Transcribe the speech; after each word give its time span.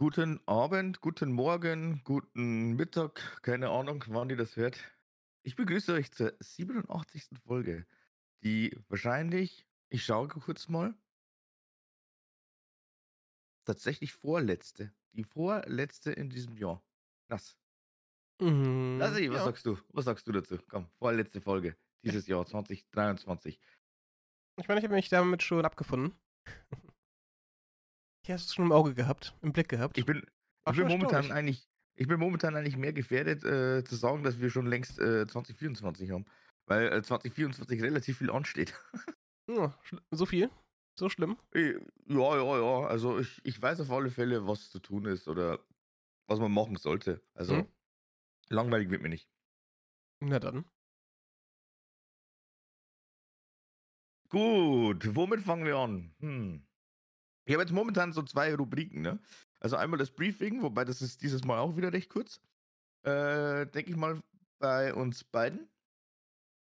Guten 0.00 0.40
Abend, 0.46 1.00
guten 1.00 1.32
Morgen, 1.32 2.02
guten 2.04 2.76
Mittag, 2.76 3.42
keine 3.42 3.70
Ahnung, 3.70 4.04
wann 4.06 4.30
ihr 4.30 4.36
das 4.36 4.54
hört. 4.54 4.78
Ich 5.42 5.56
begrüße 5.56 5.92
euch 5.92 6.12
zur 6.12 6.36
87. 6.38 7.30
Folge, 7.44 7.84
die 8.44 8.78
wahrscheinlich, 8.86 9.66
ich 9.88 10.04
schaue 10.04 10.28
kurz 10.28 10.68
mal, 10.68 10.94
tatsächlich 13.64 14.12
vorletzte, 14.12 14.94
die 15.14 15.24
vorletzte 15.24 16.12
in 16.12 16.30
diesem 16.30 16.56
Jahr. 16.56 16.80
Krass. 17.26 17.58
Mhm, 18.40 18.98
Lassi, 19.00 19.28
was 19.30 19.38
ja. 19.38 19.44
sagst 19.46 19.66
du? 19.66 19.78
Was 19.88 20.04
sagst 20.04 20.28
du 20.28 20.30
dazu? 20.30 20.58
Komm, 20.68 20.88
vorletzte 21.00 21.40
Folge 21.40 21.76
dieses 22.04 22.28
Jahr 22.28 22.46
2023. 22.46 23.58
Ich 24.58 24.68
meine, 24.68 24.78
ich 24.78 24.84
habe 24.84 24.94
mich 24.94 25.08
damit 25.08 25.42
schon 25.42 25.64
abgefunden. 25.64 26.16
Ich 28.28 28.32
habe 28.32 28.42
es 28.42 28.52
schon 28.54 28.66
im 28.66 28.72
Auge 28.72 28.92
gehabt, 28.92 29.34
im 29.40 29.54
Blick 29.54 29.70
gehabt. 29.70 29.96
Ich 29.96 30.04
bin, 30.04 30.22
ich 30.68 30.76
bin 30.76 30.86
momentan 30.86 31.32
eigentlich, 31.32 31.66
ich 31.94 32.06
bin 32.06 32.20
momentan 32.20 32.54
eigentlich 32.56 32.76
mehr 32.76 32.92
gefährdet 32.92 33.42
äh, 33.42 33.82
zu 33.84 33.96
sagen, 33.96 34.22
dass 34.22 34.38
wir 34.38 34.50
schon 34.50 34.66
längst 34.66 34.98
äh, 34.98 35.26
2024 35.26 36.10
haben, 36.10 36.26
weil 36.66 36.92
äh, 36.92 37.02
2024 37.02 37.80
relativ 37.80 38.18
viel 38.18 38.30
ansteht. 38.30 38.74
Ja, 39.50 39.74
so 40.10 40.26
viel? 40.26 40.50
So 40.94 41.08
schlimm? 41.08 41.38
Äh, 41.54 41.80
Ja, 42.04 42.36
ja, 42.36 42.58
ja. 42.58 42.86
Also 42.86 43.18
ich, 43.18 43.40
ich 43.44 43.62
weiß 43.62 43.80
auf 43.80 43.90
alle 43.90 44.10
Fälle, 44.10 44.46
was 44.46 44.68
zu 44.68 44.78
tun 44.78 45.06
ist 45.06 45.26
oder 45.26 45.60
was 46.26 46.38
man 46.38 46.52
machen 46.52 46.76
sollte. 46.76 47.22
Also 47.32 47.54
Mhm. 47.54 47.66
langweilig 48.50 48.90
wird 48.90 49.00
mir 49.00 49.08
nicht. 49.08 49.26
Na 50.20 50.38
dann. 50.38 50.66
Gut, 54.28 55.16
womit 55.16 55.40
fangen 55.40 55.64
wir 55.64 55.76
an? 55.76 56.14
Hm. 56.20 56.67
Ich 57.48 57.54
habe 57.54 57.62
jetzt 57.62 57.72
momentan 57.72 58.12
so 58.12 58.22
zwei 58.22 58.54
Rubriken, 58.54 59.00
ne? 59.00 59.18
Also 59.58 59.76
einmal 59.76 59.98
das 59.98 60.10
Briefing, 60.10 60.60
wobei 60.60 60.84
das 60.84 61.00
ist 61.00 61.22
dieses 61.22 61.44
Mal 61.44 61.58
auch 61.58 61.78
wieder 61.78 61.94
recht 61.94 62.10
kurz. 62.10 62.42
Äh, 63.06 63.64
denke 63.66 63.90
ich 63.90 63.96
mal 63.96 64.20
bei 64.58 64.92
uns 64.92 65.24
beiden. 65.24 65.60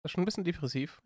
Das 0.02 0.10
ist 0.10 0.12
schon 0.14 0.24
ein 0.24 0.26
bisschen 0.26 0.44
depressiv. 0.44 1.00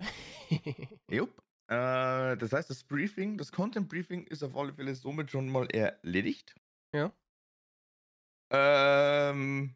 Jupp. 1.12 1.44
Äh, 1.68 2.38
das 2.38 2.54
heißt, 2.54 2.70
das 2.70 2.86
Briefing, 2.86 3.38
das 3.38 3.52
Content 3.52 3.90
Briefing 3.90 4.24
ist 4.28 4.42
auf 4.42 4.56
alle 4.56 4.74
Fälle 4.74 4.96
somit 4.96 5.32
schon 5.32 5.50
mal 5.50 5.68
erledigt. 5.72 6.56
Ja. 6.96 7.12
Ähm, 8.50 9.76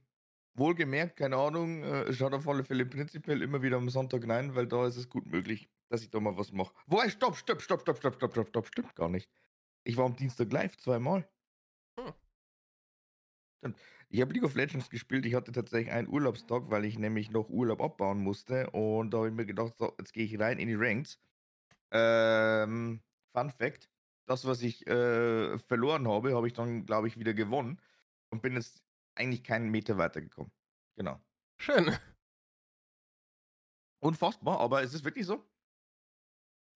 wohlgemerkt, 0.53 1.17
keine 1.17 1.35
Ahnung, 1.35 1.83
äh, 1.83 2.13
schaut 2.13 2.33
auf 2.33 2.47
alle 2.47 2.63
Fälle 2.63 2.85
prinzipiell 2.85 3.41
immer 3.41 3.61
wieder 3.61 3.75
am 3.75 3.89
Sonntag 3.89 4.25
rein, 4.25 4.55
weil 4.55 4.67
da 4.67 4.87
ist 4.87 4.95
es 4.95 5.09
gut 5.09 5.25
möglich, 5.25 5.69
dass 5.89 6.01
ich 6.01 6.09
da 6.09 6.21
mal 6.21 6.37
was 6.37 6.53
mache. 6.53 6.73
Wobei, 6.87 7.09
stopp, 7.09 7.35
stopp, 7.35 7.61
stopp, 7.61 7.81
stopp, 7.81 7.97
stopp, 7.97 8.15
stopp, 8.15 8.31
stopp, 8.31 8.47
stopp, 8.47 8.67
stimmt 8.67 8.95
gar 8.95 9.09
nicht. 9.09 9.29
Ich 9.83 9.97
war 9.97 10.05
am 10.05 10.15
Dienstag 10.15 10.51
live 10.51 10.77
zweimal. 10.77 11.27
Hm. 11.99 12.13
Ich 14.09 14.21
habe 14.21 14.33
League 14.33 14.43
of 14.43 14.55
Legends 14.55 14.89
gespielt. 14.89 15.25
Ich 15.25 15.35
hatte 15.35 15.51
tatsächlich 15.51 15.91
einen 15.93 16.07
Urlaubstag, 16.07 16.69
weil 16.69 16.85
ich 16.85 16.97
nämlich 16.99 17.31
noch 17.31 17.49
Urlaub 17.49 17.81
abbauen 17.81 18.19
musste. 18.19 18.69
Und 18.71 19.11
da 19.11 19.19
habe 19.19 19.29
ich 19.29 19.33
mir 19.33 19.45
gedacht, 19.45 19.75
so, 19.77 19.93
jetzt 19.99 20.13
gehe 20.13 20.25
ich 20.25 20.39
rein 20.39 20.59
in 20.59 20.67
die 20.67 20.75
Ranks. 20.75 21.19
Ähm, 21.91 23.01
Fun 23.33 23.49
Fact: 23.51 23.89
Das, 24.27 24.45
was 24.45 24.61
ich 24.61 24.85
äh, 24.87 25.57
verloren 25.59 26.07
habe, 26.07 26.35
habe 26.35 26.47
ich 26.47 26.53
dann, 26.53 26.85
glaube 26.85 27.07
ich, 27.07 27.17
wieder 27.17 27.33
gewonnen. 27.33 27.81
Und 28.31 28.41
bin 28.41 28.53
jetzt 28.53 28.83
eigentlich 29.15 29.43
keinen 29.43 29.69
Meter 29.71 29.97
weitergekommen. 29.97 30.51
Genau. 30.97 31.21
Schön. 31.59 31.95
Unfassbar, 34.03 34.59
aber 34.59 34.83
es 34.83 34.93
ist 34.93 35.03
wirklich 35.03 35.25
so. 35.25 35.50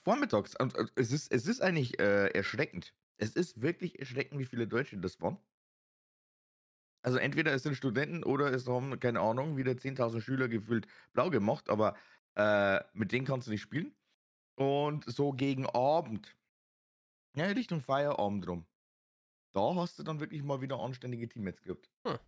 Vormittags, 0.04 0.54
äh, 0.54 0.68
es 0.96 1.12
ist, 1.12 1.32
es 1.32 1.46
ist 1.46 1.60
eigentlich 1.62 1.98
äh, 1.98 2.28
erschreckend. 2.28 2.94
Es 3.16 3.36
ist 3.36 3.62
wirklich 3.62 3.98
erschreckend, 3.98 4.38
wie 4.38 4.44
viele 4.44 4.66
Deutsche 4.66 4.98
das 4.98 5.20
waren. 5.20 5.38
Also 7.02 7.18
entweder 7.18 7.52
es 7.52 7.62
sind 7.62 7.74
Studenten 7.74 8.22
oder 8.24 8.52
es 8.52 8.66
haben, 8.66 8.98
keine 8.98 9.20
Ahnung, 9.20 9.56
wieder 9.56 9.72
10.000 9.72 10.22
Schüler 10.22 10.48
gefühlt 10.48 10.86
blau 11.12 11.30
gemacht, 11.30 11.68
aber 11.68 11.96
äh, 12.34 12.82
mit 12.92 13.12
denen 13.12 13.26
kannst 13.26 13.46
du 13.46 13.50
nicht 13.50 13.60
spielen. 13.60 13.94
Und 14.56 15.04
so 15.06 15.32
gegen 15.32 15.66
Abend, 15.66 16.36
ja, 17.36 17.46
Richtung 17.46 17.80
Feierabend 17.80 18.46
rum, 18.48 18.66
da 19.52 19.74
hast 19.74 19.98
du 19.98 20.02
dann 20.02 20.20
wirklich 20.20 20.42
mal 20.42 20.60
wieder 20.60 20.78
anständige 20.80 21.28
Teammates 21.28 21.62
gehabt. 21.62 21.90
Hm. 22.06 22.18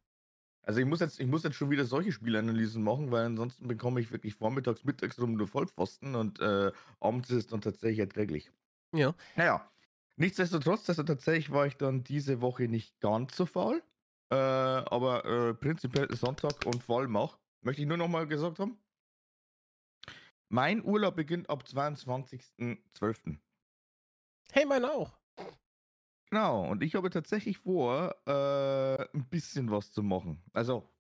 Also 0.67 0.81
ich 0.81 0.87
muss, 0.87 0.99
jetzt, 0.99 1.21
ich 1.21 1.29
muss 1.29 1.45
jetzt 1.45 1.55
schon 1.55 1.71
wieder 1.71 1.85
solche 1.85 2.11
Spielanalysen 2.11 2.83
machen, 2.83 3.13
weil 3.13 3.25
ansonsten 3.25 3.69
bekomme 3.69 4.01
ich 4.01 4.11
wirklich 4.11 4.35
vormittags, 4.35 4.83
mittags 4.83 5.19
rum 5.21 5.35
nur 5.37 5.47
Vollpfosten 5.47 6.17
und 6.17 6.41
äh, 6.41 6.73
abends 6.99 7.31
ist 7.31 7.37
es 7.37 7.47
dann 7.47 7.61
tatsächlich 7.61 8.01
erträglich. 8.01 8.51
Ja. 8.93 9.15
Naja, 9.37 9.71
nichtsdestotrotz, 10.17 10.89
also 10.89 11.05
tatsächlich 11.05 11.53
war 11.53 11.67
ich 11.67 11.77
dann 11.77 12.03
diese 12.03 12.41
Woche 12.41 12.65
nicht 12.65 12.99
ganz 12.99 13.37
so 13.37 13.47
faul. 13.47 13.81
Äh, 14.29 14.35
aber 14.35 15.25
äh, 15.25 15.55
prinzipiell 15.55 16.13
Sonntag 16.17 16.67
und 16.67 16.83
vor 16.83 16.99
allem 16.99 17.15
auch, 17.17 17.39
möchte 17.61 17.83
ich 17.83 17.89
nur 17.89 17.97
noch 17.97 18.09
mal 18.09 18.27
gesagt 18.27 18.59
haben, 18.59 18.77
mein 20.49 20.85
Urlaub 20.85 21.15
beginnt 21.15 21.49
ab 21.49 21.63
22.12. 21.65 23.39
Hey, 24.51 24.67
meine 24.67 24.91
auch. 24.91 25.17
Genau, 26.31 26.69
und 26.69 26.83
ich 26.83 26.95
habe 26.95 27.11
tatsächlich 27.11 27.59
vor, 27.59 28.17
äh, 28.27 29.17
ein 29.17 29.29
bisschen 29.29 29.71
was 29.71 29.93
zu 29.93 30.03
machen. 30.03 30.43
Also, 30.53 30.93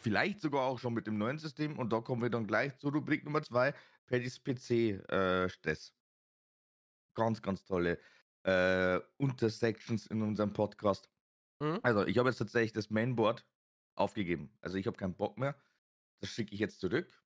vielleicht 0.00 0.40
sogar 0.40 0.62
auch 0.62 0.78
schon 0.78 0.94
mit 0.94 1.06
dem 1.06 1.18
neuen 1.18 1.38
System 1.38 1.78
und 1.78 1.92
da 1.92 2.00
kommen 2.00 2.22
wir 2.22 2.30
dann 2.30 2.46
gleich 2.46 2.76
zur 2.78 2.92
Rubrik 2.92 3.24
Nummer 3.24 3.42
2, 3.42 3.74
Paddys 4.06 4.42
PC-Stress. 4.42 5.94
ganz, 7.14 7.42
ganz 7.42 7.64
tolle 7.64 7.98
äh, 8.44 9.00
Untersections 9.18 10.06
in 10.06 10.22
unserem 10.22 10.52
Podcast. 10.52 11.10
Mhm. 11.60 11.80
Also, 11.82 12.06
ich 12.06 12.18
habe 12.18 12.28
jetzt 12.30 12.38
tatsächlich 12.38 12.72
das 12.72 12.90
Mainboard 12.90 13.46
aufgegeben. 13.96 14.56
Also, 14.60 14.78
ich 14.78 14.86
habe 14.86 14.96
keinen 14.96 15.16
Bock 15.16 15.38
mehr. 15.38 15.56
Das 16.20 16.30
schicke 16.30 16.54
ich 16.54 16.60
jetzt 16.60 16.80
zurück. 16.80 17.21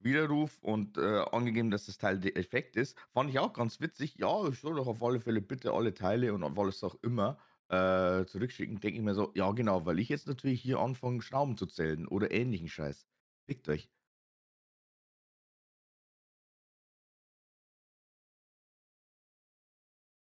Widerruf 0.00 0.58
und 0.62 0.98
äh, 0.98 1.24
angegeben, 1.32 1.70
dass 1.70 1.86
das 1.86 1.98
Teil 1.98 2.18
defekt 2.20 2.76
ist. 2.76 2.98
Fand 3.12 3.30
ich 3.30 3.38
auch 3.38 3.52
ganz 3.52 3.80
witzig. 3.80 4.16
Ja, 4.18 4.46
ich 4.48 4.60
soll 4.60 4.74
doch 4.76 4.86
auf 4.86 5.02
alle 5.02 5.20
Fälle 5.20 5.40
bitte 5.40 5.72
alle 5.72 5.94
Teile 5.94 6.34
und 6.34 6.42
auf 6.42 6.58
alles 6.58 6.82
auch 6.84 6.96
immer 7.02 7.38
äh, 7.68 8.24
zurückschicken. 8.26 8.80
Denke 8.80 8.98
ich 8.98 9.04
mir 9.04 9.14
so, 9.14 9.32
ja, 9.34 9.50
genau, 9.52 9.86
weil 9.86 9.98
ich 9.98 10.08
jetzt 10.08 10.26
natürlich 10.28 10.60
hier 10.62 10.78
anfange, 10.78 11.22
Schrauben 11.22 11.56
zu 11.56 11.66
zählen 11.66 12.06
oder 12.06 12.30
ähnlichen 12.32 12.68
Scheiß. 12.68 13.06
Fickt 13.46 13.68
euch. 13.68 13.90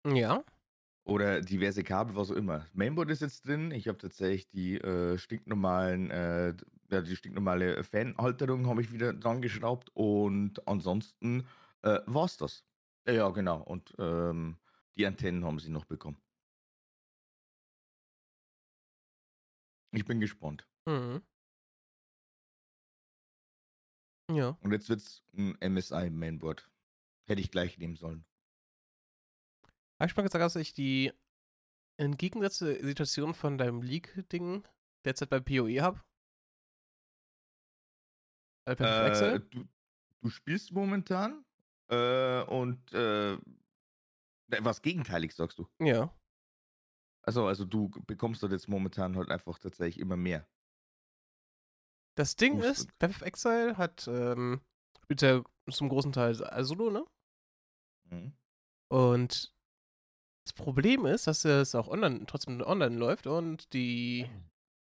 Ja. 0.07 0.45
Oder 1.05 1.41
diverse 1.41 1.85
Kabel, 1.85 2.17
was 2.17 2.31
auch 2.31 2.37
immer. 2.37 2.67
Mainboard 2.75 3.11
ist 3.11 3.23
jetzt 3.23 3.47
drin. 3.47 3.71
Ich 3.73 3.89
habe 3.89 3.99
tatsächlich 3.99 4.49
die 4.51 4.77
äh, 4.79 5.19
stinknormalen, 5.19 6.11
äh, 6.11 6.55
ja, 6.91 7.01
die 7.03 7.17
stinknormale 7.17 7.85
Fanhalterung 7.85 8.67
habe 8.67 8.83
ich 8.83 8.93
wieder 8.93 9.13
dran 9.13 9.43
geschraubt 9.43 9.91
und 9.95 10.67
ansonsten 10.67 11.47
äh, 11.83 12.01
war's 12.07 12.37
das. 12.37 12.65
Ja, 13.07 13.13
ja, 13.13 13.29
genau. 13.31 13.63
Und 13.63 13.95
ähm, 13.99 14.59
die 14.97 15.07
Antennen 15.07 15.45
haben 15.45 15.59
sie 15.59 15.71
noch 15.71 15.85
bekommen. 15.85 16.21
Ich 19.93 20.05
bin 20.05 20.21
gespannt. 20.21 20.67
Mhm. 20.87 21.23
Ja. 24.31 24.59
Und 24.61 24.73
jetzt 24.73 24.89
wird's 24.89 25.23
ein 25.35 25.57
MSI 25.61 26.11
Mainboard. 26.11 26.71
Hätte 27.27 27.41
ich 27.41 27.51
gleich 27.51 27.79
nehmen 27.79 27.97
sollen. 27.97 28.25
Habe 29.99 30.11
ich 30.11 30.17
mal 30.17 30.23
gesagt, 30.23 30.43
dass 30.43 30.57
ich 30.57 30.73
die 30.75 31.13
entgegengesetzte 31.97 32.85
Situation 32.85 33.35
von 33.35 33.59
deinem 33.59 33.83
Leak-Ding 33.83 34.67
derzeit 35.05 35.31
bei 35.31 35.41
PoE 35.41 35.81
habe? 35.81 36.01
Äh, 38.69 39.41
du, 39.51 39.65
du 40.21 40.31
spielst 40.31 40.73
momentan 40.73 41.45
äh, 41.89 42.43
und 42.43 42.93
äh, 42.93 43.39
was 44.61 44.83
gegenteilig 44.83 45.35
sagst 45.35 45.59
du? 45.59 45.69
Ja. 45.81 46.15
Also, 47.23 47.47
also 47.47 47.65
du 47.65 47.91
bekommst 48.07 48.43
dort 48.43 48.53
jetzt 48.53 48.69
momentan 48.69 49.17
halt 49.17 49.31
einfach 49.31 49.59
tatsächlich 49.59 50.01
immer 50.01 50.17
mehr. 50.17 50.49
Das 52.15 52.37
Ding 52.37 52.57
Boost 52.57 52.69
ist, 52.69 52.99
Path 52.99 53.11
of 53.11 53.23
Exile 53.23 53.77
hat, 53.77 54.09
ähm, 54.09 54.61
spielt 55.03 55.23
ja 55.23 55.43
zum 55.71 55.89
großen 55.89 56.13
Teil 56.13 56.35
Solo, 56.65 56.91
ne? 56.91 57.05
Mhm. 58.05 58.33
Und 58.89 59.55
das 60.45 60.53
Problem 60.55 61.05
ist, 61.05 61.27
dass 61.27 61.45
es 61.45 61.75
auch 61.75 61.89
online, 61.89 62.25
trotzdem 62.27 62.61
online 62.63 62.97
läuft 62.97 63.27
und 63.27 63.73
die 63.75 64.29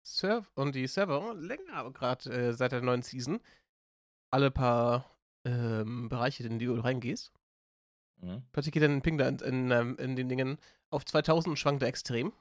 Serv 0.03 0.51
und 0.55 0.75
die 0.75 0.87
Server 0.87 1.35
länger 1.35 1.91
gerade 1.93 2.31
äh, 2.31 2.53
seit 2.55 2.73
der 2.73 2.81
neuen 2.81 3.03
Season 3.03 3.41
alle 4.33 4.51
paar 4.51 5.09
ähm, 5.45 6.09
Bereiche, 6.09 6.45
in 6.45 6.59
die 6.59 6.67
du 6.67 6.75
reingehst. 6.75 7.33
Mhm. 8.21 8.43
Plötzlich 8.53 8.73
geht 8.73 8.83
dann 8.83 8.93
ein 8.97 9.03
Ping 9.03 9.19
da 9.19 9.29
in, 9.29 9.39
in, 9.39 9.71
ähm, 9.71 9.97
in 9.99 10.17
den 10.17 10.29
Dingen 10.29 10.59
auf 10.91 11.05
2000 11.05 11.53
und 11.53 11.57
schwankt 11.57 11.83
er 11.83 11.89
extrem. 11.89 12.29
Und 12.29 12.35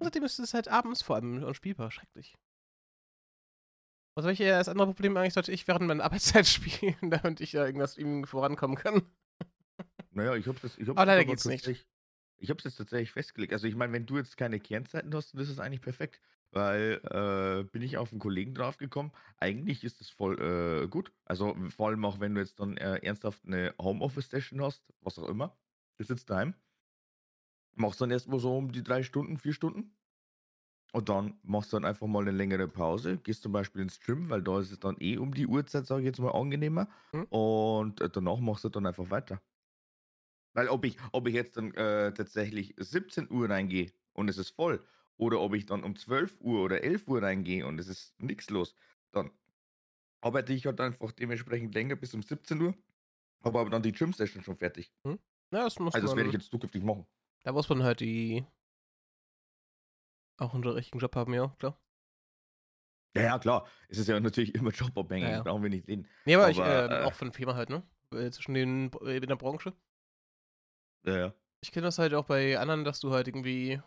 Mhm. 0.00 0.04
seitdem 0.04 0.24
ist 0.24 0.38
es 0.38 0.54
halt 0.54 0.68
abends 0.68 1.02
vor 1.02 1.16
allem 1.16 1.42
unspielbar. 1.42 1.90
Schrecklich. 1.90 2.36
Was 4.14 4.24
soll 4.24 4.32
ich 4.32 4.40
eher 4.40 4.56
als 4.56 4.68
andere 4.68 4.88
Problem 4.88 5.16
eigentlich, 5.16 5.34
sollte 5.34 5.52
ich 5.52 5.66
während 5.68 5.86
meiner 5.86 6.04
Arbeitszeit 6.04 6.46
spielen, 6.46 7.10
damit 7.10 7.40
ich 7.40 7.52
ja 7.52 7.64
irgendwas 7.64 7.96
irgendwie 7.96 8.26
vorankommen 8.26 8.76
kann. 8.76 9.02
Naja, 10.10 10.34
ich 10.34 10.46
hab's 10.46 10.62
das, 10.62 10.76
ich 10.76 10.88
hab's 10.88 10.98
Aber 10.98 11.06
leider 11.06 11.24
das 11.24 11.44
geht's 11.44 11.66
nicht. 11.66 11.86
Ich 12.36 12.48
habe 12.50 12.58
es 12.58 12.64
jetzt 12.64 12.76
tatsächlich 12.76 13.12
festgelegt. 13.12 13.52
Also 13.52 13.66
ich 13.66 13.76
meine, 13.76 13.92
wenn 13.92 14.06
du 14.06 14.16
jetzt 14.16 14.36
keine 14.36 14.58
Kernzeiten 14.58 15.14
hast, 15.14 15.34
dann 15.34 15.40
ist 15.42 15.50
es 15.50 15.60
eigentlich 15.60 15.82
perfekt. 15.82 16.20
Weil 16.52 17.00
äh, 17.04 17.64
bin 17.70 17.82
ich 17.82 17.96
auf 17.96 18.10
einen 18.10 18.20
Kollegen 18.20 18.54
draufgekommen. 18.54 19.12
Eigentlich 19.36 19.84
ist 19.84 20.00
es 20.00 20.10
voll 20.10 20.40
äh, 20.40 20.88
gut. 20.88 21.12
Also 21.24 21.56
vor 21.68 21.88
allem 21.88 22.04
auch, 22.04 22.18
wenn 22.18 22.34
du 22.34 22.40
jetzt 22.40 22.58
dann 22.58 22.76
äh, 22.76 22.96
ernsthaft 23.04 23.44
eine 23.46 23.74
Homeoffice-Session 23.80 24.62
hast, 24.62 24.82
was 25.00 25.18
auch 25.18 25.28
immer. 25.28 25.56
Du 25.98 26.04
sitzt 26.04 26.28
daheim. 26.28 26.54
Machst 27.76 28.00
dann 28.00 28.10
erstmal 28.10 28.40
so 28.40 28.56
um 28.56 28.72
die 28.72 28.82
drei 28.82 29.02
Stunden, 29.02 29.38
vier 29.38 29.52
Stunden. 29.52 29.96
Und 30.92 31.08
dann 31.08 31.38
machst 31.44 31.72
du 31.72 31.76
dann 31.76 31.84
einfach 31.84 32.08
mal 32.08 32.22
eine 32.22 32.32
längere 32.32 32.66
Pause. 32.66 33.18
Gehst 33.18 33.42
zum 33.42 33.52
Beispiel 33.52 33.82
ins 33.82 34.00
Gym, 34.00 34.28
weil 34.28 34.42
da 34.42 34.58
ist 34.58 34.72
es 34.72 34.80
dann 34.80 34.96
eh 34.98 35.18
um 35.18 35.32
die 35.32 35.46
Uhrzeit, 35.46 35.86
sage 35.86 36.02
ich 36.02 36.06
jetzt 36.06 36.18
mal, 36.18 36.32
angenehmer. 36.32 36.88
Mhm. 37.12 37.24
Und 37.26 38.00
äh, 38.00 38.10
danach 38.10 38.38
machst 38.38 38.64
du 38.64 38.68
dann 38.70 38.86
einfach 38.86 39.08
weiter. 39.10 39.40
Weil 40.52 40.68
ob 40.68 40.84
ich, 40.84 40.96
ob 41.12 41.28
ich 41.28 41.34
jetzt 41.34 41.56
dann 41.56 41.72
äh, 41.74 42.12
tatsächlich 42.12 42.74
17 42.76 43.30
Uhr 43.30 43.48
reingehe 43.48 43.92
und 44.14 44.28
es 44.28 44.36
ist 44.36 44.50
voll, 44.50 44.84
oder 45.20 45.40
ob 45.40 45.54
ich 45.54 45.66
dann 45.66 45.84
um 45.84 45.96
12 45.96 46.40
Uhr 46.40 46.62
oder 46.64 46.82
11 46.82 47.06
Uhr 47.06 47.22
reingehe 47.22 47.66
und 47.66 47.78
es 47.78 47.88
ist 47.88 48.18
nichts 48.20 48.48
los, 48.50 48.74
dann 49.12 49.30
arbeite 50.22 50.52
ich 50.54 50.66
halt 50.66 50.80
einfach 50.80 51.12
dementsprechend 51.12 51.74
länger 51.74 51.96
bis 51.96 52.14
um 52.14 52.22
17 52.22 52.60
Uhr, 52.62 52.74
habe 53.44 53.60
aber 53.60 53.70
dann 53.70 53.82
die 53.82 53.92
Gym-Session 53.92 54.42
schon 54.42 54.56
fertig. 54.56 54.92
Ja, 55.04 55.18
das 55.50 55.78
muss 55.78 55.94
Also 55.94 56.06
das 56.06 56.16
werde 56.16 56.28
ich 56.30 56.34
man. 56.34 56.40
jetzt 56.40 56.50
zukünftig 56.50 56.82
machen. 56.82 57.06
Da 57.44 57.52
muss 57.52 57.68
man 57.68 57.82
halt 57.82 58.00
die. 58.00 58.44
Auch 60.38 60.54
einen 60.54 60.64
richtigen 60.66 60.98
Job 61.00 61.14
haben, 61.16 61.34
ja, 61.34 61.48
klar. 61.58 61.78
Ja, 63.14 63.22
ja, 63.22 63.38
klar. 63.38 63.66
Es 63.88 63.98
ist 63.98 64.08
ja 64.08 64.18
natürlich 64.20 64.54
immer 64.54 64.70
jobabhängig, 64.70 65.24
Ja, 65.28 65.36
ja. 65.36 65.42
brauchen 65.42 65.62
wir 65.62 65.70
nicht 65.70 65.86
reden. 65.88 66.08
Nee, 66.24 66.36
aber, 66.36 66.50
ich, 66.50 66.58
Aber, 66.60 66.84
ähm, 66.86 66.90
äh, 66.92 67.04
auch 67.04 67.14
von 67.14 67.32
Firma 67.32 67.54
halt, 67.56 67.68
ne? 67.68 67.82
Äh, 68.12 68.30
Zwischen 68.30 68.54
den 68.54 68.90
äh, 69.02 69.16
in 69.16 69.26
der 69.26 69.36
Branche. 69.36 69.74
Ja, 71.04 71.16
ja. 71.16 71.34
Ich 71.62 71.72
kenne 71.72 71.86
das 71.86 71.98
halt 71.98 72.14
auch 72.14 72.24
bei 72.26 72.58
anderen, 72.58 72.84
dass 72.84 73.00
du 73.00 73.10
halt 73.12 73.28
irgendwie 73.28 73.80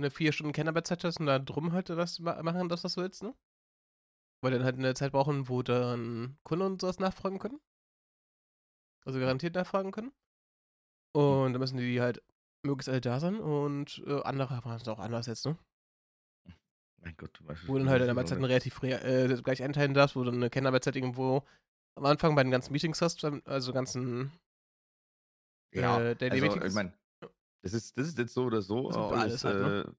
eine 0.00 0.10
vier 0.10 0.32
Stunden 0.32 0.52
Kernarbeitszeit 0.52 1.04
hast 1.04 1.20
und 1.20 1.26
da 1.26 1.38
drum 1.38 1.72
halt 1.72 1.88
das 1.90 2.18
ma- 2.18 2.42
machen, 2.42 2.68
das 2.68 2.96
willst, 2.96 3.22
ne? 3.22 3.34
Weil 4.42 4.52
dann 4.52 4.64
halt 4.64 4.76
eine 4.78 4.94
Zeit 4.94 5.12
brauchen, 5.12 5.48
wo 5.48 5.62
dann 5.62 6.38
Kunden 6.44 6.64
und 6.64 6.80
sowas 6.80 6.98
nachfragen 6.98 7.38
können. 7.38 7.60
Also 9.04 9.18
garantiert 9.18 9.54
nachfragen 9.54 9.92
können. 9.92 10.12
Und 11.12 11.52
dann 11.52 11.60
müssen 11.60 11.78
die 11.78 12.00
halt 12.00 12.22
möglichst 12.62 12.88
alle 12.88 13.00
da 13.00 13.20
sein 13.20 13.36
und 13.40 14.02
äh, 14.06 14.22
andere 14.22 14.54
machen 14.54 14.76
es 14.76 14.88
auch 14.88 14.98
anders 14.98 15.26
jetzt, 15.26 15.46
ne? 15.46 15.56
Mein 17.02 17.16
Gott, 17.16 17.38
du 17.38 17.48
weißt 17.48 17.66
Wo 17.66 17.76
dann 17.78 17.86
du 17.86 17.90
halt 17.90 18.02
es 18.02 18.08
Arbeitszeiten 18.08 18.44
aber. 18.44 18.48
relativ 18.52 18.82
äh, 18.82 19.42
gleich 19.42 19.62
einteilen 19.62 19.94
darfst, 19.94 20.16
wo 20.16 20.22
du 20.24 20.30
eine 20.30 20.50
Kernarbeitszeit 20.50 20.96
irgendwo 20.96 21.42
am 21.96 22.04
Anfang 22.04 22.34
bei 22.34 22.42
den 22.42 22.52
ganzen 22.52 22.72
Meetings 22.72 23.00
hast, 23.02 23.24
also 23.24 23.72
ganzen 23.72 24.30
Ja, 25.72 25.98
äh, 25.98 26.14
Daily 26.14 26.32
also 26.32 26.44
ich 26.46 26.52
Meetings. 26.52 26.74
meine, 26.74 26.92
das 27.62 27.72
ist, 27.74 27.96
das 27.98 28.08
ist 28.08 28.18
jetzt 28.18 28.34
so 28.34 28.44
oder 28.44 28.62
so 28.62 28.88
Das 28.88 28.96
ist 28.98 29.12
alles, 29.12 29.42
alles 29.42 29.44
halt, 29.44 29.58
ne? 29.60 29.76
äh, 29.78 29.92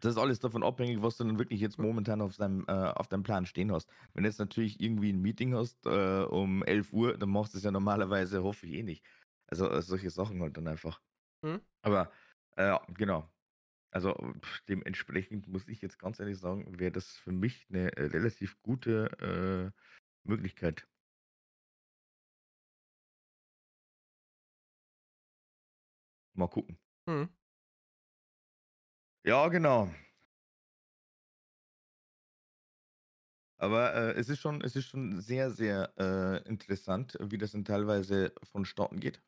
das 0.00 0.12
ist 0.12 0.18
alles 0.18 0.38
davon 0.38 0.62
abhängig, 0.62 1.02
was 1.02 1.18
du 1.18 1.24
dann 1.24 1.38
wirklich 1.38 1.60
jetzt 1.60 1.78
momentan 1.78 2.22
auf 2.22 2.36
deinem, 2.36 2.64
äh, 2.68 2.72
auf 2.72 3.08
deinem 3.08 3.22
Plan 3.22 3.44
stehen 3.44 3.70
hast. 3.72 3.90
Wenn 4.14 4.24
du 4.24 4.28
jetzt 4.30 4.38
natürlich 4.38 4.80
irgendwie 4.80 5.12
ein 5.12 5.20
Meeting 5.20 5.54
hast 5.54 5.84
äh, 5.86 6.22
um 6.24 6.62
11 6.62 6.92
Uhr, 6.92 7.18
dann 7.18 7.30
machst 7.30 7.52
du 7.52 7.58
es 7.58 7.64
ja 7.64 7.70
normalerweise, 7.70 8.42
hoffe 8.42 8.66
ich 8.66 8.74
eh 8.74 8.82
nicht. 8.82 9.04
Also 9.46 9.68
äh, 9.68 9.82
solche 9.82 10.10
Sachen 10.10 10.40
halt 10.40 10.56
dann 10.56 10.68
einfach. 10.68 11.02
Mhm. 11.42 11.60
Aber 11.82 12.12
äh, 12.56 12.66
ja, 12.68 12.86
genau. 12.88 13.30
Also 13.92 14.14
pff, 14.42 14.62
dementsprechend 14.68 15.48
muss 15.48 15.68
ich 15.68 15.82
jetzt 15.82 15.98
ganz 16.00 16.20
ehrlich 16.20 16.38
sagen, 16.38 16.80
wäre 16.80 16.92
das 16.92 17.16
für 17.18 17.32
mich 17.32 17.68
eine 17.70 17.96
äh, 17.96 18.06
relativ 18.06 18.62
gute 18.62 19.72
äh, 19.74 20.28
Möglichkeit. 20.28 20.89
Mal 26.40 26.48
gucken. 26.48 26.78
Mhm. 27.06 27.34
Ja, 29.24 29.48
genau. 29.48 29.90
Aber 33.58 33.94
äh, 33.94 34.12
es 34.18 34.28
ist 34.28 34.40
schon, 34.40 34.60
es 34.62 34.74
ist 34.76 34.86
schon 34.86 35.20
sehr, 35.20 35.50
sehr 35.50 35.92
äh, 35.98 36.48
interessant, 36.48 37.16
wie 37.20 37.38
das 37.38 37.52
dann 37.52 37.64
teilweise 37.64 38.32
vonstatten 38.42 38.98
geht. 39.00 39.22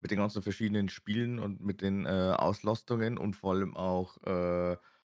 Mit 0.00 0.10
den 0.10 0.18
ganzen 0.18 0.42
verschiedenen 0.42 0.88
Spielen 0.88 1.38
und 1.38 1.60
mit 1.60 1.80
den 1.82 2.04
äh, 2.06 2.34
Auslastungen 2.36 3.18
und 3.18 3.34
vor 3.34 3.54
allem 3.54 3.76
auch, 3.76 4.18
äh, 4.24 4.76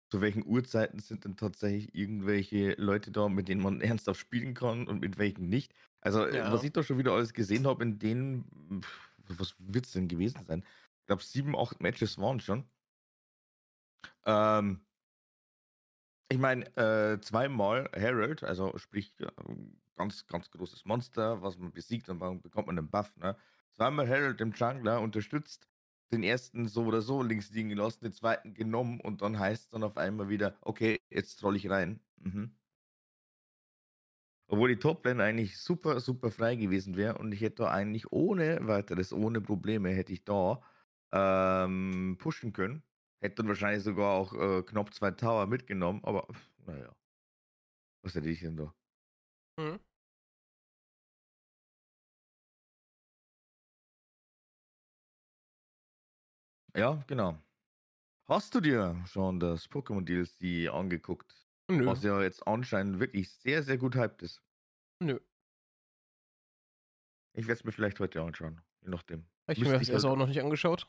zu 0.10 0.22
welchen 0.22 0.46
Uhrzeiten 0.46 1.00
sind 1.00 1.26
denn 1.26 1.36
tatsächlich 1.36 1.94
irgendwelche 1.94 2.74
Leute 2.78 3.12
da, 3.12 3.28
mit 3.28 3.50
denen 3.50 3.62
man 3.62 3.82
ernsthaft 3.82 4.20
spielen 4.20 4.54
kann 4.54 4.88
und 4.88 5.02
mit 5.02 5.18
welchen 5.18 5.50
nicht. 5.50 5.74
Also, 6.00 6.26
äh, 6.26 6.50
was 6.50 6.62
Ja. 6.62 6.64
ich 6.64 6.72
da 6.74 6.84
schon 6.84 7.00
wieder 7.00 7.14
alles 7.14 7.34
gesehen 7.34 7.68
habe, 7.68 7.84
in 7.84 8.00
denen, 8.00 8.82
pf, 8.84 9.06
was 9.29 9.56
wird 9.59 9.85
es 9.85 9.94
denn 9.94 10.07
gewesen 10.07 10.45
sein? 10.45 10.63
Ich 11.01 11.06
glaube, 11.07 11.24
sieben, 11.24 11.56
acht 11.57 11.81
Matches 11.81 12.18
waren 12.18 12.39
schon. 12.39 12.69
Ähm, 14.25 14.85
ich 16.29 16.38
meine, 16.38 16.65
äh, 16.75 17.19
zweimal 17.21 17.89
Herald, 17.94 18.44
also 18.44 18.77
sprich, 18.77 19.15
ganz, 19.95 20.27
ganz 20.27 20.51
großes 20.51 20.85
Monster, 20.85 21.41
was 21.41 21.57
man 21.57 21.71
besiegt 21.71 22.09
und 22.09 22.19
dann 22.19 22.41
bekommt 22.41 22.68
man 22.68 22.77
einen 22.77 22.89
Buff, 22.89 23.15
ne? 23.18 23.38
Zweimal 23.71 24.07
Herald 24.07 24.41
im 24.41 24.51
Jungler 24.53 25.01
unterstützt, 25.01 25.68
den 26.12 26.24
ersten 26.24 26.68
so 26.68 26.85
oder 26.85 27.01
so 27.01 27.21
links 27.24 27.51
liegen 27.51 27.69
gelassen, 27.69 28.06
den 28.06 28.13
zweiten 28.13 28.53
genommen 28.53 29.00
und 29.01 29.21
dann 29.21 29.39
heißt 29.39 29.63
es 29.65 29.69
dann 29.69 29.83
auf 29.83 29.97
einmal 29.97 30.29
wieder, 30.29 30.57
okay, 30.62 31.00
jetzt 31.09 31.38
troll 31.38 31.56
ich 31.56 31.69
rein. 31.69 32.01
Mhm. 32.18 32.57
Obwohl 34.48 34.70
die 34.70 34.80
Toplane 34.80 35.24
eigentlich 35.24 35.58
super, 35.60 36.00
super 36.00 36.32
frei 36.32 36.56
gewesen 36.56 36.96
wäre 36.96 37.18
und 37.18 37.32
ich 37.34 37.42
hätte 37.42 37.64
da 37.64 37.72
eigentlich 37.72 38.12
ohne 38.12 38.60
weiteres, 38.68 39.12
ohne 39.14 39.42
Probleme, 39.42 39.90
hätte 39.90 40.14
ich 40.14 40.24
da 40.24 40.62
ähm, 41.12 42.18
pushen 42.20 42.54
können. 42.54 42.84
Hätte 43.22 43.36
dann 43.38 43.48
wahrscheinlich 43.50 43.84
sogar 43.84 44.14
auch 44.14 44.34
äh, 44.34 44.64
knapp 44.64 44.94
zwei 44.94 45.12
Tower 45.12 45.48
mitgenommen, 45.48 46.02
aber 46.04 46.28
naja. 46.66 46.96
Was 48.04 48.16
hätte 48.16 48.30
ich 48.30 48.40
denn 48.42 48.56
da? 48.58 48.74
Mhm. 49.60 49.80
Ja, 56.76 57.04
genau. 57.08 57.42
Hast 58.28 58.56
du 58.56 58.62
dir 58.62 59.04
schon 59.08 59.40
das 59.40 59.70
Pokémon 59.70 60.06
DLC 60.06 60.70
angeguckt? 60.70 61.47
Nö. 61.69 61.86
Was 61.86 62.04
ja 62.04 62.22
jetzt 62.22 62.48
anscheinend 62.48 63.00
wirklich 63.00 63.30
sehr, 63.31 63.62
sehr 63.64 63.78
gut 63.78 63.96
hyped 63.96 64.22
ist. 64.22 64.42
Nö. 65.02 65.19
Ich 67.34 67.46
werde 67.48 67.60
es 67.60 67.64
mir 67.66 67.72
vielleicht 67.72 68.00
heute 68.00 68.22
anschauen, 68.22 68.62
je 68.81 68.90
nachdem. 68.90 69.25
Ich 69.48 69.60
habe 69.60 69.72
mir 69.72 69.80
das 69.80 69.90
erste 69.90 70.08
halt- 70.08 70.14
auch 70.16 70.18
noch 70.19 70.28
nicht 70.28 70.42
angeschaut. 70.42 70.88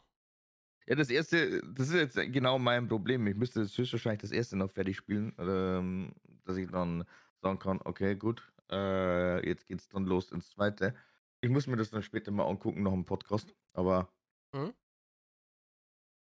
Ja, 0.86 0.94
das 0.94 1.10
erste, 1.10 1.60
das 1.74 1.88
ist 1.88 1.94
jetzt 1.94 2.32
genau 2.32 2.58
mein 2.58 2.88
Problem. 2.88 3.26
Ich 3.26 3.36
müsste 3.36 3.60
höchstwahrscheinlich 3.60 4.22
das 4.22 4.30
erste 4.30 4.56
noch 4.56 4.70
fertig 4.70 4.96
spielen, 4.96 5.34
ähm, 5.38 6.14
dass 6.44 6.56
ich 6.56 6.70
dann 6.70 7.04
sagen 7.42 7.58
kann, 7.58 7.80
okay, 7.84 8.16
gut, 8.16 8.50
äh, 8.70 9.46
jetzt 9.46 9.66
geht's 9.66 9.88
dann 9.88 10.04
los 10.06 10.32
ins 10.32 10.48
zweite. 10.50 10.94
Ich 11.42 11.50
muss 11.50 11.66
mir 11.66 11.76
das 11.76 11.90
dann 11.90 12.02
später 12.02 12.30
mal 12.30 12.46
angucken, 12.48 12.82
noch 12.82 12.94
im 12.94 13.04
Podcast, 13.04 13.54
aber 13.74 14.10
Mhm. 14.54 14.72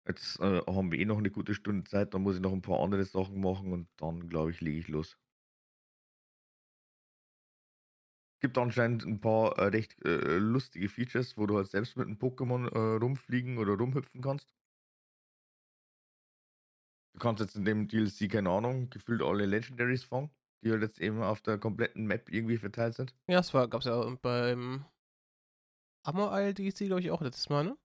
Jetzt 0.07 0.39
äh, 0.39 0.61
haben 0.65 0.91
wir 0.91 0.99
eh 0.99 1.05
noch 1.05 1.17
eine 1.17 1.31
gute 1.31 1.53
Stunde 1.53 1.83
Zeit, 1.89 2.13
dann 2.13 2.23
muss 2.23 2.35
ich 2.35 2.41
noch 2.41 2.53
ein 2.53 2.61
paar 2.61 2.79
andere 2.79 3.05
Sachen 3.05 3.39
machen 3.41 3.71
und 3.71 3.87
dann, 3.97 4.27
glaube 4.29 4.51
ich, 4.51 4.61
lege 4.61 4.79
ich 4.79 4.87
los. 4.87 5.17
Gibt 8.41 8.57
anscheinend 8.57 9.05
ein 9.05 9.21
paar 9.21 9.57
äh, 9.59 9.65
recht 9.65 10.03
äh, 10.03 10.37
lustige 10.39 10.89
Features, 10.89 11.37
wo 11.37 11.45
du 11.45 11.57
halt 11.57 11.67
selbst 11.67 11.95
mit 11.95 12.07
einem 12.07 12.17
Pokémon 12.17 12.67
äh, 12.73 12.97
rumfliegen 12.97 13.59
oder 13.59 13.73
rumhüpfen 13.73 14.21
kannst. 14.21 14.55
Du 17.13 17.19
kannst 17.19 17.41
jetzt 17.41 17.55
in 17.55 17.65
dem 17.65 17.87
DLC, 17.87 18.31
keine 18.31 18.49
Ahnung, 18.49 18.89
gefühlt 18.89 19.21
alle 19.21 19.45
Legendaries 19.45 20.03
fangen, 20.03 20.31
die 20.63 20.71
halt 20.71 20.81
jetzt 20.81 20.99
eben 20.99 21.21
auf 21.21 21.41
der 21.41 21.59
kompletten 21.59 22.05
Map 22.07 22.29
irgendwie 22.31 22.57
verteilt 22.57 22.95
sind. 22.95 23.13
Ja, 23.27 23.37
das 23.37 23.53
war, 23.53 23.67
gab's 23.67 23.85
ja 23.85 24.03
beim 24.21 24.85
Amor 26.03 26.31
Isle 26.33 26.53
DLC, 26.55 26.87
glaube 26.87 27.01
ich, 27.01 27.11
auch 27.11 27.21
letztes 27.21 27.49
Mal, 27.49 27.63
ne? 27.63 27.77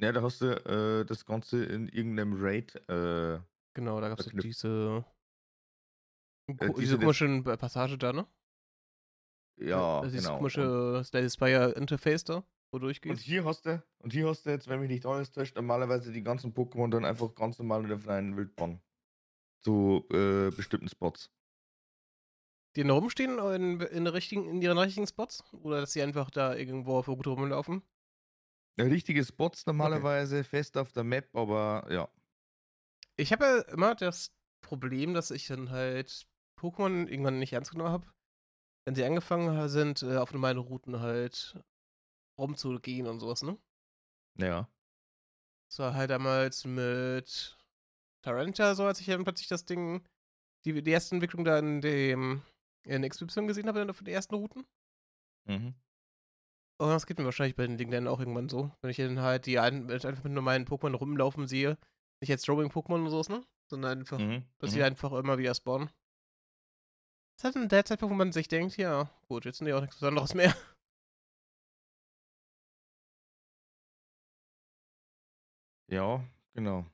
Ja, 0.00 0.12
da 0.12 0.22
hast 0.22 0.40
du 0.40 0.46
äh, 0.46 1.04
das 1.04 1.24
Ganze 1.26 1.64
in 1.64 1.88
irgendeinem 1.88 2.34
Raid. 2.40 2.74
Äh, 2.88 3.40
Genau, 3.74 4.00
da 4.00 4.08
ja 4.08 4.16
Verknüpft. 4.16 4.44
diese, 4.46 5.04
ko- 6.46 6.78
diese 6.80 6.98
diese 6.98 7.42
Pa- 7.42 7.56
Passage 7.56 7.98
da, 7.98 8.12
ne? 8.12 8.26
ja, 9.60 10.00
Also 10.00 10.10
dieses 10.12 10.26
genau. 10.26 10.34
Und, 10.34 10.38
komische 10.38 11.02
Slay 11.04 11.28
Spire 11.28 11.72
Interface 11.72 12.24
da, 12.24 12.36
wo 12.38 12.42
du 12.72 12.74
und 12.76 12.82
durchgehst. 12.84 13.22
hier 13.22 13.44
hast 13.44 13.66
du, 13.66 13.82
und 13.98 14.12
hier 14.12 14.28
hast 14.28 14.46
du 14.46 14.50
jetzt, 14.50 14.68
wenn 14.68 14.80
mich 14.80 14.88
nicht 14.88 15.06
alles 15.06 15.30
täuscht, 15.30 15.56
normalerweise 15.56 16.12
die 16.12 16.22
ganzen 16.22 16.54
Pokémon 16.54 16.90
dann 16.90 17.04
einfach 17.04 17.34
ganz 17.34 17.58
normal 17.58 17.82
in 17.82 17.88
der 17.88 17.98
freien 17.98 18.36
Wildbahn. 18.36 18.80
Zu 19.64 20.06
äh, 20.12 20.50
bestimmten 20.50 20.88
Spots. 20.88 21.30
Die 22.76 22.84
da 22.84 22.92
rumstehen 22.94 23.38
in, 23.38 23.80
in, 23.80 24.04
der 24.04 24.14
richtigen, 24.14 24.48
in 24.48 24.62
ihren 24.62 24.78
richtigen 24.78 25.06
Spots? 25.06 25.42
Oder 25.52 25.80
dass 25.80 25.92
sie 25.92 26.02
einfach 26.02 26.30
da 26.30 26.54
irgendwo 26.54 26.98
auf 26.98 27.06
der 27.06 27.14
Route 27.14 27.30
rumlaufen? 27.30 27.82
Richtige 28.86 29.24
Spots 29.24 29.66
normalerweise, 29.66 30.44
fest 30.44 30.76
auf 30.76 30.92
der 30.92 31.04
Map, 31.04 31.34
aber 31.34 31.86
ja. 31.90 32.08
Ich 33.16 33.32
habe 33.32 33.44
ja 33.44 33.60
immer 33.72 33.94
das 33.94 34.32
Problem, 34.60 35.14
dass 35.14 35.30
ich 35.30 35.46
dann 35.46 35.70
halt 35.70 36.26
Pokémon 36.58 37.08
irgendwann 37.08 37.38
nicht 37.38 37.52
ernst 37.52 37.72
genommen 37.72 37.90
habe. 37.90 38.06
Wenn 38.84 38.94
sie 38.94 39.04
angefangen 39.04 39.68
sind, 39.68 40.02
äh, 40.02 40.16
auf 40.16 40.32
normalen 40.32 40.58
Routen 40.58 41.00
halt 41.00 41.58
rumzugehen 42.38 43.06
und 43.06 43.20
sowas, 43.20 43.42
ne? 43.42 43.58
Ja. 44.38 44.68
Das 45.68 45.80
war 45.80 45.94
halt 45.94 46.10
damals 46.10 46.64
mit 46.64 47.58
Taranta 48.22 48.74
so, 48.74 48.84
als 48.84 49.00
ich 49.00 49.06
dann 49.06 49.24
plötzlich 49.24 49.48
das 49.48 49.64
Ding, 49.64 50.06
die, 50.64 50.82
die 50.82 50.90
erste 50.90 51.16
Entwicklung 51.16 51.44
da 51.44 51.58
in 51.58 51.80
dem 51.80 52.42
in 52.84 53.06
XY 53.06 53.46
gesehen 53.46 53.68
habe, 53.68 53.92
für 53.92 54.04
die 54.04 54.12
ersten 54.12 54.34
Routen. 54.34 54.66
Mhm. 55.44 55.74
Und 56.80 56.88
das 56.90 57.06
geht 57.06 57.18
mir 57.18 57.24
wahrscheinlich 57.24 57.56
bei 57.56 57.66
den 57.66 57.76
Dingen 57.76 57.90
dann 57.90 58.06
auch 58.08 58.20
irgendwann 58.20 58.48
so. 58.48 58.70
Wenn 58.80 58.90
ich 58.90 58.96
dann 58.98 59.20
halt 59.20 59.46
die 59.46 59.58
ein, 59.58 59.90
einfach 59.90 60.24
mit 60.24 60.32
normalen 60.32 60.64
Pokémon 60.64 60.94
rumlaufen 60.94 61.46
sehe, 61.48 61.76
nicht 62.20 62.30
jetzt 62.30 62.48
Roaming-Pokémon 62.48 63.00
oder 63.02 63.10
sowas, 63.10 63.28
ne? 63.28 63.42
Sondern 63.68 63.98
einfach, 64.00 64.18
Mhm. 64.18 64.44
dass 64.58 64.70
mhm. 64.70 64.74
sie 64.74 64.82
einfach 64.84 65.12
immer 65.12 65.38
wieder 65.38 65.54
spawnen. 65.54 65.88
Das 67.36 67.40
ist 67.40 67.44
halt 67.44 67.56
in 67.64 67.68
der 67.68 67.84
Zeitpunkt, 67.84 68.12
wo 68.12 68.16
man 68.16 68.32
sich 68.32 68.48
denkt, 68.48 68.76
ja, 68.76 69.10
gut, 69.28 69.44
jetzt 69.44 69.58
sind 69.58 69.66
die 69.66 69.72
auch 69.72 69.80
nichts 69.80 69.96
Besonderes 69.96 70.34
mehr. 70.34 70.54
Ja, 75.90 76.22
genau. 76.54 76.84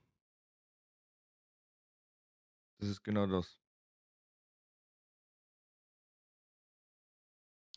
Das 2.79 2.89
ist 2.89 3.03
genau 3.03 3.27
das. 3.27 3.59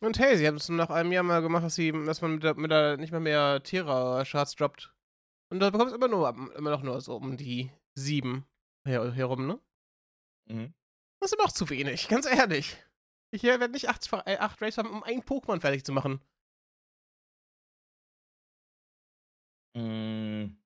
Und 0.01 0.19
hey, 0.19 0.37
sie 0.37 0.47
haben 0.47 0.57
es 0.57 0.69
nach 0.69 0.91
einem 0.91 1.11
Jahr 1.11 1.23
mal 1.23 1.41
gemacht, 1.41 1.63
dass, 1.63 1.75
sie, 1.75 1.91
dass 1.91 2.21
man 2.21 2.35
mit 2.35 2.43
der, 2.43 2.55
mit 2.55 2.69
der 2.69 2.97
nicht 2.97 3.11
mal 3.11 3.19
mehr 3.19 3.63
Tierra-Charts 3.63 4.55
droppt. 4.55 4.93
Und 5.49 5.59
da 5.59 5.69
bekommst 5.69 5.93
du 5.93 5.97
immer 5.97 6.07
nur 6.07 6.29
immer 6.55 6.69
noch 6.69 6.83
nur 6.83 7.01
so 7.01 7.15
um 7.15 7.37
die 7.37 7.71
sieben 7.95 8.45
her, 8.85 9.11
herum, 9.13 9.47
ne? 9.47 9.59
Mhm. 10.49 10.73
Das 11.19 11.31
ist 11.31 11.33
immer 11.33 11.45
noch 11.45 11.53
zu 11.53 11.69
wenig, 11.69 12.07
ganz 12.09 12.25
ehrlich. 12.27 12.77
Ich 13.31 13.43
werde 13.43 13.69
nicht 13.69 13.89
acht, 13.89 14.07
äh, 14.25 14.37
acht 14.37 14.61
Race 14.61 14.77
haben, 14.77 14.89
um 14.89 15.03
ein 15.03 15.21
Pokémon 15.21 15.59
fertig 15.59 15.83
zu 15.83 15.91
machen. 15.91 16.21
Mm. 19.75 20.57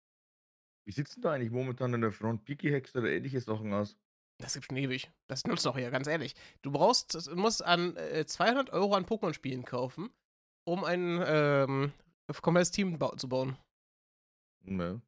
Wie 0.85 0.91
sieht's 0.91 1.13
denn 1.15 1.23
da 1.23 1.33
eigentlich 1.33 1.51
momentan 1.51 1.93
in 1.93 2.01
der 2.01 2.11
Front 2.11 2.43
Piki 2.45 2.69
Hex 2.69 2.95
oder 2.95 3.09
ähnliche 3.09 3.41
Sachen 3.41 3.73
aus? 3.73 3.97
Das 4.41 4.53
gibt 4.53 4.65
schon 4.65 4.77
ewig. 4.77 5.09
Das 5.27 5.45
nutzt 5.45 5.65
doch 5.65 5.77
hier, 5.77 5.91
ganz 5.91 6.07
ehrlich. 6.07 6.35
Du 6.61 6.71
brauchst, 6.71 7.27
du 7.27 7.35
musst 7.35 7.63
an 7.63 7.95
äh, 7.95 8.25
200 8.25 8.71
Euro 8.71 8.95
an 8.95 9.05
Pokémon-Spielen 9.05 9.63
kaufen, 9.63 10.09
um 10.65 10.83
ein 10.83 11.23
ähm, 11.25 11.93
komplettes 12.41 12.71
Team 12.71 12.99
ba 12.99 13.15
zu 13.17 13.29
bauen. 13.29 13.57
Ja. 14.65 14.99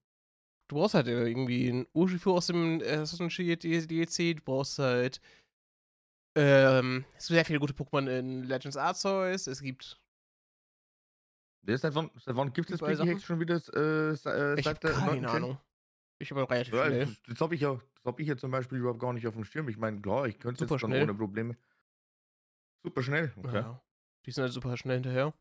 Du 0.68 0.76
brauchst 0.76 0.96
halt 0.96 1.08
äh, 1.08 1.28
irgendwie 1.28 1.70
ein 1.70 1.88
Urshifu 1.94 2.34
aus 2.36 2.48
dem 2.48 2.82
äh, 2.82 2.96
Assassin's 2.96 3.36
Creed 3.36 3.64
DLC, 3.64 4.38
du 4.38 4.42
brauchst 4.44 4.80
halt 4.80 5.20
ähm, 6.36 7.06
es 7.16 7.28
gibt 7.28 7.36
sehr 7.36 7.46
viele 7.46 7.60
gute 7.60 7.74
Pokémon 7.74 8.08
in 8.08 8.44
Legends 8.44 8.76
Arceus, 8.76 9.48
es 9.48 9.62
gibt 9.62 10.00
seit 11.66 11.94
wann, 11.94 12.10
seit 12.16 12.36
wann 12.36 12.52
gibt 12.54 12.72
es 12.72 12.82
Hex 12.82 12.98
Sachen? 12.98 13.20
schon 13.20 13.40
wieder 13.40 13.62
äh, 13.76 14.12
äh, 14.12 14.60
ich 14.60 14.66
seit 14.66 14.66
habe 14.66 14.80
der 14.80 14.92
keine? 14.94 15.30
Ahnung. 15.30 15.58
Ich 16.24 16.32
habe 16.32 16.50
relativ 16.50 16.76
Ja, 16.76 16.78
schnell. 16.78 17.12
das, 17.28 17.42
habe 17.42 17.56
ich 17.56 17.62
ja, 17.62 17.76
das 17.76 18.06
habe 18.06 18.22
ich 18.22 18.28
ja 18.28 18.38
zum 18.38 18.52
Beispiel 18.52 18.80
überhaupt 18.80 19.00
gar 19.00 19.14
nicht 19.14 19.28
auf 19.28 19.34
dem 19.36 19.44
Schirm. 19.46 19.70
Ich 19.70 19.78
meine, 19.78 20.02
klar, 20.02 20.28
ich 20.28 20.40
könnte 20.40 20.66
es 20.66 20.72
Super 20.72 20.80
jetzt 20.80 20.80
schnell. 20.80 21.10
ohne 21.10 21.14
Probleme. 21.14 21.58
Super 22.84 23.04
schnell, 23.04 23.34
okay. 23.38 23.66
Ja, 23.66 23.84
die 24.26 24.32
sind 24.32 24.42
halt 24.44 24.54
super 24.54 24.76
schnell 24.78 24.96
hinterher. 24.96 25.34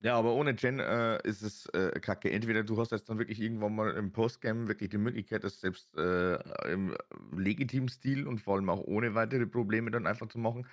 Ja, 0.00 0.16
aber 0.16 0.32
ohne 0.34 0.54
Gen 0.54 0.78
äh, 0.78 1.18
ist 1.26 1.42
es 1.42 1.66
äh, 1.70 1.98
kacke. 2.00 2.30
Entweder 2.30 2.62
du 2.62 2.78
hast 2.78 2.92
jetzt 2.92 3.08
dann 3.08 3.18
wirklich 3.18 3.40
irgendwann 3.40 3.74
mal 3.74 3.90
im 3.96 4.12
Postgame 4.12 4.68
wirklich 4.68 4.90
die 4.90 4.98
Möglichkeit, 4.98 5.42
das 5.42 5.60
selbst 5.60 5.92
äh, 5.96 6.36
im 6.72 6.96
legitimen 7.36 7.88
Stil 7.88 8.28
und 8.28 8.40
vor 8.40 8.54
allem 8.56 8.70
auch 8.70 8.80
ohne 8.84 9.14
weitere 9.16 9.46
Probleme 9.46 9.90
dann 9.90 10.06
einfach 10.06 10.28
zu 10.28 10.38
machen. 10.38 10.68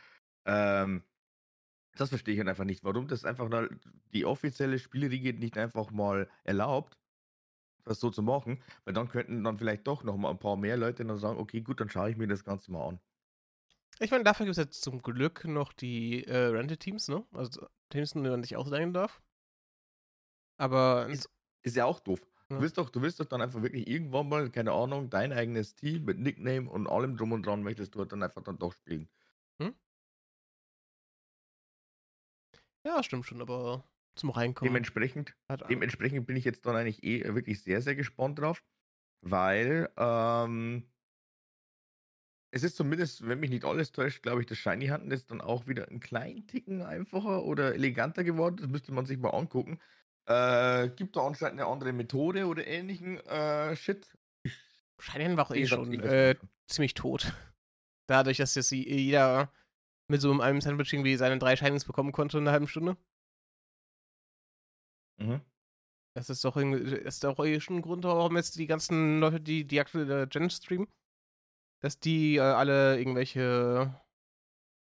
Ähm, 0.46 1.04
das 1.96 2.10
verstehe 2.10 2.34
ich 2.34 2.40
halt 2.40 2.50
einfach 2.50 2.66
nicht, 2.66 2.84
warum 2.84 3.08
das 3.08 3.26
einfach 3.26 3.50
da 3.50 3.68
die 4.14 4.26
offizielle 4.26 4.80
Spielriege 4.80 5.34
nicht 5.34 5.58
einfach 5.58 5.92
mal 5.92 6.30
erlaubt, 6.44 6.98
das 7.84 8.00
so 8.00 8.10
zu 8.10 8.22
machen, 8.22 8.62
weil 8.84 8.94
dann 8.94 9.08
könnten 9.08 9.44
dann 9.44 9.58
vielleicht 9.58 9.88
doch 9.88 10.04
noch 10.04 10.18
mal 10.18 10.32
ein 10.32 10.40
paar 10.40 10.58
mehr 10.58 10.78
Leute 10.78 11.06
dann 11.06 11.18
sagen, 11.18 11.40
okay, 11.40 11.62
gut, 11.62 11.80
dann 11.80 11.90
schaue 11.90 12.10
ich 12.10 12.18
mir 12.18 12.28
das 12.28 12.44
Ganze 12.44 12.72
mal 12.72 12.88
an. 12.88 13.00
Ich 14.00 14.12
meine, 14.12 14.24
dafür 14.24 14.46
gibt 14.46 14.58
es 14.58 14.64
jetzt 14.64 14.82
zum 14.82 15.02
Glück 15.02 15.46
noch 15.46 15.72
die 15.72 16.26
äh, 16.26 16.48
Rented-Teams, 16.48 17.08
ne? 17.08 17.24
Also 17.32 17.66
Teams, 17.90 18.12
die 18.12 18.20
man 18.20 18.44
sich 18.44 18.58
ausleihen 18.58 18.94
darf. 18.94 19.22
Aber 20.58 21.08
Ist, 21.08 21.30
ist 21.64 21.76
ja 21.76 21.86
auch 21.86 22.00
doof. 22.00 22.20
Ja. 22.50 22.58
Du 22.58 22.62
willst 22.62 22.78
doch, 22.78 22.90
du 22.90 23.02
willst 23.02 23.20
doch 23.20 23.26
dann 23.26 23.42
einfach 23.42 23.62
wirklich 23.62 23.88
irgendwann 23.88 24.28
mal, 24.28 24.50
keine 24.50 24.74
Ahnung, 24.74 25.10
dein 25.10 25.32
eigenes 25.32 25.76
Team 25.76 26.06
mit 26.06 26.20
Nickname 26.20 26.70
und 26.70 26.88
allem 26.88 27.16
drum 27.18 27.32
und 27.32 27.46
dran 27.46 27.64
möchtest 27.64 27.96
du 27.96 28.00
halt 28.00 28.12
dann 28.12 28.22
einfach 28.24 28.44
dann 28.44 28.60
doch 28.60 28.74
spielen. 28.74 29.08
Ja, 32.86 33.04
stimmt 33.04 33.26
schon, 33.26 33.42
aber 33.42 33.84
zum 34.16 34.30
Reinkommen. 34.30 34.72
Dementsprechend, 34.72 35.36
dementsprechend 35.70 36.26
bin 36.26 36.38
ich 36.38 36.46
jetzt 36.46 36.66
dann 36.66 36.76
eigentlich 36.76 37.04
eh 37.04 37.24
wirklich 37.36 37.62
sehr, 37.62 37.82
sehr 37.82 37.96
gespannt 37.96 38.40
drauf, 38.40 38.64
weil 39.22 39.90
ähm, 39.98 40.90
es 42.52 42.64
ist 42.64 42.78
zumindest, 42.78 43.28
wenn 43.28 43.42
mich 43.42 43.50
nicht 43.50 43.66
alles 43.66 43.92
täuscht, 43.92 44.24
glaube 44.24 44.40
ich, 44.40 44.48
das 44.48 44.58
Shiny 44.58 44.88
Hunten 44.88 45.12
ist 45.12 45.30
dann 45.30 45.42
auch 45.42 45.68
wieder 45.68 45.90
einen 45.90 46.00
kleinen 46.00 46.48
Ticken 46.48 46.82
einfacher 46.82 47.44
oder 47.44 47.74
eleganter 47.74 48.24
geworden. 48.24 48.56
Das 48.58 48.68
müsste 48.68 48.94
man 48.94 49.06
sich 49.06 49.18
mal 49.18 49.32
angucken. 49.32 49.80
Äh, 50.28 50.90
gibt 50.90 51.18
da 51.18 51.28
anscheinend 51.28 51.60
eine 51.60 51.70
andere 51.70 51.92
Methode 51.92 52.48
oder 52.48 52.66
ähnlichen 52.66 53.20
äh, 53.26 53.76
Shit. 53.76 54.18
Scheinen 55.00 55.36
war 55.36 55.48
auch 55.48 55.56
eh 55.56 55.68
schon 55.68 55.94
äh, 56.02 56.36
ziemlich 56.68 56.94
tot. 56.94 57.34
Dadurch, 58.08 58.38
dass 58.38 58.56
jetzt 58.56 58.72
jeder 58.72 59.52
mit 60.08 60.22
so 60.22 60.32
einem 60.40 60.62
Sandwich 60.62 60.94
irgendwie 60.94 61.16
seine 61.16 61.40
drei 61.40 61.56
Shinies 61.56 61.86
bekommen 61.86 62.12
konnte 62.12 62.38
in 62.38 62.44
einer 62.44 62.52
halben 62.52 62.68
Stunde. 62.68 62.98
Mhm. 65.18 65.42
Das 66.16 66.30
ist 66.30 66.44
doch 66.46 66.56
irgendwie, 66.56 66.96
ist 66.96 67.24
doch 67.24 67.38
schon 67.60 67.78
ein 67.78 67.82
Grund, 67.82 68.04
warum 68.06 68.38
jetzt 68.38 68.58
die 68.58 68.68
ganzen 68.68 69.20
Leute, 69.20 69.42
die 69.42 69.66
die 69.66 69.80
aktuelle 69.80 70.28
Gen 70.28 70.50
streamen, 70.50 70.88
dass 71.82 72.00
die 72.00 72.38
äh, 72.38 72.42
alle 72.42 72.98
irgendwelche 72.98 74.02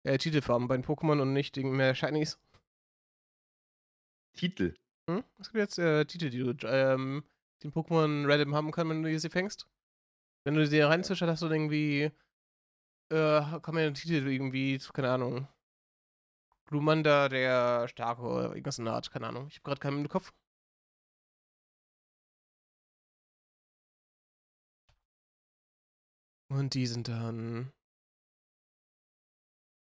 äh, 0.04 0.18
Titel 0.18 0.42
farmen 0.42 0.68
bei 0.68 0.78
den 0.78 0.86
Pokémon 0.86 1.22
und 1.22 1.34
nicht 1.34 1.58
mehr 1.58 1.96
Shinies. 1.96 2.40
Titel. 4.36 4.76
Hm? 5.10 5.24
Es 5.40 5.52
gibt 5.52 5.60
jetzt 5.60 5.80
äh, 5.80 6.06
Titel, 6.06 6.30
die 6.30 6.40
du 6.40 6.68
ähm, 6.68 7.24
den 7.64 7.72
Pokémon 7.72 8.30
random 8.30 8.56
haben 8.56 8.72
kannst, 8.72 8.90
wenn 8.90 9.04
du 9.04 9.20
sie 9.20 9.30
fängst. 9.30 9.68
Wenn 10.46 10.54
du 10.54 10.68
sie 10.68 10.80
reinzwischst, 10.80 11.24
hast 11.24 11.42
du 11.42 11.48
irgendwie 11.48 12.12
äh, 13.10 13.42
kann 13.62 13.76
man 13.76 13.84
einen 13.84 13.94
Titel 13.94 14.28
irgendwie, 14.28 14.78
keine 14.94 15.12
Ahnung. 15.12 15.48
Glumanda, 16.68 17.30
der 17.30 17.88
Starke 17.88 18.22
oder 18.22 18.50
irgendwas 18.50 18.78
in 18.78 18.86
der 18.86 18.94
Art, 18.94 19.10
keine 19.12 19.28
Ahnung. 19.28 19.48
Ich 19.48 19.56
habe 19.56 19.64
gerade 19.64 19.80
keinen 19.80 20.02
im 20.02 20.10
Kopf. 20.10 20.32
Und 26.50 26.74
die 26.74 26.86
sind 26.88 27.08
dann. 27.08 27.72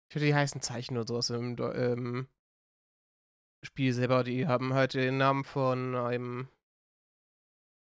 Ich 0.09 0.17
würde 0.17 0.27
die 0.27 0.35
heißen 0.35 0.61
Zeichen 0.61 0.97
oder 0.97 1.07
sowas 1.07 1.31
im, 1.31 1.57
im 1.59 2.29
Spiel 3.63 3.93
selber. 3.93 4.25
Die 4.25 4.47
haben 4.47 4.75
halt 4.75 4.95
den 4.95 5.17
Namen 5.19 5.45
von 5.45 5.95
einem. 5.95 6.49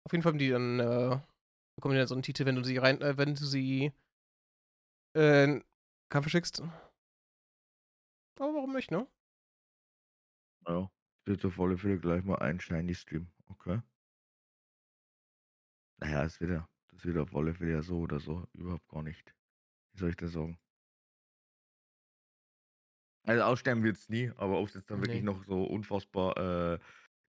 Auf 0.06 0.12
jeden 0.12 0.24
Fall 0.24 0.32
haben 0.32 0.40
die 0.40 0.50
dann. 0.50 0.80
Äh, 0.80 1.20
bekommen 1.76 1.94
die 1.94 2.00
dann 2.00 2.08
so 2.08 2.16
einen 2.16 2.24
Titel, 2.24 2.46
wenn 2.46 2.56
du 2.56 2.64
sie 2.64 2.78
rein. 2.78 3.02
Äh, 3.02 3.18
wenn 3.18 3.36
du 3.36 3.46
sie. 3.46 3.92
Äh, 5.14 5.62
Kampf 6.10 6.30
schickst. 6.30 6.62
Aber 8.40 8.54
warum 8.54 8.74
nicht, 8.74 8.92
ne? 8.92 9.08
Ja. 10.68 10.92
Wird 11.26 11.46
auf 11.46 11.58
alle 11.58 11.78
Fälle 11.78 12.00
gleich 12.00 12.26
mal 12.26 12.40
ein 12.40 12.60
Shiny 12.60 12.94
Stream. 12.96 13.32
Okay. 13.46 13.82
Naja, 15.98 16.24
es 16.24 16.40
wird 16.40 16.52
ja, 16.52 16.70
das 16.92 17.04
wird 17.04 17.18
auf 17.18 17.36
alle 17.36 17.56
Fälle 17.56 17.72
ja 17.72 17.82
so 17.82 17.98
oder 18.02 18.20
so 18.20 18.46
überhaupt 18.54 18.88
gar 18.90 19.02
nicht. 19.02 19.36
Wie 19.94 20.00
soll 20.00 20.12
ich 20.12 20.18
das 20.18 20.34
sagen? 20.34 20.60
Also 23.26 23.44
aussterben 23.44 23.84
wird 23.84 23.98
es 23.98 24.10
nie, 24.10 24.32
aber 24.36 24.60
ob 24.60 24.68
es 24.68 24.74
jetzt 24.76 24.92
dann 24.92 25.02
wirklich 25.02 25.22
Nee. 25.22 25.24
noch 25.24 25.46
so 25.46 25.64
unfassbar 25.64 26.76
äh, 26.76 26.80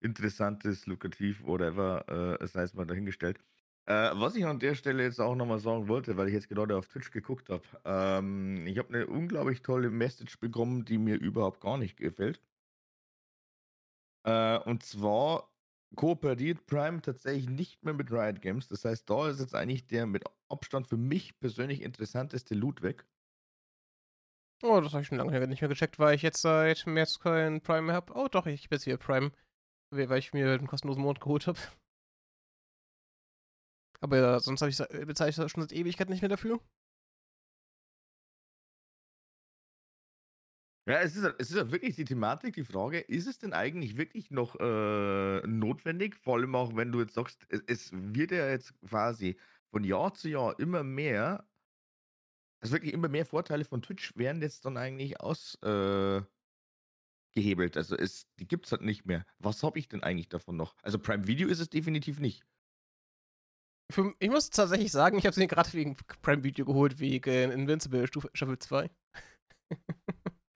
interessant 0.00 0.64
ist, 0.64 0.87
lukrativ, 0.87 1.43
whatever, 1.45 2.41
äh, 2.41 2.47
sei 2.47 2.62
es 2.62 2.75
mal 2.75 2.87
dahingestellt. 2.87 3.38
Äh, 3.87 4.12
was 4.14 4.35
ich 4.35 4.47
an 4.47 4.61
der 4.61 4.75
Stelle 4.75 5.03
jetzt 5.03 5.21
auch 5.21 5.35
nochmal 5.35 5.59
sagen 5.59 5.88
wollte, 5.88 6.17
weil 6.17 6.29
ich 6.29 6.35
jetzt 6.35 6.49
gerade 6.49 6.76
auf 6.76 6.88
Twitch 6.88 7.11
geguckt 7.11 7.50
habe, 7.50 7.62
ähm, 7.85 8.67
ich 8.67 8.79
habe 8.79 8.95
eine 8.95 9.07
unglaublich 9.07 9.61
tolle 9.62 9.91
Message 9.91 10.38
bekommen, 10.41 10.85
die 10.87 10.97
mir 10.97 11.17
überhaupt 11.17 11.61
gar 11.61 11.76
nicht 11.76 11.99
gefällt. 11.99 12.41
Äh, 14.25 14.59
und 14.61 14.83
zwar 14.83 15.50
kooperiert 15.97 16.67
Prime 16.67 17.03
tatsächlich 17.03 17.49
nicht 17.49 17.85
mehr 17.85 17.95
mit 17.95 18.11
Riot 18.11 18.41
Games. 18.41 18.69
Das 18.69 18.85
heißt, 18.85 19.09
da 19.09 19.29
ist 19.29 19.41
jetzt 19.41 19.55
eigentlich 19.55 19.87
der 19.87 20.07
mit 20.07 20.25
Abstand 20.49 20.88
für 20.88 20.97
mich 20.97 21.38
persönlich 21.38 21.83
interessanteste 21.83 22.55
Loot 22.55 22.83
weg. 22.83 23.07
Oh, 24.62 24.81
das 24.81 24.93
habe 24.93 25.03
ich 25.03 25.09
schon 25.09 25.19
lange 25.19 25.47
nicht 25.47 25.61
mehr 25.61 25.69
gecheckt, 25.69 25.99
weil 25.99 26.14
ich 26.14 26.23
jetzt 26.23 26.41
seit 26.41 26.87
März 26.87 27.19
kein 27.19 27.61
Prime 27.61 27.83
mehr 27.83 27.97
habe. 27.97 28.14
Oh, 28.14 28.29
doch, 28.29 28.47
ich 28.47 28.69
bin 28.71 28.76
jetzt 28.76 28.85
hier 28.85 28.97
Prime. 28.97 29.31
Weil 29.91 30.19
ich 30.19 30.33
mir 30.33 30.53
einen 30.53 30.67
kostenlosen 30.67 31.03
Monat 31.03 31.21
geholt 31.21 31.47
habe. 31.47 31.59
Aber 34.04 34.38
sonst 34.40 34.61
habe 34.61 34.70
ich 34.70 34.76
bezahle 35.06 35.30
ich 35.30 35.37
das 35.37 35.50
schon 35.50 35.62
seit 35.62 35.73
Ewigkeit 35.73 36.11
nicht 36.11 36.20
mehr 36.20 36.28
dafür. 36.28 36.61
Ja, 40.87 41.00
es 41.00 41.16
ist, 41.16 41.25
es 41.38 41.50
ist 41.50 41.73
wirklich 41.73 41.96
die 41.96 42.04
Thematik, 42.04 42.54
die 42.54 42.64
Frage, 42.64 43.00
ist 43.00 43.26
es 43.26 43.38
denn 43.38 43.54
eigentlich 43.54 43.96
wirklich 43.96 44.30
noch 44.30 44.56
äh, 44.61 45.40
notwendig? 45.46 46.16
Vor 46.16 46.37
allem 46.37 46.54
auch, 46.54 46.76
wenn 46.76 46.92
du 46.92 47.00
jetzt 47.00 47.14
sagst, 47.14 47.46
es, 47.49 47.62
es 47.66 47.90
wird 47.94 48.30
ja 48.32 48.50
jetzt 48.50 48.78
quasi 48.82 49.38
von 49.70 49.82
Jahr 49.84 50.12
zu 50.12 50.28
Jahr 50.28 50.58
immer 50.58 50.82
mehr, 50.84 51.49
also 52.61 52.75
wirklich 52.75 52.92
immer 52.92 53.08
mehr 53.08 53.25
Vorteile 53.25 53.64
von 53.64 53.80
Twitch 53.80 54.14
werden 54.16 54.42
jetzt 54.42 54.66
dann 54.66 54.76
eigentlich 54.76 55.18
ausgehebelt. 55.18 56.28
Äh, 57.76 57.78
also 57.78 57.96
es, 57.96 58.26
die 58.38 58.46
gibt 58.46 58.66
es 58.66 58.73
halt 58.73 58.82
nicht 58.82 59.06
mehr. 59.06 59.25
Was 59.38 59.62
habe 59.62 59.78
ich 59.78 59.88
denn 59.88 60.02
eigentlich 60.02 60.28
davon 60.28 60.56
noch? 60.58 60.76
Also 60.82 60.99
Prime 60.99 61.26
Video 61.26 61.49
ist 61.49 61.61
es 61.61 61.70
definitiv 61.70 62.20
nicht. 62.20 62.44
Für, 63.94 64.12
ich 64.18 64.28
muss 64.28 64.50
tatsächlich 64.50 64.90
sagen, 64.90 65.18
ich 65.18 65.24
habe 65.24 65.34
sie 65.34 65.46
gerade 65.46 65.72
wegen 65.72 65.96
Prime 66.20 66.42
Video 66.42 66.64
geholt, 66.64 66.98
wegen 66.98 67.52
Invincible 67.52 68.08
Stufe, 68.08 68.28
Staffel 68.34 68.58
2. 68.58 68.90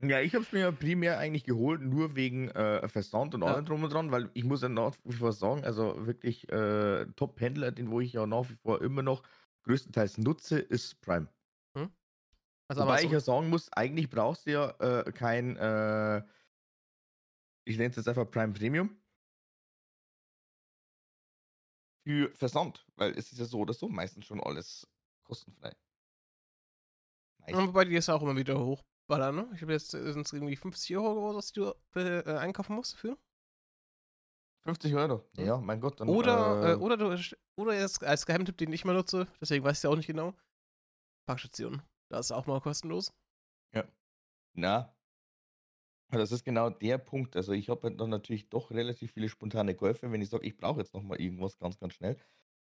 Ja, 0.01 0.21
ich 0.21 0.35
habe 0.35 0.45
es 0.45 0.53
mir 0.53 0.73
primär 0.73 1.19
eigentlich 1.19 1.45
geholt, 1.45 1.81
nur 1.81 2.17
wegen 2.17 2.49
äh, 2.51 2.89
Versand 2.89 3.35
und 3.35 3.43
Ja. 3.43 3.55
allem 3.55 3.65
drum 3.65 3.83
und 3.85 3.93
dran, 3.93 4.11
weil 4.11 4.31
ich 4.35 4.45
muss 4.45 4.63
ja 4.63 4.69
nach 4.69 4.95
wie 5.05 5.13
vor 5.13 5.33
sagen, 5.33 5.65
also 5.65 6.07
wirklich 6.07 6.49
äh, 6.53 7.07
Top-Händler, 7.17 7.71
den 7.73 7.91
wo 7.91 8.01
ich 8.01 8.13
ja 8.13 8.27
nach 8.27 8.49
wie 8.49 8.55
vor 8.55 8.81
immer 8.83 9.03
noch 9.03 9.23
größtenteils 9.65 10.19
nutze, 10.19 10.59
ist 10.59 11.01
Prime. 11.01 11.29
Also 12.69 12.83
Wobei 12.83 13.03
ich 13.03 13.11
ja 13.11 13.21
sagen 13.21 13.49
muss, 13.49 13.73
eigentlich 13.73 14.11
brauchst 14.11 14.47
du 14.47 14.51
ja 14.53 14.71
äh, 14.79 15.11
kein, 15.13 15.57
äh, 15.57 16.23
ich 17.65 17.77
nenne 17.77 17.91
es 17.91 17.97
jetzt 17.97 18.09
einfach 18.09 18.31
Prime 18.31 18.53
Premium 18.53 18.98
für 22.09 22.35
Versand, 22.35 22.87
weil 22.97 23.11
es 23.19 23.33
ist 23.33 23.39
ja 23.39 23.45
so 23.45 23.59
oder 23.59 23.75
so 23.75 23.87
meistens 23.87 24.25
schon 24.25 24.41
alles 24.41 24.89
kostenfrei. 25.25 25.77
Meistens. 27.41 27.69
Wobei 27.69 27.85
die 27.85 27.97
ist 27.97 28.09
auch 28.09 28.23
immer 28.23 28.35
wieder 28.35 28.59
hochballern, 28.59 29.37
ne? 29.37 29.51
Ich 29.55 29.61
habe 29.61 29.73
jetzt 29.73 29.93
äh, 29.93 30.13
sind 30.15 30.25
es 30.25 30.33
irgendwie 30.33 30.57
50 30.57 30.97
Euro 30.97 31.37
was 31.37 31.53
du 31.53 31.75
äh, 31.97 32.21
äh, 32.21 32.39
einkaufen 32.39 32.77
musst 32.77 32.95
dafür. 32.95 33.19
50 34.65 34.95
Euro. 34.95 35.29
Hm. 35.37 35.45
Ja, 35.45 35.59
mein 35.59 35.83
Gott, 35.83 36.01
dann. 36.01 36.09
Oder, 36.09 36.63
äh, 36.63 36.73
äh, 36.73 36.77
oder 36.77 36.97
du 36.97 37.15
oder 37.57 37.79
jetzt 37.79 38.03
als 38.03 38.25
Geheimtipp, 38.25 38.57
den 38.57 38.73
ich 38.73 38.87
mal 38.87 38.95
nutze, 38.95 39.27
deswegen 39.39 39.63
weiß 39.63 39.77
ich 39.77 39.83
ja 39.83 39.91
auch 39.91 39.97
nicht 39.97 40.07
genau. 40.07 40.33
Parkstation. 41.27 41.83
Da 42.11 42.21
ist 42.21 42.33
auch 42.33 42.47
mal 42.47 42.61
kostenlos. 42.63 43.13
Na, 44.55 44.93
das 46.11 46.33
ist 46.33 46.45
genau 46.45 46.71
der 46.71 46.99
Punkt. 46.99 47.37
Also 47.37 47.53
ich 47.53 47.69
habe 47.69 47.91
dann 47.95 48.11
natürlich 48.11 48.49
doch 48.49 48.71
relativ 48.71 49.13
viele 49.13 49.29
spontane 49.29 49.75
Käufe, 49.75 50.11
wenn 50.11 50.23
ich 50.23 50.31
sage, 50.31 50.47
ich 50.47 50.57
brauche 50.57 50.81
jetzt 50.81 50.95
noch 50.95 51.03
mal 51.03 51.21
irgendwas 51.21 51.59
ganz, 51.59 51.79
ganz 51.79 51.95
schnell. 51.95 52.19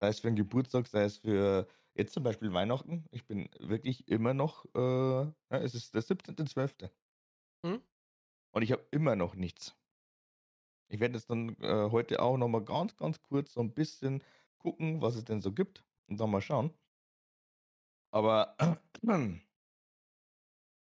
Sei 0.02 0.08
es 0.10 0.20
für 0.20 0.28
einen 0.28 0.36
Geburtstag, 0.38 0.88
sei 0.88 1.04
es 1.04 1.18
für 1.18 1.68
jetzt 1.94 2.14
zum 2.14 2.24
Beispiel 2.24 2.54
Weihnachten. 2.54 3.06
Ich 3.12 3.26
bin 3.28 3.50
wirklich 3.60 4.08
immer 4.08 4.34
noch, 4.34 4.66
äh, 4.76 4.80
ja, 4.80 5.34
es 5.50 5.76
ist 5.76 5.94
der 5.96 6.02
17.12. 6.02 6.92
Hm? 7.66 7.82
Und 8.54 8.62
ich 8.64 8.72
habe 8.72 8.88
immer 8.92 9.16
noch 9.16 9.36
nichts. 9.36 9.76
Ich 10.90 11.00
werde 11.00 11.16
jetzt 11.16 11.30
dann 11.30 11.56
äh, 11.62 11.90
heute 11.92 12.22
auch 12.22 12.38
noch 12.38 12.48
mal 12.48 12.64
ganz, 12.64 12.96
ganz 12.98 13.22
kurz 13.22 13.54
so 13.54 13.62
ein 13.62 13.74
bisschen 13.74 14.24
gucken, 14.58 15.02
was 15.02 15.16
es 15.16 15.24
denn 15.24 15.42
so 15.42 15.54
gibt 15.54 15.84
und 16.08 16.20
dann 16.20 16.32
mal 16.32 16.42
schauen. 16.42 16.74
Aber 18.12 18.56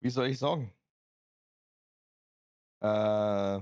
wie 0.01 0.09
soll 0.09 0.27
ich 0.27 0.39
sagen? 0.39 0.73
Äh, 2.81 3.61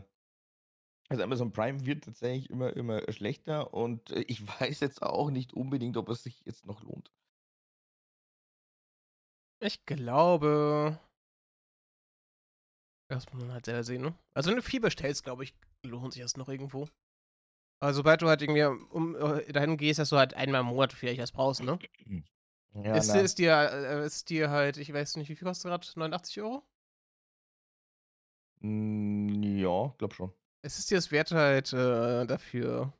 also 1.09 1.23
Amazon 1.23 1.51
Prime 1.51 1.85
wird 1.85 2.03
tatsächlich 2.03 2.49
immer, 2.49 2.75
immer 2.75 3.01
schlechter 3.11 3.73
und 3.73 4.11
äh, 4.11 4.21
ich 4.27 4.45
weiß 4.59 4.79
jetzt 4.79 5.01
auch 5.01 5.29
nicht 5.31 5.53
unbedingt, 5.53 5.97
ob 5.97 6.09
es 6.09 6.23
sich 6.23 6.41
jetzt 6.45 6.65
noch 6.65 6.83
lohnt. 6.83 7.11
Ich 9.61 9.85
glaube. 9.85 10.99
Das 13.09 13.31
muss 13.33 13.41
man 13.41 13.53
halt 13.53 13.65
selber 13.65 13.83
sehen, 13.83 14.03
ne? 14.03 14.13
Also 14.33 14.51
wenn 14.51 14.57
du 14.57 14.61
viel 14.61 14.79
bestellst, 14.79 15.23
glaube 15.23 15.43
ich, 15.43 15.53
lohnt 15.83 16.13
sich 16.13 16.21
das 16.21 16.37
noch 16.37 16.47
irgendwo. 16.47 16.87
Aber 17.81 17.93
sobald 17.93 18.21
du 18.21 18.27
halt 18.27 18.41
irgendwie 18.41 18.63
um, 18.63 19.15
äh, 19.15 19.51
dahin 19.51 19.77
gehst, 19.77 19.99
dass 19.99 20.09
du 20.09 20.17
halt 20.17 20.33
einmal 20.35 20.61
im 20.61 20.67
Monat 20.67 20.93
vielleicht 20.93 21.19
was 21.19 21.31
brauchst, 21.31 21.63
ne? 21.63 21.79
Ja, 22.75 22.95
ist, 22.95 23.13
ist, 23.15 23.39
dir, 23.39 23.53
äh, 23.53 24.05
ist 24.05 24.29
dir 24.29 24.49
halt, 24.51 24.77
ich 24.77 24.93
weiß 24.93 25.15
nicht, 25.15 25.29
wie 25.29 25.35
viel 25.35 25.47
kostet 25.47 25.71
gerade? 25.71 25.87
89 25.95 26.41
Euro? 26.41 26.63
Mm, 28.61 29.43
ja, 29.57 29.93
glaub 29.97 30.13
schon. 30.13 30.33
Es 30.61 30.77
ist 30.79 30.91
dir 30.91 30.95
das 30.97 31.11
wert, 31.11 31.31
halt 31.31 31.71
äh, 31.73 32.25
dafür 32.25 32.93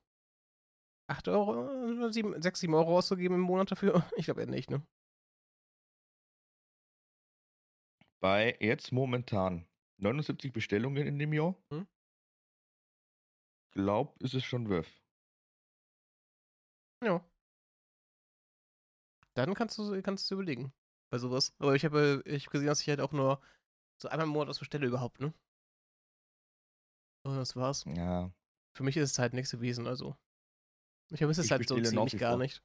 8 1.08 1.28
Euro, 1.28 2.10
7, 2.12 2.42
6, 2.42 2.60
7 2.62 2.74
Euro 2.74 2.98
auszugeben 2.98 3.36
im 3.36 3.42
Monat 3.42 3.72
dafür? 3.72 4.04
Ich 4.18 4.26
glaube 4.26 4.42
eher 4.42 4.48
nicht, 4.48 4.70
ne? 4.70 4.82
Bei 8.22 8.56
jetzt 8.62 8.94
momentan 8.94 9.66
79 9.98 10.54
Bestellungen 10.54 11.06
in 11.06 11.20
dem 11.20 11.34
Jahr, 11.34 11.56
Hm? 11.72 11.86
glaub, 13.72 14.22
ist 14.22 14.36
es 14.36 14.44
schon 14.46 14.70
worth. 14.70 15.02
Ja. 17.02 17.22
Dann 19.34 19.54
kannst 19.54 19.78
du 19.78 20.02
kannst 20.02 20.30
du 20.30 20.36
überlegen 20.36 20.74
bei 21.12 21.18
sowas. 21.18 21.54
Aber 21.60 21.76
ich 21.76 21.86
habe 21.86 22.22
ich 22.26 22.46
hab 22.46 22.52
gesehen, 22.52 22.68
dass 22.68 22.82
ich 22.82 22.90
halt 22.90 23.02
auch 23.02 23.12
nur 23.12 23.42
so 24.02 24.10
einmal 24.10 24.28
im 24.28 24.34
Monat 24.34 24.50
was 24.50 24.60
bestelle 24.60 24.88
überhaupt, 24.88 25.20
ne? 25.20 25.34
Und 27.24 27.36
das 27.36 27.56
war's. 27.56 27.84
Ja, 27.86 28.32
Für 28.74 28.84
mich 28.84 28.96
ist 28.98 29.12
es 29.12 29.20
halt 29.20 29.34
nichts 29.34 29.52
gewesen, 29.52 29.88
also. 29.88 30.16
Ich 31.12 31.18
vermisse 31.18 31.42
es 31.42 31.48
Ich 31.48 31.52
halt 31.52 31.68
so 31.68 31.80
ziemlich 31.82 32.18
gar 32.18 32.32
vor. 32.34 32.40
nicht. 32.40 32.64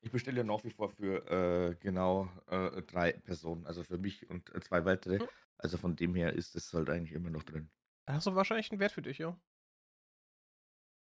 ich 0.00 0.10
bestelle 0.10 0.38
ja 0.38 0.44
nach 0.44 0.62
wie 0.64 0.70
vor 0.70 0.90
für 0.90 1.26
äh, 1.30 1.74
genau 1.76 2.28
äh, 2.46 2.82
drei 2.82 3.12
Personen, 3.12 3.66
also 3.66 3.82
für 3.84 3.98
mich 3.98 4.28
und 4.30 4.54
äh, 4.54 4.60
zwei 4.60 4.84
weitere. 4.84 5.18
Hm. 5.20 5.28
Also 5.58 5.78
von 5.78 5.94
dem 5.96 6.14
her 6.14 6.32
ist 6.32 6.56
es 6.56 6.72
halt 6.72 6.90
eigentlich 6.90 7.12
immer 7.12 7.30
noch 7.30 7.42
drin. 7.44 7.70
Hast 8.08 8.26
du 8.26 8.34
wahrscheinlich 8.34 8.70
einen 8.70 8.80
Wert 8.80 8.92
für 8.92 9.02
dich, 9.02 9.18
ja. 9.18 9.38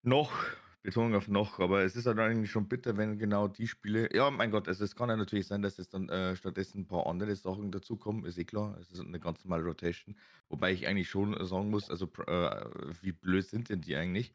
Noch, 0.03 0.33
Betonung 0.87 1.17
auf 1.17 1.27
noch, 1.27 1.59
aber 1.59 1.83
es 1.83 1.97
ist 1.97 2.07
halt 2.07 2.21
eigentlich 2.21 2.49
schon 2.49 2.69
bitter, 2.69 2.97
wenn 2.97 3.19
genau 3.19 3.49
die 3.49 3.67
Spiele. 3.67 4.09
Ja, 4.15 4.31
mein 4.31 4.53
Gott, 4.53 4.69
also 4.69 4.85
es 4.85 4.95
kann 4.95 5.09
ja 5.09 5.17
natürlich 5.17 5.49
sein, 5.49 5.61
dass 5.61 5.79
jetzt 5.79 5.93
dann 5.95 6.09
äh, 6.09 6.37
stattdessen 6.37 6.83
ein 6.83 6.87
paar 6.87 7.09
andere 7.09 7.35
Sachen 7.35 7.73
dazukommen, 7.73 8.25
ist 8.25 8.39
eh 8.39 8.45
klar. 8.45 8.79
Es 8.81 8.93
ist 8.93 9.01
eine 9.01 9.19
ganz 9.19 9.45
normale 9.45 9.65
Rotation. 9.65 10.15
Wobei 10.49 10.73
ich 10.73 10.87
eigentlich 10.87 11.11
schon 11.11 11.45
sagen 11.45 11.71
muss, 11.71 11.91
also 11.91 12.07
äh, 12.29 12.67
wie 13.03 13.11
blöd 13.11 13.45
sind 13.45 13.69
denn 13.69 13.81
die 13.81 13.97
eigentlich? 13.97 14.33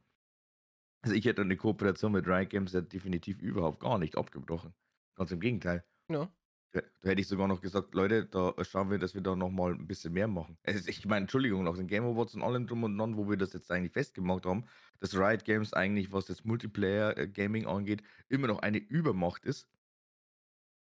Also 1.04 1.16
ich 1.16 1.24
hätte 1.24 1.42
eine 1.42 1.56
Kooperation 1.56 2.12
mit 2.12 2.28
Riot 2.28 2.50
Games 2.50 2.74
ja 2.74 2.82
definitiv 2.82 3.42
überhaupt 3.42 3.80
gar 3.80 3.98
nicht 3.98 4.18
abgebrochen. 4.18 4.74
Ganz 5.16 5.32
im 5.32 5.40
Gegenteil. 5.40 5.86
Ja. 6.10 6.30
Da, 6.74 6.82
hätte 7.04 7.22
ich 7.22 7.28
sogar 7.28 7.48
noch 7.48 7.62
gesagt, 7.62 7.94
Leute, 7.94 8.26
da 8.26 8.54
schauen 8.64 8.90
wir, 8.90 8.98
dass 8.98 9.14
wir 9.14 9.22
da 9.22 9.36
nochmal 9.36 9.74
ein 9.74 9.88
bisschen 9.88 10.14
mehr 10.14 10.28
machen. 10.28 10.58
Also 10.64 10.88
ich 10.88 11.06
meine, 11.06 11.24
Entschuldigung, 11.24 11.64
nach 11.64 11.76
den 11.76 11.88
Game 11.88 12.06
Awards 12.06 12.36
und 12.36 12.44
allem 12.44 12.66
drum 12.68 12.84
und 12.84 12.98
dran, 12.98 13.18
wo 13.18 13.30
wir 13.30 13.38
das 13.38 13.52
jetzt 13.54 13.70
eigentlich 13.72 13.92
festgemacht 13.92 14.46
haben, 14.46 14.66
dass 15.00 15.14
Riot 15.16 15.44
Games 15.44 15.74
eigentlich, 15.74 16.14
was 16.14 16.30
jetzt 16.30 16.46
Multiplayer 16.46 17.18
äh, 17.18 17.66
angeht, 17.66 18.04
immer 18.30 18.48
noch 18.48 18.60
eine 18.60 18.78
Übermacht 18.78 19.44
ist. 19.46 19.68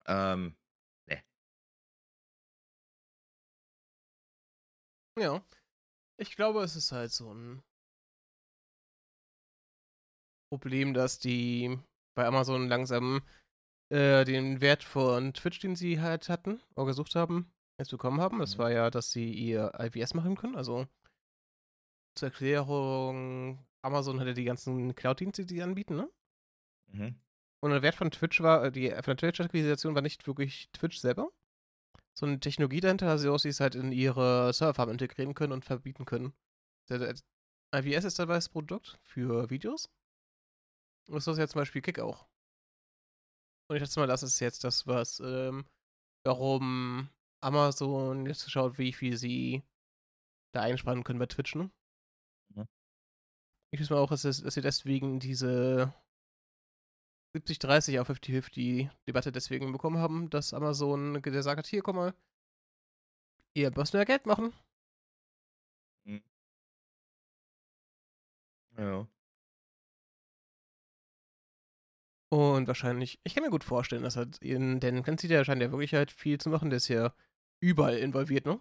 Ähm, 0.07 0.55
Ja. 5.19 5.45
Ich 6.19 6.37
glaube, 6.37 6.63
es 6.63 6.77
ist 6.77 6.93
halt 6.93 7.13
so 7.13 7.33
ein 7.35 7.63
Problem, 10.51 10.95
dass 10.95 11.19
die 11.19 11.79
bei 12.15 12.27
Amazon 12.27 12.69
langsam 12.69 13.23
äh, 13.93 14.25
den 14.25 14.61
Wert 14.61 14.85
von 14.85 15.35
Twitch, 15.35 15.61
den 15.61 15.77
sie 15.77 16.01
halt 16.01 16.29
hatten, 16.29 16.61
oder 16.75 16.87
gesucht 16.87 17.15
haben, 17.15 17.53
jetzt 17.79 17.91
bekommen 17.91 18.21
haben. 18.21 18.39
Das 18.39 18.55
Mhm. 18.57 18.59
war 18.59 18.71
ja, 18.73 18.91
dass 18.91 19.13
sie 19.13 19.31
ihr 19.33 19.73
IPS 19.79 20.15
machen 20.15 20.37
können. 20.37 20.57
Also 20.57 20.87
zur 22.15 22.29
Erklärung, 22.29 23.59
Amazon 23.83 24.21
hatte 24.21 24.35
die 24.35 24.45
ganzen 24.45 24.95
Cloud-Dienste, 24.95 25.45
die 25.45 25.55
sie 25.55 25.63
anbieten, 25.63 25.97
ne? 25.97 26.11
mhm. 26.93 27.17
Und 27.61 27.71
der 27.71 27.83
Wert 27.83 27.95
von 27.95 28.11
Twitch 28.11 28.41
war, 28.41 28.65
äh, 28.65 28.73
die 28.73 28.91
von 28.91 29.03
der 29.05 29.17
Twitch-Akquisition 29.17 29.95
war 29.95 30.03
nicht 30.03 30.27
wirklich 30.27 30.69
Twitch 30.73 30.99
selber, 30.99 31.31
sondern 32.15 32.41
die 32.41 32.49
Technologie 32.49 32.81
dahinter, 32.81 33.09
also 33.09 33.39
sie 33.39 33.49
es 33.51 33.61
halt 33.61 33.75
in 33.75 33.93
ihre 33.93 34.53
Serverfarm 34.53 34.91
integrieren 34.91 35.35
können 35.35 35.53
und 35.53 35.65
verbieten 35.65 36.05
können. 36.05 36.33
IPS 36.91 38.05
ist 38.05 38.19
dabei 38.19 38.35
das 38.35 38.49
Produkt 38.49 38.99
für 39.03 39.49
Videos. 39.49 39.89
Und 41.09 41.17
das 41.17 41.27
ist 41.27 41.39
ja 41.39 41.47
zum 41.49 41.61
Beispiel 41.61 41.83
Kick 41.83 42.01
auch. 42.01 42.27
Und 43.69 43.77
ich 43.77 43.83
dachte 43.83 44.01
mal, 44.01 44.07
das 44.07 44.23
ist 44.23 44.41
jetzt 44.41 44.65
das, 44.65 44.87
was, 44.87 45.21
ähm, 45.21 45.65
warum 46.25 47.09
Amazon 47.41 48.27
jetzt 48.27 48.51
schaut, 48.51 48.79
wie 48.79 48.93
viel 48.93 49.17
sie 49.17 49.63
da 50.53 50.63
einsparen 50.63 51.05
können 51.05 51.19
bei 51.19 51.27
Twitch, 51.27 51.55
ne? 51.55 51.71
Mhm. 52.55 52.69
Ich 53.73 53.81
weiß 53.81 53.91
mal 53.91 53.99
auch, 53.99 54.11
dass, 54.11 54.23
dass 54.23 54.55
sie 54.55 54.61
deswegen 54.61 55.21
diese 55.21 55.95
70-30 57.35 58.01
auf 58.01 58.11
50-50 58.11 58.91
Debatte 59.09 59.33
deswegen 59.33 59.73
bekommen 59.73 59.99
haben, 59.99 60.29
dass 60.29 60.53
Amazon 60.53 61.23
gesagt 61.23 61.59
hat, 61.59 61.67
hier, 61.67 61.83
komm 61.83 61.97
mal, 61.97 62.15
ihr 63.55 63.71
müsst 63.75 63.95
mehr 63.95 64.05
Geld 64.05 64.27
machen. 64.27 64.53
Ja. 68.77 69.07
Und 72.33 72.67
wahrscheinlich, 72.67 73.21
ich 73.25 73.35
kann 73.35 73.45
mir 73.45 73.51
gut 73.51 73.63
vorstellen, 73.63 74.05
dass 74.05 74.17
halt, 74.17 74.39
in, 74.39 74.81
denn 74.81 75.03
Clancy, 75.03 75.29
der 75.29 75.45
scheint 75.45 75.61
ja 75.61 75.71
wirklich 75.71 75.93
halt 75.93 76.11
viel 76.11 76.41
zu 76.41 76.49
machen, 76.49 76.71
der 76.71 76.79
ist 76.79 76.89
ja 76.89 77.15
überall 77.61 77.99
involviert, 77.99 78.47
ne? 78.47 78.59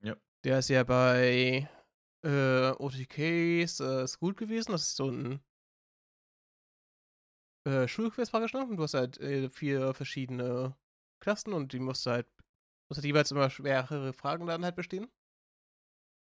Ja. 0.00 0.16
Der 0.44 0.60
ist 0.60 0.70
ja 0.70 0.82
bei 0.82 1.68
äh, 2.22 2.70
OTKs 2.70 3.80
äh, 3.80 4.06
School 4.08 4.32
gewesen. 4.32 4.72
Das 4.72 4.80
ist 4.80 4.96
so 4.96 5.10
ein 5.10 5.44
äh, 7.66 7.86
Schulquiz 7.86 8.30
praktisch, 8.30 8.54
ne? 8.54 8.66
Und 8.66 8.78
du 8.78 8.82
hast 8.82 8.94
halt 8.94 9.20
äh, 9.20 9.50
vier 9.50 9.92
verschiedene 9.92 10.74
Klassen 11.20 11.52
und 11.52 11.74
die 11.74 11.80
musst 11.80 12.06
du 12.06 12.12
halt, 12.12 12.26
musst 12.88 12.96
halt 12.96 13.04
jeweils 13.04 13.30
immer 13.30 13.50
schwerere 13.50 14.14
Fragen 14.14 14.46
dann 14.46 14.64
halt 14.64 14.76
bestehen. 14.76 15.12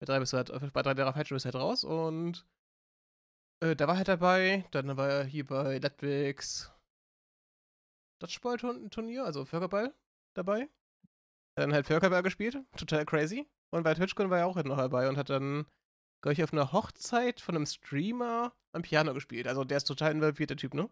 Bei 0.02 0.06
drei 0.06 0.20
bist 0.20 0.34
du 0.34 0.38
halt, 0.38 0.74
bei 0.74 0.82
drei 0.82 0.94
der 0.94 1.13
falschen 1.13 1.36
bist 1.36 1.46
du 1.46 1.54
halt 1.54 1.63
raus 1.63 1.86
und 1.86 2.46
äh, 3.62 3.76
da 3.76 3.88
war 3.88 3.98
halt 3.98 4.08
dabei, 4.08 4.65
dann 4.72 4.98
war 4.98 5.10
er 5.10 5.24
hier 5.24 5.46
bei 5.46 5.80
Ludwigs 5.80 6.72
Dodgeball-Turnier, 8.20 9.26
also 9.26 9.46
Völkerball 9.46 9.93
dabei. 10.36 10.70
Dann 11.56 11.74
halt 11.74 11.88
Völkerball 11.88 12.24
gespielt, 12.24 12.58
total 12.76 13.06
crazy. 13.06 13.48
Und 13.72 13.84
bei 13.84 13.93
TwitchCon 13.93 14.30
war 14.30 14.39
er 14.39 14.48
auch 14.48 14.56
noch 14.56 14.78
dabei 14.78 15.10
und 15.10 15.17
hat 15.17 15.30
dann, 15.30 15.65
glaube 16.22 16.34
ich, 16.34 16.43
auf 16.43 16.54
einer 16.54 16.72
Hochzeit 16.72 17.41
von 17.41 17.56
einem 17.56 17.65
Streamer 17.65 18.54
am 18.74 18.82
Piano 18.82 19.13
gespielt. 19.13 19.48
Also 19.48 19.63
der 19.63 19.78
ist 19.78 19.86
total 19.86 20.12
involviert, 20.12 20.52
der 20.52 20.58
Typ, 20.58 20.74
ne? 20.74 20.89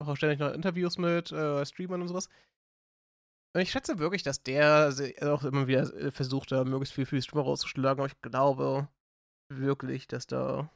Macht 0.00 0.10
auch 0.10 0.16
ständig 0.16 0.38
noch 0.38 0.52
Interviews 0.52 0.98
mit 0.98 1.32
äh, 1.32 1.64
Streamern 1.66 2.02
und 2.02 2.08
sowas. 2.08 2.28
Und 3.54 3.62
ich 3.62 3.70
schätze 3.70 3.98
wirklich, 3.98 4.22
dass 4.22 4.42
der 4.42 4.92
auch 5.22 5.44
immer 5.44 5.66
wieder 5.66 5.92
äh, 5.94 6.10
versucht, 6.10 6.52
da 6.52 6.64
möglichst 6.64 6.94
viel 6.94 7.06
für 7.06 7.16
die 7.16 7.22
Streamer 7.22 7.44
rauszuschlagen. 7.44 8.00
Aber 8.00 8.06
ich 8.06 8.20
glaube 8.20 8.88
wirklich, 9.52 10.06
dass 10.06 10.26
da 10.26 10.70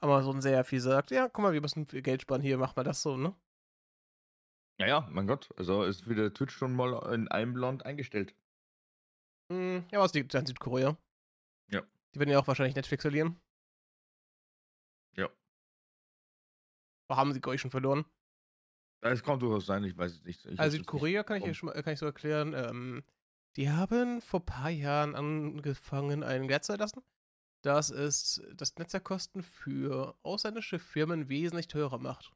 Amazon 0.00 0.40
sehr 0.40 0.64
viel 0.64 0.80
sagt. 0.80 1.10
Ja, 1.10 1.28
guck 1.28 1.42
mal, 1.42 1.52
wir 1.52 1.60
müssen 1.60 1.86
viel 1.86 2.02
Geld 2.02 2.22
sparen. 2.22 2.42
Hier, 2.42 2.58
mach 2.58 2.76
mal 2.76 2.82
das 2.82 3.02
so, 3.02 3.16
ne? 3.16 3.34
Ja, 4.78 4.86
ja, 4.86 5.08
mein 5.10 5.26
Gott. 5.26 5.50
Also 5.56 5.84
ist 5.84 6.08
wieder 6.08 6.32
Twitch 6.32 6.54
schon 6.54 6.74
mal 6.74 7.14
in 7.14 7.28
einem 7.28 7.56
Land 7.56 7.86
eingestellt. 7.86 8.34
Hm, 9.50 9.84
ja, 9.90 10.00
was 10.00 10.14
liegt 10.14 10.34
an 10.34 10.46
Südkorea? 10.46 10.96
Ja. 11.70 11.82
Die 12.14 12.18
werden 12.18 12.30
ja 12.30 12.38
auch 12.38 12.46
wahrscheinlich 12.46 12.74
Netflix 12.74 13.02
verlieren. 13.02 13.40
Ja. 15.16 15.28
Oder 17.08 17.16
haben 17.16 17.32
sie 17.32 17.44
euch 17.44 17.60
schon 17.60 17.70
verloren? 17.70 18.04
Es 19.02 19.22
kann 19.22 19.40
durchaus 19.40 19.66
sein, 19.66 19.82
ich 19.84 19.96
weiß 19.96 20.12
es 20.12 20.24
nicht. 20.24 20.46
Ich 20.46 20.60
also 20.60 20.76
Südkorea 20.76 21.24
kann 21.24 21.38
ich, 21.38 21.44
ja 21.44 21.54
schon 21.54 21.68
mal, 21.68 21.82
kann 21.82 21.92
ich 21.92 21.98
so 21.98 22.06
erklären. 22.06 22.54
Ähm, 22.54 23.02
die 23.56 23.68
haben 23.68 24.22
vor 24.22 24.40
ein 24.40 24.46
paar 24.46 24.70
Jahren 24.70 25.14
angefangen, 25.14 26.22
ein 26.22 26.46
Gesetz 26.46 26.66
zu 26.66 26.76
lassen, 26.76 27.02
dass 27.62 27.90
es 27.90 28.42
das 28.54 28.76
Netzwerkkosten 28.76 29.42
für 29.42 30.16
ausländische 30.22 30.78
Firmen 30.78 31.28
wesentlich 31.28 31.68
teurer 31.68 31.98
macht. 31.98 32.32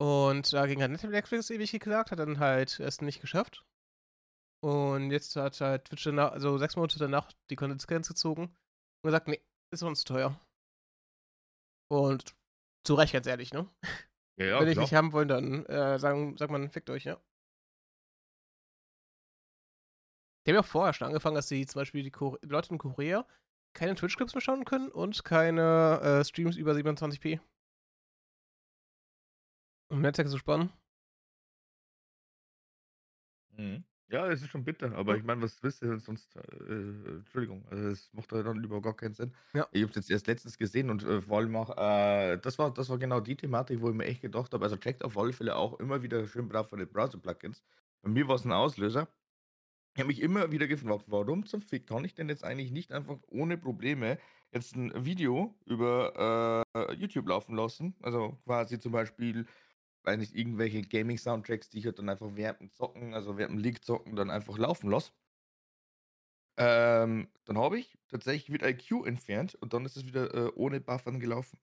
Und 0.00 0.52
dagegen 0.52 0.82
hat 0.82 0.90
Netflix 0.90 1.50
ewig 1.50 1.72
geklagt, 1.72 2.10
hat 2.10 2.18
dann 2.18 2.38
halt 2.38 2.78
es 2.80 3.00
nicht 3.00 3.20
geschafft. 3.20 3.64
Und 4.64 5.10
jetzt 5.10 5.36
hat 5.36 5.60
halt 5.60 5.86
Twitch 5.86 6.04
danach, 6.04 6.32
also 6.32 6.58
sechs 6.58 6.76
Monate 6.76 6.98
danach, 6.98 7.32
die 7.50 7.56
Konsequenz 7.56 8.08
gezogen 8.08 8.44
und 8.44 9.08
gesagt, 9.08 9.28
nee, 9.28 9.42
ist 9.72 9.82
uns 9.82 10.04
teuer. 10.04 10.40
Und 11.90 12.36
zu 12.84 12.94
Recht, 12.94 13.12
ganz 13.12 13.26
ehrlich, 13.26 13.52
ne? 13.52 13.68
Ja, 14.40 14.60
Wenn 14.60 14.68
ich 14.68 14.74
klar. 14.74 14.84
nicht 14.84 14.94
haben 14.94 15.12
wollen, 15.12 15.28
dann 15.28 15.66
äh, 15.66 15.98
sagen, 15.98 16.36
sagt 16.36 16.52
man, 16.52 16.70
fickt 16.70 16.90
euch, 16.90 17.04
ja. 17.04 17.20
Die 20.48 20.52
haben 20.52 20.62
ja 20.62 20.62
auch 20.62 20.66
vorher 20.66 20.94
schon 20.94 21.08
angefangen, 21.08 21.34
dass 21.34 21.48
sie 21.48 21.66
zum 21.66 21.80
Beispiel 21.80 22.02
die, 22.02 22.10
Kore 22.10 22.38
Leute 22.40 22.70
in 22.70 22.78
Korea 22.78 23.26
keine 23.74 23.94
Twitch-Clips 23.94 24.34
mehr 24.34 24.40
schauen 24.40 24.64
können 24.64 24.88
und 24.88 25.22
keine 25.22 26.00
äh, 26.00 26.24
Streams 26.24 26.56
über 26.56 26.72
27p. 26.72 27.38
Um 29.90 30.00
Netzwerk 30.00 30.30
zu 30.30 30.38
spannen. 30.38 30.72
Mhm. 33.58 33.84
Ja, 34.10 34.26
es 34.28 34.40
ist 34.40 34.48
schon 34.48 34.64
bitter, 34.64 34.96
aber 34.96 35.18
ich 35.18 35.22
meine, 35.22 35.42
was 35.42 35.62
wisst 35.62 35.82
ihr 35.82 35.98
sonst? 35.98 36.34
Äh, 36.36 36.40
Entschuldigung, 37.16 37.66
also 37.68 37.90
das 37.90 38.08
macht 38.14 38.32
ja 38.32 38.42
dann 38.42 38.64
überhaupt 38.64 38.84
gar 38.84 38.96
keinen 38.96 39.12
Sinn. 39.12 39.34
Ja. 39.52 39.68
Ich 39.70 39.82
habe 39.82 39.90
es 39.90 39.96
jetzt 39.96 40.10
erst 40.10 40.28
letztens 40.28 40.56
gesehen 40.56 40.88
und 40.88 41.04
äh, 41.04 41.20
vor 41.20 41.40
allem 41.40 41.54
auch, 41.56 41.76
äh, 41.76 42.38
das, 42.38 42.58
war, 42.58 42.72
das 42.72 42.88
war 42.88 42.96
genau 42.96 43.20
die 43.20 43.36
Thematik, 43.36 43.82
wo 43.82 43.90
ich 43.90 43.94
mir 43.94 44.06
echt 44.06 44.22
gedacht 44.22 44.54
habe, 44.54 44.64
also 44.64 44.78
checkt 44.78 45.04
auf 45.04 45.18
alle 45.18 45.34
Fälle 45.34 45.56
auch 45.56 45.78
immer 45.78 46.02
wieder 46.02 46.26
schön 46.26 46.48
brav 46.48 46.70
von 46.70 46.78
den 46.78 46.88
Browser-Plugins. 46.88 47.62
Bei 48.00 48.08
mir 48.08 48.26
war 48.28 48.36
es 48.36 48.46
ein 48.46 48.52
Auslöser. 48.52 49.08
Ich 49.98 50.00
habe 50.00 50.10
mich 50.10 50.22
immer 50.22 50.52
wieder 50.52 50.68
gefragt, 50.68 51.06
warum 51.08 51.44
zum 51.44 51.60
Fick 51.60 51.88
kann 51.88 52.04
ich 52.04 52.14
denn 52.14 52.28
jetzt 52.28 52.44
eigentlich 52.44 52.70
nicht 52.70 52.92
einfach 52.92 53.18
ohne 53.26 53.58
Probleme 53.58 54.16
jetzt 54.52 54.76
ein 54.76 54.92
Video 55.04 55.58
über 55.66 56.64
äh, 56.76 56.94
YouTube 56.94 57.26
laufen 57.26 57.56
lassen? 57.56 57.96
Also 58.00 58.38
quasi 58.44 58.78
zum 58.78 58.92
Beispiel 58.92 59.44
weiß 60.04 60.18
nicht, 60.18 60.36
irgendwelche 60.36 60.82
Gaming-Soundtracks, 60.82 61.70
die 61.70 61.78
ich 61.78 61.86
halt 61.86 61.98
dann 61.98 62.08
einfach 62.08 62.28
während 62.34 62.60
dem 62.60 62.70
Zocken, 62.70 63.12
also 63.12 63.38
während 63.38 63.56
dem 63.56 63.58
League-Zocken 63.58 64.14
dann 64.14 64.30
einfach 64.30 64.56
laufen 64.56 64.88
lasse. 64.88 65.10
Ähm, 66.58 67.26
dann 67.46 67.58
habe 67.58 67.80
ich 67.80 67.98
tatsächlich 68.06 68.52
wieder 68.52 68.68
IQ 68.68 69.04
entfernt 69.04 69.56
und 69.56 69.72
dann 69.72 69.84
ist 69.84 69.96
es 69.96 70.06
wieder 70.06 70.32
äh, 70.32 70.52
ohne 70.54 70.80
Buffern 70.80 71.18
gelaufen. 71.18 71.58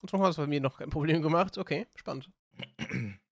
Und 0.00 0.08
so 0.08 0.18
hat 0.18 0.30
es 0.30 0.36
bei 0.38 0.46
mir 0.46 0.62
noch 0.62 0.78
kein 0.78 0.88
Problem 0.88 1.20
gemacht. 1.20 1.58
Okay, 1.58 1.86
spannend. 1.94 2.30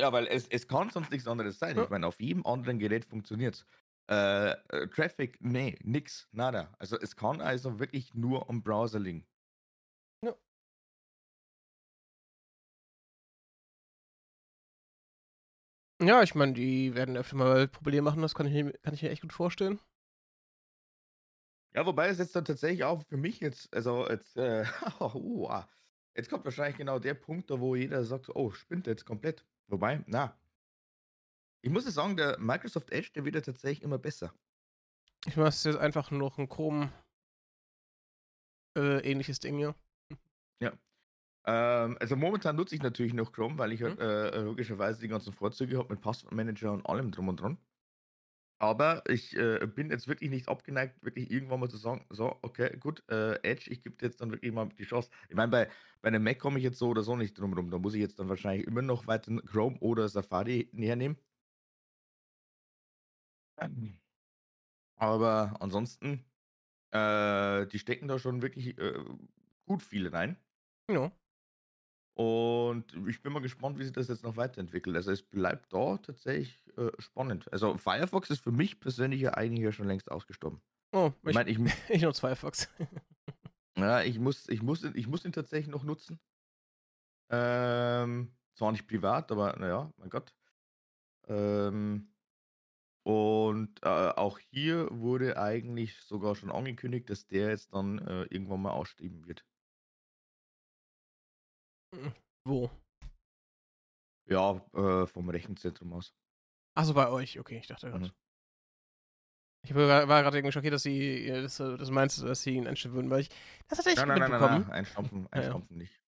Ja, 0.00 0.12
weil 0.12 0.26
es, 0.28 0.46
es 0.48 0.68
kann 0.68 0.90
sonst 0.90 1.10
nichts 1.10 1.26
anderes 1.26 1.58
sein. 1.58 1.76
Ja. 1.76 1.84
Ich 1.84 1.90
meine, 1.90 2.06
auf 2.06 2.20
jedem 2.20 2.46
anderen 2.46 2.78
Gerät 2.78 3.04
funktioniert 3.04 3.66
äh, 4.10 4.50
äh, 4.52 4.88
Traffic, 4.88 5.38
nee, 5.40 5.76
nix, 5.82 6.28
nada. 6.32 6.72
Also 6.78 6.98
es 6.98 7.16
kann 7.16 7.40
also 7.40 7.78
wirklich 7.78 8.14
nur 8.14 8.48
am 8.48 8.62
Browser 8.62 8.98
liegen. 9.00 9.26
Ja, 16.00 16.22
ich 16.24 16.34
meine, 16.34 16.52
die 16.54 16.94
werden 16.96 17.16
öfter 17.16 17.36
mal 17.36 17.68
Probleme 17.68 18.02
machen, 18.02 18.22
das 18.22 18.34
kann 18.34 18.46
ich, 18.46 18.52
mir- 18.64 18.72
kann 18.82 18.94
ich 18.94 19.02
mir 19.02 19.10
echt 19.10 19.22
gut 19.22 19.32
vorstellen. 19.32 19.80
Ja, 21.74 21.86
wobei 21.86 22.08
es 22.08 22.18
jetzt 22.18 22.34
dann 22.36 22.44
tatsächlich 22.44 22.84
auch 22.84 23.02
für 23.06 23.16
mich 23.16 23.40
jetzt, 23.40 23.72
also 23.74 24.08
jetzt, 24.08 24.36
äh, 24.36 24.64
ah, 25.00 25.68
jetzt 26.16 26.30
kommt 26.30 26.44
wahrscheinlich 26.44 26.76
genau 26.78 26.98
der 26.98 27.14
Punkt, 27.14 27.50
da 27.50 27.60
wo 27.60 27.74
jeder 27.76 28.04
sagt, 28.04 28.28
oh, 28.34 28.50
spinnt 28.52 28.86
jetzt 28.86 29.04
komplett. 29.04 29.44
Wobei, 29.68 30.02
na, 30.06 30.36
ich 31.62 31.70
muss 31.70 31.84
jetzt 31.84 31.94
sagen, 31.94 32.16
der 32.16 32.38
Microsoft 32.38 32.90
Edge, 32.90 33.10
der 33.14 33.24
wird 33.24 33.34
ja 33.34 33.40
tatsächlich 33.40 33.82
immer 33.82 33.98
besser. 33.98 34.32
Ich 35.26 35.36
ist 35.36 35.64
jetzt 35.64 35.76
einfach 35.78 36.10
noch 36.10 36.38
ein 36.38 36.48
Chrome 36.48 36.92
äh, 38.76 39.00
ähnliches 39.00 39.40
Ding 39.40 39.56
hier. 39.58 39.74
Ähm, 41.48 41.96
also 41.98 42.14
momentan 42.14 42.56
nutze 42.56 42.74
ich 42.74 42.82
natürlich 42.82 43.14
noch 43.14 43.32
Chrome, 43.32 43.56
weil 43.56 43.72
ich 43.72 43.82
halt, 43.82 43.96
Mhm. 43.96 44.02
äh, 44.04 44.40
logischerweise 44.42 45.00
die 45.00 45.08
ganzen 45.08 45.32
Vorzüge 45.32 45.78
habe 45.78 45.94
mit 45.94 46.02
Passwortmanager 46.02 46.72
und 46.72 46.84
allem 46.86 47.10
drum 47.10 47.28
und 47.28 47.40
dran. 47.40 47.56
Aber 48.60 49.04
ich 49.08 49.36
äh, 49.36 49.66
bin 49.66 49.90
jetzt 49.90 50.08
wirklich 50.08 50.30
nicht 50.30 50.48
abgeneigt, 50.48 51.04
wirklich 51.04 51.30
irgendwann 51.30 51.60
mal 51.60 51.68
zu 51.70 51.76
sagen, 51.76 52.06
so, 52.10 52.38
okay, 52.42 52.76
gut, 52.78 53.04
äh, 53.08 53.34
Edge, 53.42 53.70
ich 53.70 53.82
gebe 53.82 53.96
dir 53.96 54.06
jetzt 54.06 54.20
dann 54.20 54.32
wirklich 54.32 54.52
mal 54.52 54.68
die 54.68 54.84
Chance. 54.84 55.10
Ich 55.28 55.36
meine, 55.36 55.50
bei, 55.50 55.70
bei 56.02 56.08
einem 56.08 56.24
Mac 56.24 56.38
komme 56.40 56.58
ich 56.58 56.64
jetzt 56.64 56.78
so 56.78 56.88
oder 56.88 57.02
so 57.04 57.14
nicht 57.16 57.38
drum 57.38 57.52
rum. 57.54 57.70
Da 57.70 57.78
muss 57.78 57.94
ich 57.94 58.00
jetzt 58.00 58.18
dann 58.18 58.28
wahrscheinlich 58.28 58.66
immer 58.66 58.82
noch 58.82 59.06
weiter 59.06 59.36
Chrome 59.42 59.78
oder 59.80 60.08
Safari 60.08 60.70
hernehmen. 60.74 61.18
Aber 64.96 65.56
ansonsten, 65.60 66.24
äh, 66.92 67.66
die 67.68 67.78
stecken 67.78 68.08
da 68.08 68.18
schon 68.18 68.42
wirklich 68.42 68.78
äh, 68.78 69.04
gut 69.66 69.82
viel 69.82 70.08
rein. 70.08 70.38
Ja. 70.90 71.12
Und 72.18 72.84
ich 73.06 73.22
bin 73.22 73.32
mal 73.32 73.38
gespannt, 73.40 73.78
wie 73.78 73.84
sich 73.84 73.92
das 73.92 74.08
jetzt 74.08 74.24
noch 74.24 74.36
weiterentwickelt. 74.36 74.96
Also 74.96 75.12
es 75.12 75.22
bleibt 75.22 75.72
da 75.72 75.98
tatsächlich 75.98 76.66
äh, 76.76 76.90
spannend. 76.98 77.50
Also 77.52 77.76
Firefox 77.76 78.28
ist 78.30 78.40
für 78.42 78.50
mich 78.50 78.80
persönlich 78.80 79.20
ja 79.20 79.34
eigentlich 79.34 79.62
ja 79.62 79.70
schon 79.70 79.86
längst 79.86 80.10
ausgestorben. 80.10 80.60
Oh, 80.92 81.12
Ich 81.22 81.28
ich, 81.28 81.34
meine, 81.34 81.50
ich, 81.50 81.58
ich 81.88 82.02
nutze 82.02 82.20
Firefox. 82.20 82.68
ja, 83.78 84.02
ich, 84.02 84.18
muss, 84.18 84.48
ich, 84.48 84.62
muss, 84.62 84.82
ihn- 84.82 84.96
ich 84.96 85.06
muss 85.06 85.24
ihn 85.24 85.30
tatsächlich 85.30 85.68
noch 85.72 85.84
nutzen. 85.84 86.18
Ähm, 87.30 88.32
zwar 88.54 88.72
nicht 88.72 88.88
privat, 88.88 89.30
aber 89.30 89.54
naja, 89.56 89.92
mein 89.96 90.10
Gott. 90.10 90.34
Ähm, 91.28 92.14
und 93.04 93.80
äh, 93.82 93.88
auch 93.88 94.38
hier 94.38 94.88
wurde 94.90 95.38
eigentlich 95.40 95.98
sogar 96.02 96.34
schon 96.34 96.50
angekündigt, 96.50 97.08
dass 97.10 97.26
der 97.28 97.50
jetzt 97.50 97.72
dann 97.74 97.98
äh, 98.00 98.22
irgendwann 98.24 98.62
mal 98.62 98.72
aussterben 98.72 99.26
wird. 99.26 99.44
Wo? 102.44 102.70
Ja, 104.28 104.56
äh, 104.74 105.06
vom 105.06 105.28
Rechenzentrum 105.28 105.92
aus. 105.94 106.14
Achso, 106.76 106.94
bei 106.94 107.08
euch. 107.08 107.38
Okay, 107.38 107.58
ich 107.58 107.66
dachte 107.66 107.90
gerade. 107.90 108.06
Mhm. 108.06 108.12
Ich 109.64 109.74
war 109.74 110.06
gerade 110.06 110.38
irgendwie 110.38 110.52
schockiert, 110.52 110.74
dass 110.74 110.82
sie, 110.82 111.26
äh, 111.28 111.42
du- 111.42 111.76
dass 111.76 111.88
du 111.88 111.92
meinst, 111.92 112.22
dass 112.22 112.42
sie 112.42 112.54
ihn 112.54 112.66
einstellen 112.66 112.94
würden, 112.94 113.10
weil 113.10 113.20
ich. 113.22 113.30
Das 113.68 113.78
hatte 113.78 113.90
ich 113.90 113.96
Nein, 113.96 114.08
nicht 114.08 114.18
nein, 114.18 114.30
nein, 114.30 114.30
nein, 114.30 114.40
mitbekommen. 114.40 114.62
nein, 114.62 114.72
einstampfen, 114.72 115.28
Ja, 115.34 115.40
einstampfen 115.40 115.76
nicht. 115.78 116.00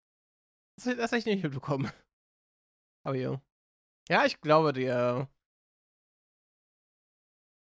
Das, 0.77 0.85
das 0.85 1.03
hatte 1.13 1.19
ich 1.19 1.27
nicht 1.27 1.43
mitbekommen. 1.43 1.91
Aber 3.05 3.17
ja. 3.17 3.41
Ja, 4.09 4.25
ich 4.27 4.41
glaube, 4.41 4.73
der 4.73 5.29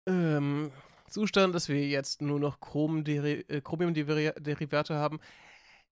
ähm, 0.09 0.72
Zustand, 1.09 1.55
dass 1.55 1.68
wir 1.68 1.87
jetzt 1.87 2.22
nur 2.22 2.40
noch 2.40 2.59
äh, 2.61 3.61
Chromium-Derivate 3.61 4.94
haben, 4.94 5.20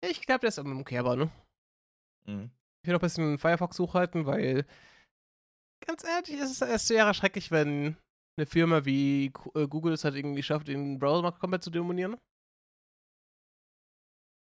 ich 0.03 0.21
glaube, 0.23 0.41
der 0.41 0.49
ist 0.49 0.59
umkehrbar, 0.59 1.17
ne? 1.17 1.31
Mhm. 2.27 2.51
Ich 2.83 2.89
will 2.89 2.95
noch 2.95 3.01
ein 3.01 3.07
bisschen 3.07 3.39
Firefox 3.39 3.79
hochhalten, 3.79 4.27
weil 4.27 4.65
ganz 5.85 6.05
ehrlich, 6.05 6.41
es 6.41 6.51
ist, 6.53 6.63
es 6.63 6.89
wäre 6.91 7.15
schrecklich, 7.15 7.51
wenn 7.51 7.97
eine 8.39 8.47
Firma 8.47 8.85
wie 8.85 9.33
äh, 9.55 9.67
Google 9.67 9.95
es 9.95 10.05
halt 10.05 10.15
irgendwie 10.15 10.43
schafft, 10.43 10.69
den 10.69 10.99
Browser 10.99 11.23
mal 11.23 11.33
komplett 11.33 11.65
zu 11.65 11.71
demonieren. 11.71 12.17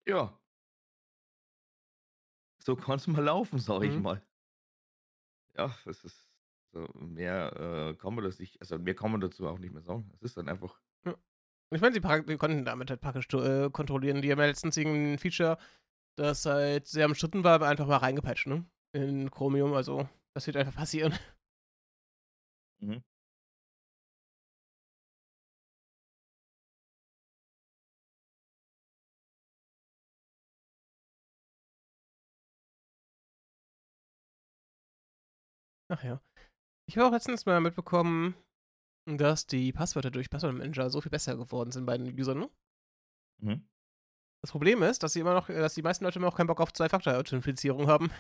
Ja. 0.08 0.38
So 2.64 2.76
kann 2.76 2.98
es 2.98 3.08
mal 3.08 3.24
laufen, 3.24 3.60
sag 3.60 3.84
ich 3.84 3.96
Mhm. 3.96 4.02
mal. 4.02 4.22
Ja, 5.56 5.76
es 5.86 6.04
ist 6.04 6.30
so 6.74 6.88
mehr 6.96 7.54
äh, 7.56 7.96
kann 7.96 8.14
man 8.16 8.24
das 8.24 8.40
nicht, 8.40 8.60
also 8.60 8.78
mehr 8.78 8.96
kann 8.96 9.12
man 9.12 9.22
dazu 9.22 9.48
auch 9.48 9.60
nicht 9.60 9.74
mehr 9.74 9.82
sagen. 9.84 10.10
Es 10.16 10.22
ist 10.22 10.38
dann 10.38 10.50
einfach. 10.50 10.80
Und 11.06 11.78
ich 11.78 11.82
meine, 11.82 11.94
sie, 11.96 12.38
konnten 12.38 12.66
damit 12.66 12.90
halt 12.90 13.02
praktisch 13.02 13.28
äh, 13.34 13.70
kontrollieren. 13.72 14.22
Die 14.22 14.32
haben 14.32 14.40
ja 14.40 14.46
letztens 14.46 14.78
irgendein 14.78 15.18
Feature, 15.18 15.58
das 16.16 16.46
halt 16.46 16.88
sehr 16.88 17.08
umstritten 17.08 17.44
war, 17.44 17.56
aber 17.56 17.68
einfach 17.68 17.88
mal 17.88 17.98
reingepeitscht, 17.98 18.48
ne? 18.48 18.66
In 18.94 19.32
Chromium, 19.32 19.74
also 19.74 20.08
das 20.34 20.48
wird 20.48 20.58
einfach 20.58 20.76
passieren. 20.76 21.14
Mhm. 22.82 23.00
Ach 35.90 36.04
ja. 36.04 36.22
Ich 36.88 36.98
habe 36.98 37.08
auch 37.08 37.14
letztens 37.14 37.46
mal 37.48 37.62
mitbekommen, 37.62 38.36
dass 39.06 39.48
die 39.48 39.74
Passwörter 39.74 40.12
durch 40.12 40.30
Passwortmanager 40.30 40.90
so 40.90 41.02
viel 41.02 41.12
besser 41.12 41.38
geworden 41.38 41.72
sind 41.72 41.86
bei 41.86 41.98
den 41.98 42.20
Usern. 42.20 42.40
Ne? 42.40 42.50
Mhm. 43.40 43.68
Das 44.46 44.52
Problem 44.52 44.84
ist, 44.84 45.02
dass 45.02 45.14
sie 45.14 45.22
immer 45.22 45.34
noch, 45.34 45.48
dass 45.48 45.74
die 45.74 45.82
meisten 45.82 46.04
Leute 46.06 46.20
immer 46.20 46.28
noch 46.28 46.38
keinen 46.38 46.46
Bock 46.46 46.62
auf 46.62 46.72
Zwei-Faktor-Authentifizierung 46.72 47.88
haben. 47.88 48.12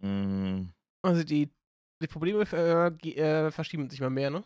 Mm, 0.00 0.72
Also 1.02 1.24
die, 1.24 1.50
die 2.02 2.06
Probleme 2.08 2.44
äh, 2.52 2.88
äh, 3.46 3.50
verschieben 3.50 3.88
sich 3.90 4.00
mal 4.00 4.10
mehr, 4.10 4.30
ne? 4.30 4.44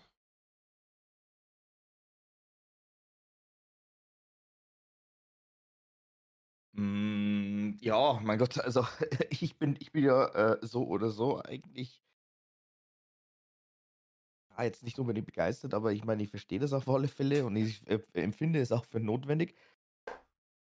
mm, 6.73 7.79
ja, 7.81 8.21
mein 8.23 8.39
Gott, 8.39 8.59
also 8.59 8.87
ich 9.31 9.57
bin, 9.59 9.77
ich 9.81 9.93
bin 9.93 10.05
ja 10.05 10.27
äh, 10.55 10.59
so 10.67 10.87
oder 10.87 11.11
so 11.11 11.41
eigentlich 11.43 12.01
ah, 14.57 14.65
jetzt 14.65 14.83
nicht 14.83 14.99
unbedingt 14.99 15.27
begeistert, 15.27 15.75
aber 15.75 15.93
ich 15.93 16.05
meine, 16.05 16.23
ich 16.23 16.31
verstehe 16.31 16.59
das 16.59 16.73
auf 16.73 16.89
alle 16.89 17.09
Fälle 17.09 17.45
und 17.45 17.57
ich 17.57 17.87
äh, 17.89 18.01
empfinde 18.15 18.61
es 18.61 18.73
auch 18.73 18.85
für 18.85 19.01
notwendig. 19.01 19.55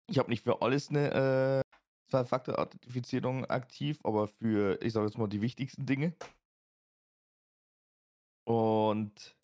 Ich 0.08 0.18
habe 0.18 0.30
nicht 0.30 0.42
für 0.42 0.62
alles 0.62 0.90
eine 0.90 1.62
äh, 1.64 1.70
Zwei-Faktor-Authentifizierung 2.10 3.44
aktiv, 3.46 3.98
aber 4.04 4.28
für, 4.28 4.80
ich 4.82 4.92
sage 4.92 5.06
jetzt 5.06 5.18
mal, 5.18 5.28
die 5.28 5.40
wichtigsten 5.40 5.86
Dinge. 5.86 6.14
Und 8.44 9.36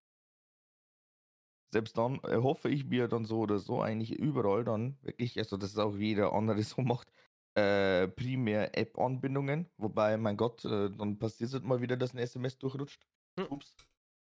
selbst 1.72 1.96
dann 1.96 2.18
erhoffe 2.20 2.68
ich 2.68 2.84
mir 2.86 3.08
dann 3.08 3.24
so 3.24 3.40
oder 3.40 3.58
so 3.58 3.80
eigentlich 3.82 4.12
überall 4.18 4.64
dann 4.64 4.98
wirklich, 5.02 5.38
also 5.38 5.56
dass 5.56 5.70
es 5.72 5.78
auch 5.78 5.94
jeder 5.96 6.32
andere 6.32 6.62
so 6.62 6.82
macht, 6.82 7.12
äh, 7.54 8.08
primär 8.08 8.76
App-Anbindungen. 8.76 9.68
Wobei, 9.76 10.16
mein 10.16 10.36
Gott, 10.36 10.64
äh, 10.64 10.90
dann 10.90 11.18
passiert 11.18 11.48
es 11.48 11.54
halt 11.54 11.64
mal 11.64 11.80
wieder, 11.80 11.96
dass 11.96 12.14
ein 12.14 12.18
SMS 12.18 12.58
durchrutscht. 12.58 13.06
Hm. 13.38 13.46
Ups. 13.48 13.76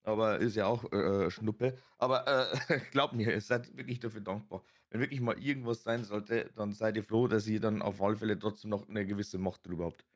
Aber 0.06 0.38
ist 0.38 0.54
ja 0.56 0.66
auch 0.66 0.90
äh, 0.92 1.30
Schnuppe. 1.30 1.78
Aber 1.98 2.26
äh, 2.28 2.80
glaubt 2.92 3.14
mir, 3.14 3.32
ihr 3.32 3.40
seid 3.40 3.76
wirklich 3.76 3.98
dafür 4.00 4.20
dankbar. 4.20 4.64
Wenn 4.90 5.00
wirklich 5.00 5.20
mal 5.20 5.38
irgendwas 5.38 5.82
sein 5.82 6.04
sollte, 6.04 6.50
dann 6.54 6.72
seid 6.72 6.96
ihr 6.96 7.04
froh, 7.04 7.26
dass 7.28 7.46
ihr 7.48 7.60
dann 7.60 7.82
auf 7.82 8.00
alle 8.02 8.16
Fälle 8.16 8.38
trotzdem 8.38 8.70
noch 8.70 8.88
eine 8.88 9.06
gewisse 9.06 9.38
Macht 9.38 9.66
drüber 9.66 9.86
habt. 9.86 10.06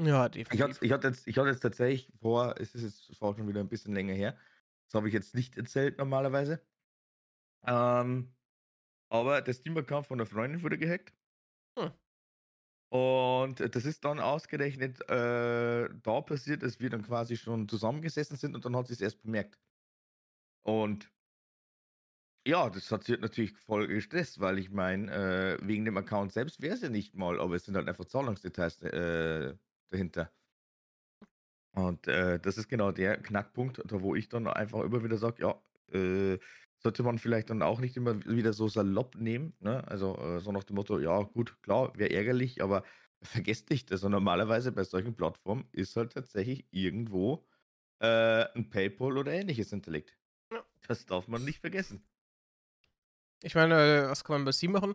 Ja, 0.00 0.28
Ich 0.50 0.58
definitiv. 0.58 0.82
ich, 0.82 0.92
hatte 0.92 1.08
jetzt, 1.08 1.26
ich 1.26 1.36
hatte 1.38 1.48
jetzt 1.50 1.60
tatsächlich 1.60 2.10
vor, 2.20 2.54
es 2.58 2.74
ist 2.74 2.82
jetzt 3.08 3.20
war 3.20 3.34
schon 3.36 3.48
wieder 3.48 3.60
ein 3.60 3.68
bisschen 3.68 3.94
länger 3.94 4.14
her. 4.14 4.36
Das 4.86 4.94
habe 4.94 5.08
ich 5.08 5.14
jetzt 5.14 5.34
nicht 5.34 5.56
erzählt 5.56 5.98
normalerweise. 5.98 6.62
Ähm, 7.66 8.34
aber 9.10 9.42
der 9.42 9.54
Steam-Account 9.54 10.06
von 10.08 10.18
einer 10.20 10.26
Freundin 10.26 10.62
wurde 10.62 10.78
gehackt. 10.78 11.14
Hm. 11.76 11.88
Und 12.90 13.60
das 13.74 13.84
ist 13.84 14.04
dann 14.04 14.18
ausgerechnet 14.18 15.00
äh, 15.10 15.88
da 16.02 16.20
passiert, 16.22 16.62
dass 16.62 16.80
wir 16.80 16.88
dann 16.90 17.02
quasi 17.02 17.36
schon 17.36 17.68
zusammengesessen 17.68 18.36
sind 18.36 18.54
und 18.54 18.64
dann 18.64 18.76
hat 18.76 18.86
sie 18.86 18.94
es 18.94 19.00
erst 19.02 19.22
bemerkt. 19.22 19.58
Und 20.62 21.12
ja, 22.46 22.70
das 22.70 22.90
hat 22.90 23.04
sie 23.04 23.16
natürlich 23.18 23.52
voll 23.52 23.86
gestresst, 23.88 24.40
weil 24.40 24.58
ich 24.58 24.70
meine, 24.70 25.12
äh, 25.12 25.58
wegen 25.66 25.84
dem 25.84 25.96
Account 25.98 26.32
selbst 26.32 26.62
wäre 26.62 26.76
ja 26.78 26.88
nicht 26.88 27.14
mal, 27.14 27.40
aber 27.40 27.56
es 27.56 27.64
sind 27.66 27.76
halt 27.76 27.88
einfach 27.88 28.06
Zahlungsdetails 28.06 28.82
äh, 28.82 29.54
dahinter. 29.90 30.32
Und 31.72 32.08
äh, 32.08 32.40
das 32.40 32.58
ist 32.58 32.68
genau 32.68 32.92
der 32.92 33.18
Knackpunkt, 33.22 33.82
da 33.84 34.00
wo 34.02 34.14
ich 34.14 34.28
dann 34.28 34.46
einfach 34.48 34.82
immer 34.82 35.04
wieder 35.04 35.18
sage, 35.18 35.42
ja, 35.42 35.62
äh, 35.92 36.38
sollte 36.78 37.02
man 37.02 37.18
vielleicht 37.18 37.50
dann 37.50 37.62
auch 37.62 37.80
nicht 37.80 37.96
immer 37.96 38.24
wieder 38.26 38.52
so 38.52 38.68
salopp 38.68 39.16
nehmen, 39.16 39.54
ne? 39.60 39.86
Also 39.88 40.16
äh, 40.16 40.40
so 40.40 40.52
nach 40.52 40.64
dem 40.64 40.76
Motto, 40.76 40.98
ja 40.98 41.22
gut, 41.22 41.60
klar, 41.62 41.96
wäre 41.96 42.10
ärgerlich, 42.10 42.62
aber 42.62 42.84
vergesst 43.22 43.70
nicht, 43.70 43.90
also 43.90 44.08
normalerweise 44.08 44.72
bei 44.72 44.84
solchen 44.84 45.14
Plattformen 45.14 45.68
ist 45.72 45.96
halt 45.96 46.12
tatsächlich 46.12 46.66
irgendwo 46.70 47.46
äh, 48.00 48.44
ein 48.54 48.70
PayPal 48.70 49.18
oder 49.18 49.32
ähnliches 49.32 49.70
hinterlegt. 49.70 50.16
Ja. 50.52 50.64
Das 50.86 51.04
darf 51.04 51.26
man 51.28 51.44
nicht 51.44 51.60
vergessen. 51.60 52.04
Ich 53.42 53.54
meine, 53.54 53.74
äh, 53.74 54.08
was 54.08 54.24
kann 54.24 54.34
man 54.34 54.44
bei 54.44 54.52
Steam 54.52 54.72
machen? 54.72 54.94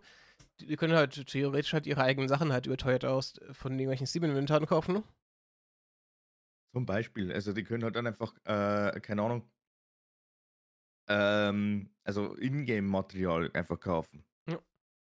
Die, 0.60 0.68
die 0.68 0.76
können 0.76 0.96
halt 0.96 1.28
theoretisch 1.28 1.74
halt 1.74 1.88
ihre 1.88 2.02
eigenen 2.02 2.30
Sachen 2.30 2.52
halt 2.52 2.66
überteuert 2.66 3.06
aus 3.06 3.38
äh, 3.38 3.54
von 3.54 3.74
irgendwelchen 3.74 4.08
Steam-Inventaren 4.08 4.66
kaufen, 4.66 4.94
ne? 4.96 5.04
Zum 6.74 6.86
Beispiel, 6.86 7.32
also 7.32 7.54
die 7.54 7.64
können 7.64 7.84
halt 7.84 7.96
dann 7.96 8.08
einfach, 8.08 8.34
äh, 8.46 9.00
keine 9.00 9.22
Ahnung, 9.22 9.48
ähm, 11.08 11.90
also 12.04 12.36
Ingame-Material 12.38 13.52
einfach 13.54 13.80
kaufen. 13.80 14.26
Ja. 14.48 14.60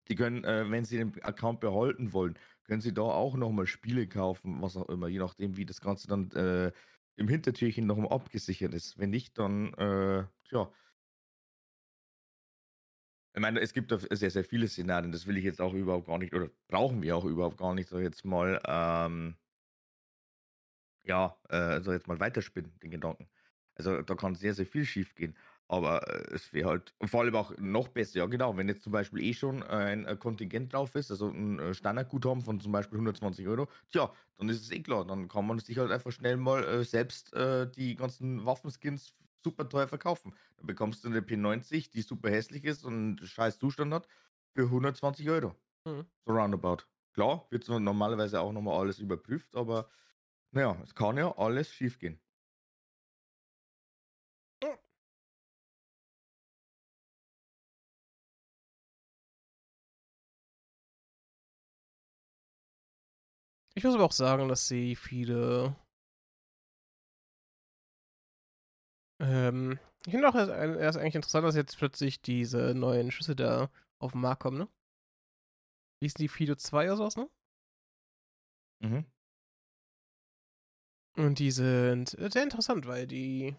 Die 0.09 0.15
können, 0.15 0.43
äh, 0.43 0.69
wenn 0.69 0.85
sie 0.85 0.97
den 0.97 1.21
Account 1.23 1.59
behalten 1.59 2.13
wollen, 2.13 2.37
können 2.63 2.81
sie 2.81 2.93
da 2.93 3.01
auch 3.03 3.35
nochmal 3.35 3.67
Spiele 3.67 4.07
kaufen, 4.07 4.61
was 4.61 4.77
auch 4.77 4.89
immer, 4.89 5.07
je 5.07 5.19
nachdem, 5.19 5.57
wie 5.57 5.65
das 5.65 5.81
Ganze 5.81 6.07
dann 6.07 6.31
äh, 6.31 6.71
im 7.15 7.27
Hintertürchen 7.27 7.85
nochmal 7.87 8.11
abgesichert 8.11 8.73
ist. 8.73 8.97
Wenn 8.99 9.09
nicht, 9.09 9.37
dann, 9.37 9.73
äh, 9.75 10.25
tja. 10.47 10.71
Ich 13.33 13.41
meine, 13.41 13.59
es 13.61 13.73
gibt 13.73 13.91
da 13.91 13.99
sehr, 13.99 14.31
sehr 14.31 14.43
viele 14.43 14.67
Szenarien, 14.67 15.11
das 15.11 15.27
will 15.27 15.37
ich 15.37 15.43
jetzt 15.43 15.61
auch 15.61 15.73
überhaupt 15.73 16.07
gar 16.07 16.17
nicht, 16.17 16.33
oder 16.33 16.49
brauchen 16.67 17.01
wir 17.03 17.15
auch 17.15 17.25
überhaupt 17.25 17.57
gar 17.57 17.75
nicht, 17.75 17.87
so 17.87 17.99
jetzt 17.99 18.25
mal, 18.25 18.59
ähm, 18.65 19.37
ja, 21.03 21.37
äh, 21.49 21.81
so 21.81 21.91
jetzt 21.93 22.07
mal 22.07 22.19
weiterspinnen, 22.19 22.77
den 22.79 22.91
Gedanken. 22.91 23.29
Also 23.75 24.01
da 24.01 24.15
kann 24.15 24.35
sehr, 24.35 24.53
sehr 24.53 24.65
viel 24.65 24.85
schief 24.85 25.15
gehen. 25.15 25.37
Aber 25.69 26.07
äh, 26.07 26.33
es 26.33 26.53
wäre 26.53 26.69
halt, 26.69 26.93
vor 27.05 27.21
allem 27.21 27.35
auch 27.35 27.51
noch 27.57 27.89
besser, 27.89 28.19
ja 28.19 28.25
genau, 28.27 28.55
wenn 28.55 28.69
jetzt 28.69 28.83
zum 28.83 28.93
Beispiel 28.93 29.21
eh 29.21 29.33
schon 29.33 29.63
ein 29.63 30.05
äh, 30.05 30.15
Kontingent 30.15 30.71
drauf 30.73 30.95
ist, 30.95 31.11
also 31.11 31.29
ein 31.29 31.59
äh, 31.59 31.73
Standardguthaben 31.73 32.41
von 32.43 32.59
zum 32.61 32.71
Beispiel 32.71 32.97
120 32.97 33.47
Euro, 33.47 33.67
tja, 33.91 34.13
dann 34.37 34.47
ist 34.49 34.61
es 34.61 34.71
eh 34.71 34.81
klar, 34.81 35.05
dann 35.05 35.27
kann 35.27 35.45
man 35.45 35.59
sich 35.59 35.77
halt 35.77 35.91
einfach 35.91 36.11
schnell 36.11 36.37
mal 36.37 36.63
äh, 36.63 36.83
selbst 36.85 37.33
äh, 37.33 37.69
die 37.69 37.95
ganzen 37.95 38.45
Waffenskins 38.45 39.15
super 39.43 39.67
teuer 39.67 39.87
verkaufen. 39.87 40.35
Dann 40.57 40.67
bekommst 40.67 41.03
du 41.03 41.09
eine 41.09 41.21
P90, 41.21 41.91
die 41.91 42.01
super 42.01 42.29
hässlich 42.29 42.63
ist 42.63 42.83
und 42.85 42.93
einen 42.93 43.17
scheiß 43.27 43.57
Zustand 43.59 43.93
hat, 43.93 44.07
für 44.55 44.69
120 44.69 45.29
Euro. 45.29 45.55
Mhm. 45.85 46.07
So 46.27 46.33
roundabout. 46.33 46.85
Klar, 47.13 47.47
wird 47.49 47.63
so 47.63 47.79
normalerweise 47.79 48.39
auch 48.41 48.51
nochmal 48.53 48.79
alles 48.79 48.99
überprüft, 48.99 49.55
aber 49.55 49.89
naja, 50.51 50.79
es 50.83 50.95
kann 50.95 51.17
ja 51.17 51.35
alles 51.37 51.71
schief 51.73 51.99
gehen. 51.99 52.21
Ich 63.77 63.83
muss 63.83 63.93
aber 63.93 64.05
auch 64.05 64.11
sagen, 64.11 64.47
dass 64.47 64.67
sie 64.67 64.95
viele. 64.95 65.75
Ähm, 69.19 69.77
ich 70.07 70.11
finde 70.13 70.27
auch 70.29 70.33
erst, 70.33 70.49
erst 70.49 70.97
eigentlich 70.97 71.13
interessant, 71.13 71.45
dass 71.45 71.55
jetzt 71.55 71.77
plötzlich 71.77 72.19
diese 72.19 72.73
neuen 72.73 73.11
Schüsse 73.11 73.35
da 73.35 73.69
auf 73.99 74.13
den 74.13 74.21
Markt 74.21 74.41
kommen, 74.41 74.57
ne? 74.57 74.67
Wie 75.99 76.07
ist 76.07 76.17
die 76.17 76.27
Fido 76.27 76.55
2 76.55 76.87
oder 76.87 76.97
sowas, 76.97 77.17
ne? 77.17 77.29
Mhm. 78.81 79.05
Und 81.17 81.39
die 81.39 81.51
sind 81.51 82.09
sehr 82.09 82.43
interessant, 82.43 82.87
weil 82.87 83.07
die 83.07 83.55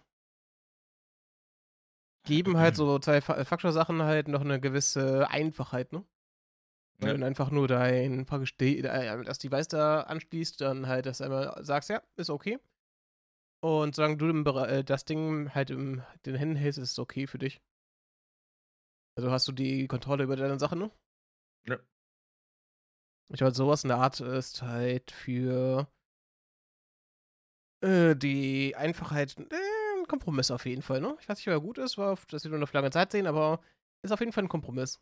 geben 2.24 2.56
halt 2.56 2.76
so 2.76 2.98
zwei 3.00 3.20
Fa- 3.20 3.44
Faktor-Sachen 3.44 4.02
halt 4.02 4.28
noch 4.28 4.40
eine 4.42 4.60
gewisse 4.60 5.28
Einfachheit, 5.30 5.92
ne? 5.92 6.04
Ja. 7.00 7.14
du 7.14 7.18
dann 7.18 7.22
einfach 7.24 7.50
nur 7.50 7.68
dein 7.68 8.26
praktisch 8.26 8.56
de- 8.56 8.80
äh, 8.80 9.24
das 9.24 9.38
Device 9.38 9.68
da 9.68 10.00
anschließt, 10.02 10.60
dann 10.60 10.86
halt 10.88 11.06
das 11.06 11.20
einmal 11.20 11.54
sagst, 11.64 11.90
ja, 11.90 12.02
ist 12.16 12.30
okay. 12.30 12.58
Und 13.64 13.96
solange 13.96 14.16
du 14.16 14.28
im 14.28 14.46
äh, 14.46 14.84
das 14.84 15.04
Ding 15.04 15.52
halt 15.54 15.70
in 15.70 16.02
den 16.26 16.36
Händen 16.36 16.54
hältst, 16.56 16.78
ist 16.78 16.92
es 16.92 16.98
okay 16.98 17.26
für 17.26 17.38
dich. 17.38 17.60
Also 19.18 19.32
hast 19.32 19.48
du 19.48 19.52
die 19.52 19.88
Kontrolle 19.88 20.22
über 20.24 20.36
deine 20.36 20.58
Sachen, 20.60 20.78
ne? 20.78 20.90
Ja. 21.66 21.78
Ich 23.30 23.36
glaube, 23.38 23.54
sowas 23.54 23.84
in 23.84 23.88
der 23.88 23.98
Art 23.98 24.20
ist 24.20 24.62
halt 24.62 25.10
für 25.10 25.88
Äh, 27.82 28.16
die 28.16 28.74
Einfachheit, 28.76 29.36
äh, 29.38 29.54
'n 30.00 30.06
Kompromiss 30.08 30.50
auf 30.50 30.66
jeden 30.66 30.82
Fall, 30.82 31.00
ne? 31.00 31.16
Ich 31.20 31.28
weiß 31.28 31.38
nicht, 31.38 31.46
ob 31.48 31.52
er 31.54 31.60
gut 31.60 31.78
ist, 31.78 31.96
war 31.96 32.12
auf 32.12 32.26
das 32.26 32.42
wir 32.44 32.50
nur 32.50 32.62
auf 32.64 32.72
lange 32.72 32.90
Zeit 32.90 33.12
sehen, 33.12 33.26
aber 33.26 33.60
ist 34.02 34.10
auf 34.12 34.18
jeden 34.20 34.32
Fall 34.32 34.44
'n 34.44 34.48
Kompromiss. 34.48 34.98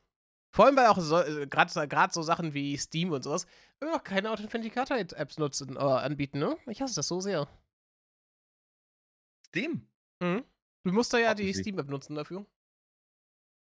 Vor 0.56 0.64
allem, 0.64 0.76
weil 0.76 0.86
auch 0.86 0.98
so 0.98 1.18
äh, 1.20 1.46
grad 1.46 2.14
so 2.14 2.22
Sachen 2.22 2.54
wie 2.54 2.78
Steam 2.78 3.12
und 3.12 3.22
so 3.22 3.30
was 3.30 3.46
immer 3.78 3.90
noch 3.92 4.02
keine 4.04 4.30
Authenticator-Apps 4.30 5.36
nutzen 5.38 5.76
äh, 5.76 5.80
anbieten, 5.80 6.38
ne? 6.38 6.56
Ich 6.66 6.80
hasse 6.80 6.94
das 6.94 7.08
so 7.08 7.20
sehr. 7.20 7.46
Steam? 9.44 9.88
Mhm. 10.22 10.44
Du 10.84 10.92
musst 10.92 11.12
da 11.12 11.18
ja 11.18 11.34
Hatten 11.34 11.52
die. 11.52 11.52
Steam-App 11.54 11.88
nutzen 11.88 12.14
dafür. 12.16 12.46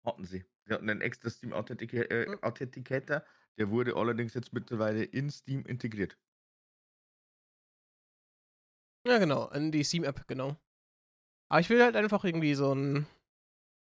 Hatten 0.06 0.26
sie. 0.26 0.46
Sie 0.66 0.74
hatten 0.74 0.86
'nen 0.86 1.02
extra 1.02 1.30
Steam 1.30 1.54
Authentica 1.54 1.98
äh, 1.98 2.28
Mhm. 2.28 2.40
Authenticator, 2.42 3.24
der 3.58 3.70
wurde 3.70 3.96
allerdings 3.96 4.34
jetzt 4.34 4.54
mittlerweile 4.54 5.04
in 5.04 5.30
Steam 5.30 5.64
integriert. 5.66 6.18
Ja, 9.06 9.18
genau, 9.18 9.50
in 9.50 9.72
die 9.72 9.84
Steam-App, 9.84 10.28
genau. 10.28 10.56
Aber 11.50 11.62
ich 11.62 11.70
will 11.70 11.84
halt 11.84 11.96
einfach 11.96 12.24
irgendwie 12.26 12.56
so 12.56 12.72
'n 12.74 13.08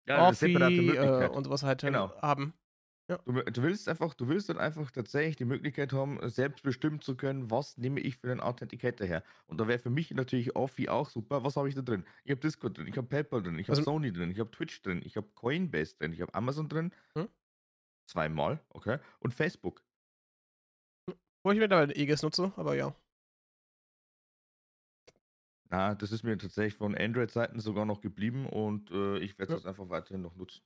Ja, 0.07 0.19
Authy, 0.19 0.95
äh, 0.95 1.27
und 1.27 1.45
so 1.45 1.51
was 1.51 1.63
halt 1.63 1.83
Genau. 1.83 2.11
haben. 2.21 2.53
Ja. 3.11 3.21
Du 3.25 3.33
du 3.33 3.61
willst 3.63 3.87
einfach 3.87 4.15
du 4.15 4.27
willst 4.29 4.49
dann 4.49 4.57
einfach 4.57 4.89
tatsächlich 4.89 5.35
die 5.35 5.45
Möglichkeit 5.45 5.93
haben, 5.93 6.17
selbst 6.29 6.63
bestimmen 6.63 7.01
zu 7.01 7.15
können: 7.15 7.51
„Was 7.51 7.77
nehme 7.77 7.99
ich 7.99 8.17
für 8.17 8.27
'nen 8.27 8.39
Authenticator 8.39 9.05
her?“ 9.05 9.23
Und 9.45 9.59
da 9.59 9.67
wäre 9.67 9.77
für 9.79 9.91
mich 9.91 10.09
natürlich 10.11 10.55
Authy 10.55 10.89
auch 10.89 11.09
super. 11.09 11.43
Was 11.43 11.55
habe 11.55 11.69
ich 11.69 11.75
da 11.75 11.81
drin? 11.83 12.03
Ich 12.23 12.31
habe 12.31 12.41
Discord 12.41 12.77
drin, 12.79 12.87
ich 12.87 12.97
habe 12.97 13.07
PayPal 13.07 13.43
drin, 13.43 13.59
ich 13.59 13.69
habe 13.69 13.77
Also 13.77 13.83
Sony 13.83 14.11
drin, 14.11 14.31
ich 14.31 14.39
habe 14.39 14.49
Twitch 14.49 14.81
drin, 14.81 15.01
ich 15.05 15.17
habe 15.17 15.27
Coinbase 15.35 15.95
drin, 15.97 16.13
ich 16.13 16.21
habe 16.21 16.33
Amazon 16.33 16.67
drin. 16.67 16.91
Mhm. 17.15 17.31
Zweimal, 18.09 18.59
okay, 18.69 18.99
und 19.19 19.33
Facebook. 19.33 19.83
Wo 21.43 21.51
ich 21.51 21.59
mittlerweile 21.59 21.93
Aegis 21.95 22.21
nutze, 22.23 22.51
aber 22.55 22.75
ja. 22.75 22.95
Na, 25.69 25.95
das 25.95 26.11
ist 26.11 26.23
mir 26.23 26.37
tatsächlich 26.37 26.75
von 26.75 26.95
Android-Seiten 26.97 27.59
sogar 27.59 27.85
noch 27.85 28.01
geblieben 28.01 28.45
und, 28.47 28.91
äh, 28.91 29.17
ich 29.19 29.39
werde 29.39 29.49
Ja. 29.49 29.57
das 29.57 29.65
einfach 29.65 29.89
weiterhin 29.89 30.21
noch 30.21 30.35
nutzen. 30.35 30.61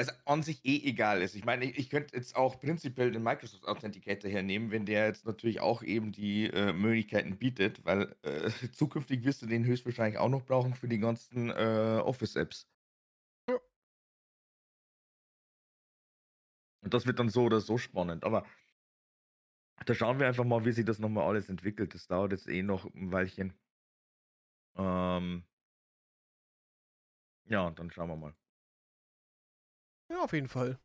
Weil's 0.00 0.26
an 0.26 0.42
sich 0.42 0.64
eh 0.64 0.82
egal 0.88 1.20
ist. 1.22 1.34
Ich 1.34 1.44
meine, 1.44 1.64
ich 1.66 1.76
ich 1.78 1.90
könnte 1.90 2.16
jetzt 2.16 2.34
auch 2.36 2.58
prinzipiell 2.60 3.10
den 3.12 3.22
Microsoft 3.22 3.66
Authenticator 3.66 4.30
hernehmen, 4.30 4.70
wenn 4.70 4.86
der 4.86 5.06
jetzt 5.06 5.26
natürlich 5.26 5.60
auch 5.60 5.82
eben 5.82 6.10
die, 6.12 6.46
äh, 6.46 6.72
Möglichkeiten 6.72 7.38
bietet, 7.38 7.84
weil, 7.84 8.16
äh, 8.22 8.50
zukünftig 8.72 9.24
wirst 9.24 9.42
du 9.42 9.46
den 9.46 9.64
höchstwahrscheinlich 9.66 10.18
auch 10.18 10.28
noch 10.30 10.44
brauchen 10.46 10.74
für 10.74 10.88
die 10.88 10.98
ganzen, 10.98 11.50
äh, 11.50 12.00
Office-Apps. 12.02 12.66
Ja. 13.48 13.60
Und 16.82 16.94
das 16.94 17.06
wird 17.06 17.18
dann 17.18 17.28
so 17.30 17.42
oder 17.44 17.60
so 17.60 17.78
spannend, 17.78 18.24
aber 18.24 18.44
da 19.84 19.94
schauen 19.94 20.18
wir 20.18 20.26
einfach 20.26 20.44
mal, 20.44 20.64
wie 20.64 20.72
sich 20.72 20.84
das 20.86 20.98
noch 20.98 21.08
mal 21.10 21.26
alles 21.26 21.48
entwickelt. 21.50 21.92
Das 21.94 22.06
dauert 22.06 22.32
jetzt 22.32 22.48
eh 22.48 22.62
noch 22.62 22.86
'n 22.86 23.12
Weilchen. 23.12 23.52
Ähm 24.76 25.44
ja, 27.44 27.66
und 27.66 27.78
dann 27.78 27.90
schauen 27.90 28.08
wir 28.08 28.16
mal. 28.16 28.34
Ja, 30.10 30.22
auf 30.24 30.32
jeden 30.32 30.48
Fall. 30.48 30.80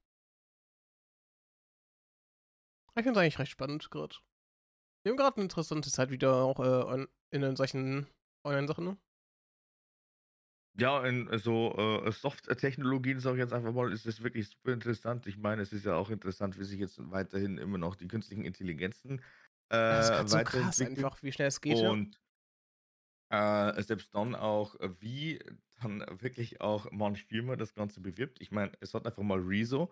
Ich 2.98 3.04
finde 3.04 3.12
es 3.20 3.24
eigentlich 3.24 3.40
recht 3.40 3.52
spannend 3.52 3.90
grad. 3.92 4.24
Wir 5.04 5.12
haben 5.12 5.18
grad 5.18 5.38
'ne 5.38 5.44
interessante 5.44 5.92
Zeit 5.92 6.12
wieder 6.12 6.44
auch, 6.44 6.60
äh, 6.60 7.08
in 7.32 7.42
den 7.42 7.56
solchen 7.58 8.08
Online-Sachen, 8.46 8.86
ne? 8.86 8.98
Ja, 10.78 11.06
in 11.06 11.30
so, 11.40 11.74
äh, 12.06 12.12
Soft-Technologien, 12.12 13.22
sage 13.22 13.38
ich 13.38 13.42
jetzt 13.44 13.54
einfach 13.54 13.72
mal, 13.72 13.94
ist 13.94 14.06
es 14.06 14.22
wirklich 14.24 14.50
super 14.50 14.74
interessant. 14.74 15.26
Ich 15.26 15.38
meine, 15.38 15.62
es 15.62 15.72
ist 15.72 15.86
ja 15.86 15.96
auch 15.96 16.10
interessant, 16.10 16.60
wie 16.60 16.66
sich 16.66 16.80
jetzt 16.82 16.98
weiterhin 17.12 17.58
immer 17.58 17.78
noch 17.78 17.96
die 17.96 18.10
künstlichen 18.10 18.44
Intelligenzen, 18.44 19.22
äh, 19.70 19.76
Das 19.88 20.10
ist 20.10 20.30
so 20.30 20.42
krass 20.42 20.82
weiterentwickeln. 20.82 20.82
einfach, 20.84 21.22
wie 21.24 21.32
schnell 21.32 21.48
es 21.48 21.62
geht, 21.62 21.82
ja. 21.82 21.96
Und 21.98 22.20
äh, 23.30 23.82
selbst 23.82 24.14
dann 24.16 24.36
auch, 24.36 24.76
äh, 24.80 24.90
wie 25.02 25.40
dann 25.82 26.04
wirklich 26.22 26.62
auch 26.62 26.92
manch 26.92 27.24
Firma 27.26 27.56
das 27.56 27.74
Ganze 27.76 28.02
bewirbt. 28.02 28.42
Ich 28.42 28.52
meine, 28.52 28.72
es 28.82 28.94
hat 28.94 29.06
einfach 29.06 29.24
mal 29.24 29.40
Rezo, 29.40 29.92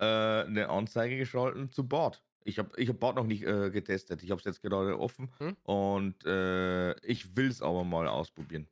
äh, 0.00 0.44
'ne 0.48 0.68
Anzeige 0.70 1.18
geschalten 1.18 1.70
zu 1.70 1.88
Bard. 1.88 2.24
Ich 2.44 2.58
habe 2.58 2.70
ich 2.80 2.88
habe 2.88 2.98
Bard 2.98 3.16
noch 3.16 3.26
nicht, 3.26 3.44
äh, 3.44 3.70
getestet. 3.70 4.22
Ich 4.22 4.30
habe 4.30 4.38
es 4.40 4.44
jetzt 4.46 4.62
gerade 4.62 4.98
offen 5.00 5.32
Mhm. 5.40 5.56
und, 5.64 6.24
äh, 6.26 6.92
ich 7.06 7.36
will's 7.36 7.62
aber 7.62 7.84
mal 7.84 8.08
ausprobieren. 8.08 8.68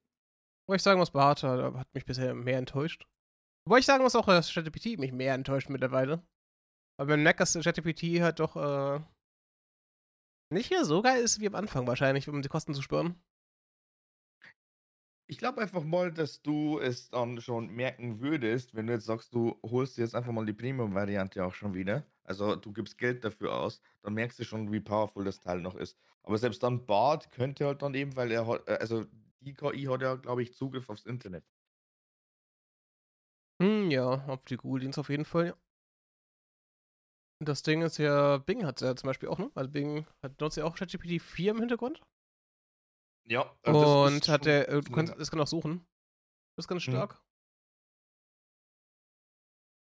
Wobei 0.69 0.77
ich 0.77 0.83
sagen 0.83 0.99
muss, 0.99 1.11
Bard 1.11 1.43
hat 1.43 1.75
hat 1.75 1.95
mich 1.95 2.07
bisher 2.07 2.35
mehr 2.35 2.59
enttäuscht. 2.59 3.07
Wobei 3.67 3.79
ich 3.81 3.87
sagen 3.87 4.05
muss 4.05 4.17
auch, 4.17 4.27
dass 4.27 4.53
ChatGPT 4.53 4.99
mich 4.99 5.13
mehr 5.13 5.35
enttäuscht 5.35 5.71
mittlerweile. 5.71 6.27
Weil 6.99 7.07
man 7.09 7.23
merkt, 7.25 7.41
dass 7.41 7.55
ChatGPT 7.55 8.21
halt 8.23 8.41
doch, 8.41 8.57
äh 8.57 9.01
nicht 10.53 10.71
mehr 10.71 10.85
so 10.85 11.03
geil 11.03 11.23
ist 11.23 11.41
wie 11.41 11.47
am 11.47 11.55
Anfang 11.55 11.87
wahrscheinlich, 11.87 12.29
um 12.29 12.43
die 12.43 12.49
Kosten 12.49 12.75
zu 12.75 12.83
sparen. 12.83 13.17
Ich 15.27 15.39
glaube 15.39 15.61
einfach 15.63 15.85
mal, 15.85 16.13
dass 16.13 16.43
du 16.43 16.79
es 16.79 17.09
dann 17.11 17.41
schon 17.41 17.69
merken 17.71 18.21
würdest, 18.21 18.75
wenn 18.75 18.87
du 18.87 18.93
jetzt 18.95 19.07
sagst, 19.07 19.35
du 19.35 19.59
holst 19.63 19.97
dir 19.97 20.03
jetzt 20.03 20.15
einfach 20.15 20.33
mal 20.33 20.45
die 20.47 20.53
Premium-Variante 20.53 21.45
auch 21.45 21.55
schon 21.55 21.75
wieder. 21.75 22.07
Also, 22.25 22.57
du 22.57 22.73
gibst 22.73 22.99
Geld 22.99 23.25
dafür 23.25 23.55
aus, 23.55 23.81
dann 24.03 24.15
merkst 24.15 24.39
du 24.39 24.45
schon, 24.45 24.71
wie 24.73 24.81
powerful 24.81 25.25
das 25.25 25.41
Teil 25.41 25.61
noch 25.61 25.77
ist. 25.77 25.99
Aber 26.23 26.39
selbst 26.39 26.63
dann 26.63 26.87
Bard 26.87 27.31
könnte 27.33 27.67
halt 27.67 27.83
dann 27.83 27.95
eben, 27.95 28.17
weil 28.17 28.31
er 28.33 28.47
hat 28.47 28.67
äh, 28.69 28.79
also 28.81 29.05
die 29.41 29.55
KI 29.55 29.85
hat 29.85 30.03
ja, 30.03 30.15
glaube 30.17 30.43
ich, 30.43 30.55
Zugriff 30.55 30.89
aufs 30.91 31.05
Internet. 31.07 31.45
Hm, 33.61 33.91
ja, 33.91 34.25
auf 34.29 34.45
die 34.45 34.57
Google-Dienste 34.57 35.01
auf 35.01 35.09
jeden 35.09 35.25
Fall, 35.25 35.47
ja. 35.49 35.55
Das 37.39 37.63
Ding 37.63 37.83
ist 37.83 37.99
ja, 37.99 38.39
Bing 38.39 38.65
hat's 38.67 38.81
ja 38.83 38.97
zum 38.97 39.07
Beispiel 39.09 39.29
auch, 39.29 39.39
ne? 39.39 39.51
Also 39.55 39.71
Bing 39.71 40.05
hat 40.23 40.41
nutzt 40.41 40.57
ja 40.57 40.65
auch 40.65 40.75
ChatGPT 40.77 41.21
4 41.23 41.53
im 41.53 41.59
Hintergrund. 41.61 42.01
Ja, 43.27 43.57
äh, 43.63 43.77
das 43.77 43.97
Und 43.97 44.29
hat 44.29 44.45
der 44.45 44.69
äh, 44.69 44.83
du 44.83 44.91
kannst 44.91 45.15
es 45.17 45.31
kann 45.31 45.41
auch 45.41 45.47
suchen. 45.47 45.87
Das 46.57 46.65
ist 46.65 46.69
ganz 46.69 46.83
Mhm. 46.87 47.05
stark. 47.05 47.23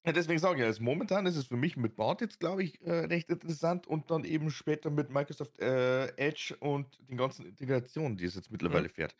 Ja, 0.06 0.12
deswegen 0.12 0.38
sage 0.38 0.54
ich 0.56 0.60
ja, 0.62 0.66
also 0.66 0.82
momentan 0.82 1.26
ist 1.26 1.36
es 1.36 1.46
für 1.46 1.56
mich 1.58 1.76
mit 1.76 1.94
Bard 1.94 2.22
jetzt, 2.22 2.40
glaube 2.40 2.62
ich, 2.62 2.80
äh, 2.80 2.90
recht 2.90 3.28
interessant 3.28 3.86
und 3.86 4.10
dann 4.10 4.24
eben 4.24 4.50
später 4.50 4.88
mit 4.90 5.10
Microsoft, 5.10 5.58
äh, 5.60 6.06
Edge 6.16 6.56
und 6.58 6.98
den 7.10 7.18
ganzen 7.18 7.44
Integrationen, 7.44 8.16
die 8.16 8.24
es 8.24 8.34
jetzt 8.34 8.50
Mhm. 8.62 8.84
mittlerweile 8.84 8.88
fährt. 8.88 9.14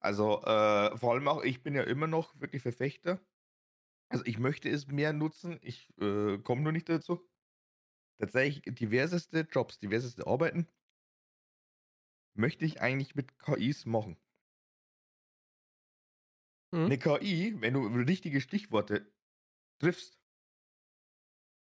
Also, 0.00 0.42
äh, 0.42 0.96
vor 0.98 1.12
allem 1.12 1.28
auch 1.28 1.42
ich 1.44 1.62
bin 1.62 1.74
ja 1.76 1.82
immer 1.84 2.08
noch 2.08 2.38
wirklich 2.40 2.62
Verfechter. 2.62 3.20
Also, 4.10 4.24
ich 4.26 4.38
möchte 4.38 4.68
es 4.70 4.88
mehr 4.88 5.12
nutzen, 5.14 5.58
ich, 5.62 5.90
äh, 6.00 6.38
komme 6.38 6.62
nur 6.62 6.72
nicht 6.72 6.88
dazu. 6.88 7.28
Tatsächlich 8.20 8.62
diverseste 8.74 9.40
Jobs, 9.50 9.78
diverseste 9.78 10.26
Arbeiten 10.26 10.68
möchte 12.34 12.64
ich 12.64 12.80
eigentlich 12.80 13.14
mit 13.14 13.38
KIs 13.38 13.86
machen. 13.86 14.16
Mhm. 16.72 16.88
'Ne 16.88 16.98
KI, 16.98 17.54
wenn 17.62 17.72
du 17.74 17.86
richtige 17.86 18.40
Stichworte 18.42 19.10
triffst 19.80 20.16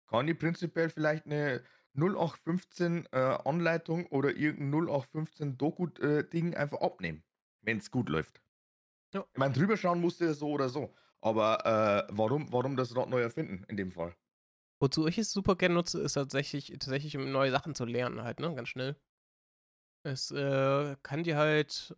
kann 0.09 0.27
die 0.27 0.35
prinzipiell 0.35 0.91
vielleicht 0.91 1.27
'ne 1.27 1.63
0815, 1.95 3.07
äh, 3.13 3.19
Anleitung 3.45 4.07
oder 4.07 4.35
irgend 4.37 4.61
'n 4.61 4.71
0815 4.71 5.57
Doku 5.57 5.87
äh, 6.01 6.25
einfach 6.55 6.81
abnehmen, 6.81 7.25
wenn's 7.63 7.91
gut 7.91 8.09
läuft. 8.09 8.43
Ja. 9.13 9.27
Ich 9.35 9.41
meine, 9.41 9.55
drüber 9.55 9.77
schauen 9.77 10.01
musst 10.01 10.21
du 10.21 10.27
ja 10.27 10.35
so 10.35 10.51
oder 10.51 10.69
so, 10.69 10.95
aber, 11.21 12.07
äh, 12.11 12.15
warum 12.17 12.53
warum 12.53 12.77
das 12.77 12.97
Rad 12.97 13.09
neu 13.11 13.21
erfinden 13.23 13.65
in 13.69 13.77
dem 13.77 13.93
Fall? 13.93 14.17
Wozu 14.81 15.07
ich 15.07 15.19
es 15.19 15.33
super 15.33 15.55
gern 15.57 15.75
nutze, 15.75 16.01
ist 16.01 16.15
tatsächlich 16.15 16.67
tatsächlich, 16.73 17.17
um 17.17 17.31
neue 17.31 17.51
Sachen 17.53 17.75
zu 17.75 17.85
lernen 17.85 18.23
halt, 18.23 18.41
ne, 18.41 18.55
ganz 18.55 18.69
schnell. 18.69 18.97
Es, 20.07 20.31
äh, 20.31 20.97
kann 21.03 21.25
dir 21.25 21.37
halt 21.39 21.95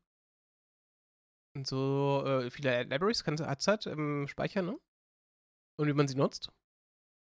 so, 1.65 2.23
äh, 2.27 2.51
viele 2.51 2.83
Libraries 2.85 3.25
kann's 3.25 3.41
hat's 3.41 3.67
halt 3.67 3.87
im 3.87 4.29
Speicher, 4.29 4.63
ne? 4.63 4.79
Und 5.79 5.89
wie 5.89 5.93
man 5.93 6.09
sie 6.09 6.17
nutzt. 6.17 6.51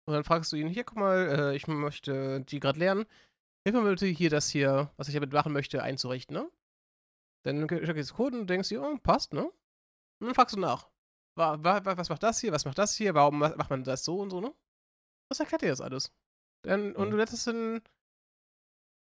Und 0.06 0.14
dann 0.14 0.24
fragst 0.24 0.52
du 0.52 0.56
ihn: 0.56 0.68
„Hier, 0.68 0.84
guck 0.84 0.98
mal, 0.98 1.52
äh, 1.52 1.56
ich 1.56 1.66
möchte 1.68 2.42
die 2.42 2.60
grad 2.60 2.76
lernen. 2.78 3.06
Hilf 3.66 3.76
mir 3.76 3.90
bitte 3.90 4.06
hier 4.06 4.30
das 4.30 4.50
hier, 4.50 4.92
was 4.96 5.08
ich 5.08 5.14
damit 5.14 5.32
machen 5.32 5.52
möchte, 5.52 5.82
einzurichten“, 5.82 6.34
ne? 6.36 6.50
Dann 7.44 7.66
g 7.68 7.80
checkst 7.84 8.10
du 8.12 8.14
Code 8.16 8.38
und 8.40 8.48
denkst 8.50 8.70
dir: 8.70 8.82
„Oh, 8.82 8.98
passt“, 9.02 9.34
ne? 9.34 9.44
Und 9.44 10.28
dann 10.28 10.34
fragst 10.34 10.56
du 10.56 10.60
nach. 10.60 10.88
Wa 11.36 11.58
wa 11.64 11.84
wa 11.84 11.96
was 11.98 12.10
macht 12.10 12.22
das 12.24 12.40
hier? 12.40 12.52
Was 12.52 12.64
macht 12.66 12.78
das 12.78 12.96
hier? 12.96 13.14
Warum 13.14 13.38
ma 13.40 13.54
macht 13.56 13.70
man 13.70 13.84
das 13.84 14.04
so 14.04 14.20
und 14.20 14.30
so, 14.30 14.40
ne? 14.40 14.54
Das 15.30 15.40
erklärt 15.40 15.62
dir 15.62 15.70
das 15.70 15.80
alles. 15.82 16.12
Dann 16.64 16.96
und 16.96 17.08
Mhm. 17.08 17.12
du 17.12 17.16
lernst 17.18 17.34
es 17.34 17.46
in 17.48 17.82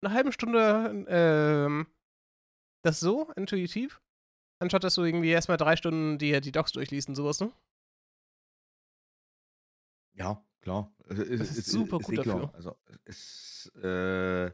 'ner 0.03 0.11
halben 0.13 0.31
Stunde, 0.31 1.05
ähm, 1.07 1.87
das 2.83 2.99
so 2.99 3.31
intuitiv, 3.35 4.01
anstatt 4.59 4.83
dass 4.83 4.95
du 4.95 5.03
irgendwie 5.03 5.29
erst 5.31 5.49
mal 5.49 5.57
3 5.57 5.77
Stunden 5.77 6.17
dir 6.19 6.41
die 6.41 6.51
Docs 6.53 6.73
durchliest 6.73 7.09
und 7.09 7.15
so 7.15 7.25
was, 7.25 7.39
ne? 7.41 7.51
Ja, 10.15 10.43
klar. 10.61 10.93
Ist 11.09 11.19
Das 11.39 11.51
ist 11.51 11.67
ist 11.67 11.67
super 11.67 11.99
ist 11.99 12.09
gut 12.09 12.15
eh 12.15 12.19
klar. 12.19 12.47
dafür. 12.47 12.53
Also, 12.53 12.75
es, 13.05 13.71
äh, 13.75 14.51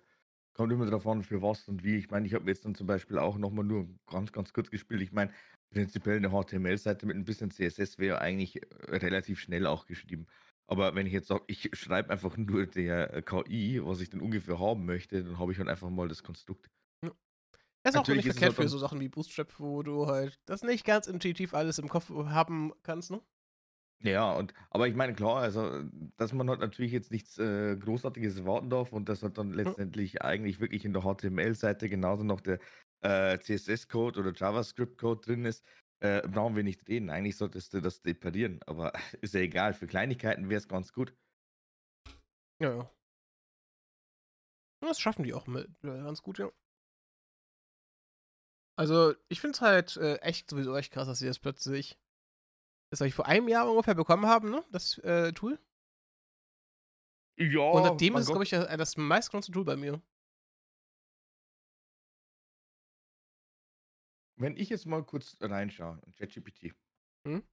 kommt 0.53 0.71
immer 0.71 0.91
an, 1.07 1.23
für 1.23 1.41
was 1.41 1.67
und 1.67 1.83
wie. 1.83 1.97
Ich 1.97 2.09
meine, 2.11 2.27
ich 2.27 2.33
habe 2.33 2.49
jetzt 2.49 2.65
dann 2.65 2.75
zum 2.75 2.87
Beispiel 2.87 3.17
auch 3.17 3.37
noch 3.37 3.51
mal 3.51 3.63
nur 3.63 3.87
ganz, 4.07 4.31
ganz 4.31 4.53
kurz 4.53 4.69
gespielt. 4.69 5.01
Ich 5.01 5.11
meine, 5.11 5.31
prinzipiell 5.71 6.19
'ne 6.19 6.31
HTML-Seite 6.31 7.05
mit 7.05 7.15
'n 7.17 7.25
bisschen 7.25 7.51
CSS 7.51 7.97
wäre 7.97 8.19
eigentlich, 8.21 8.61
äh, 8.63 8.97
relativ 8.97 9.39
schnell 9.39 9.65
auch 9.67 9.85
geschrieben. 9.85 10.27
Aber 10.73 10.95
wenn 10.95 11.05
ich 11.05 11.13
jetzt 11.13 11.27
sage, 11.27 11.43
ich 11.45 11.69
schreibe 11.73 12.09
einfach 12.09 12.35
nur 12.35 12.65
der, 12.65 13.13
äh, 13.13 13.21
KI, 13.21 13.79
was 13.85 14.01
ich 14.01 14.09
denn 14.09 14.21
ungefähr 14.21 14.59
haben 14.59 14.85
möchte, 14.85 15.23
dann 15.23 15.37
habe 15.37 15.51
ich 15.51 15.59
halt 15.59 15.69
einfach 15.69 15.91
mal 15.91 16.07
das 16.07 16.23
Konstrukt. 16.23 16.67
Ja. 17.03 17.11
ist 17.83 17.95
auch 17.95 18.07
nicht 18.07 18.07
Natürlich 18.07 18.25
es 18.25 18.33
verkehrt 18.33 18.53
auch 18.53 18.63
für 18.63 18.67
so 18.67 18.79
Sachen 18.79 18.99
wie 18.99 19.07
Bootstrap, 19.07 19.53
wo 19.59 19.83
du 19.83 20.07
halt 20.07 20.39
das 20.47 20.63
nicht 20.63 20.83
ganz 20.83 21.05
intuitiv 21.05 21.53
alles 21.53 21.77
im 21.77 21.89
Kopf 21.89 22.09
haben 22.09 22.73
kannst, 22.81 23.11
ne? 23.11 23.21
Ja, 24.01 24.33
und 24.33 24.55
aber 24.71 24.87
ich 24.87 24.95
meine, 24.95 25.13
klar, 25.13 25.37
also, 25.43 25.83
dass 26.17 26.33
man 26.33 26.49
halt 26.49 26.59
natürlich 26.59 26.91
jetzt 26.91 27.11
nichts 27.11 27.37
äh, 27.37 27.77
Großartiges 27.77 28.39
erwarten 28.39 28.71
darf 28.71 28.91
und 28.91 29.07
dass 29.07 29.21
halt 29.21 29.37
dann 29.37 29.53
letztendlich 29.53 30.23
eigentlich 30.23 30.59
wirklich 30.59 30.85
in 30.85 30.93
der 30.93 31.03
HTML-Seite 31.03 31.87
genauso 31.87 32.23
noch 32.23 32.41
der 32.41 32.57
äh, 33.01 33.37
CSS-Code 33.37 34.19
oder 34.19 34.33
JavaScript-Code 34.33 35.21
drin 35.21 35.45
ist, 35.45 35.63
äh, 36.03 36.27
brauchen 36.27 36.55
wir 36.57 36.63
nicht 36.63 36.85
reden. 36.89 37.09
Eigentlich 37.09 37.37
solltest 37.37 37.73
du 37.73 37.79
das 37.79 38.03
separieren, 38.03 38.59
aber 38.67 38.91
ist 39.21 39.33
ja 39.33 39.39
egal. 39.39 39.73
Für 39.73 39.87
Kleinigkeiten 39.87 40.49
wäre 40.49 40.57
es 40.57 40.67
ganz 40.67 40.91
gut. 40.91 41.15
Ja, 42.61 42.75
ja. 42.75 42.91
Das 44.81 44.99
schaffen 44.99 45.23
die 45.23 45.33
auch 45.33 45.47
mit, 45.47 45.69
äh, 45.83 45.87
ganz 45.87 46.21
gut, 46.21 46.39
ja. 46.39 46.51
Also, 48.77 49.13
ich 49.29 49.39
finde 49.39 49.55
es 49.55 49.61
halt 49.61 49.97
äh, 49.97 50.15
echt 50.17 50.49
sowieso 50.49 50.75
echt 50.75 50.91
krass, 50.91 51.07
dass 51.07 51.19
sie 51.19 51.27
das 51.27 51.39
plötzlich, 51.39 51.97
das 52.91 52.99
ich 53.01 53.13
vor 53.13 53.27
einem 53.27 53.47
Jahr 53.47 53.69
ungefähr 53.69 53.95
bekommen 53.95 54.25
haben, 54.25 54.49
ne? 54.49 54.63
Das 54.71 54.97
äh, 54.99 55.31
Tool. 55.31 55.57
Ja, 57.37 57.61
Und 57.61 57.83
seitdem 57.83 58.15
ist 58.15 58.23
es, 58.23 58.27
glaube 58.27 58.43
ich, 58.43 58.49
das, 58.49 58.67
das 58.75 58.97
meistgenutzte 58.97 59.51
Tool 59.53 59.63
bei 59.63 59.77
mir. 59.77 60.01
Wenn 64.35 64.57
ich 64.57 64.69
jetzt 64.69 64.85
mal 64.85 65.03
kurz 65.03 65.37
reinschaue, 65.39 66.01
in 66.05 66.13
ChatGPT. 66.13 66.73
Hm? 67.27 67.43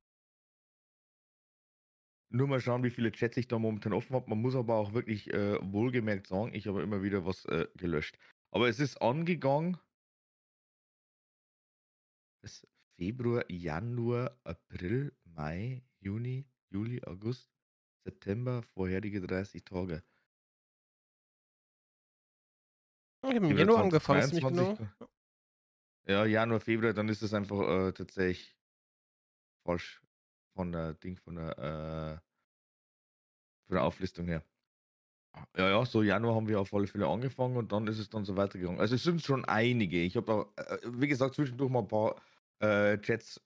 Nur 2.33 2.47
mal 2.47 2.61
schauen, 2.61 2.85
wie 2.85 2.91
viele 2.91 3.11
Chats 3.11 3.37
ich 3.37 3.49
da 3.49 3.59
momentan 3.59 3.93
offen 3.93 4.15
habe. 4.15 4.31
Man 4.31 4.41
muss 4.41 4.55
aber 4.55 4.77
auch 4.77 4.93
wirklich 4.93 5.33
äh, 5.33 5.59
wohlgemerkt 5.61 6.29
sagen, 6.29 6.55
ich 6.55 6.67
habe 6.69 6.83
immer 6.83 7.03
wieder 7.03 7.27
was 7.27 7.45
äh, 7.47 7.67
gelöscht. 7.75 8.19
Aber 8.53 8.69
es 8.69 8.79
ist 8.79 9.03
angegangen. 9.03 9.77
Bis 12.43 12.67
Februar, 12.97 13.45
Januar, 13.51 14.39
April, 14.45 15.13
Mai, 15.25 15.83
Juni, 16.01 16.47
Juli, 16.73 17.03
August, 17.05 17.51
September, 18.07 18.63
vorherige 18.63 19.21
30 19.21 19.65
Tage. 19.65 20.03
Ich 23.23 23.35
habe 23.35 23.37
im 23.37 23.59
Januar 23.59 23.83
angefangen, 23.83 24.23
ziemlich 24.23 24.45
genau. 24.45 24.77
2023. 24.77 25.20
Ja, 26.11 26.25
Januar, 26.27 26.59
Februar, 26.59 26.93
dann 26.93 27.09
ist 27.09 27.23
es 27.23 27.33
einfach 27.33 27.61
äh, 27.61 27.93
tatsächlich 27.93 28.59
falsch 29.65 30.03
von 30.57 30.73
der 30.73 30.95
Ding, 30.95 31.17
von 31.17 31.37
der, 31.37 31.59
äh, 31.59 32.21
von 33.69 33.75
der 33.77 33.85
Auflistung 33.85 34.27
her. 34.27 34.45
Ja, 35.57 35.69
ja, 35.71 35.87
so 35.87 36.03
Januar 36.03 36.35
haben 36.35 36.49
wir 36.49 36.59
auf 36.61 36.75
alle 36.75 36.89
Fälle 36.89 37.07
angefangen 37.07 37.57
und 37.57 37.71
dann 37.71 37.87
ist 37.87 38.01
es 38.01 38.09
dann 38.11 38.25
so 38.25 38.37
weitergegangen. 38.37 38.81
Also 38.81 38.97
es 38.97 39.05
sind 39.05 39.23
schon 39.23 39.45
einige. 39.45 40.01
Ich 40.03 40.17
habe 40.17 40.53
da, 40.57 40.63
äh, 40.65 40.79
wie 40.85 41.07
gesagt, 41.07 41.37
zwischendurch 41.37 41.71
mal 41.71 41.83
ein 41.83 41.89
paar 41.89 42.21
äh, 42.59 42.99
Chats 42.99 43.41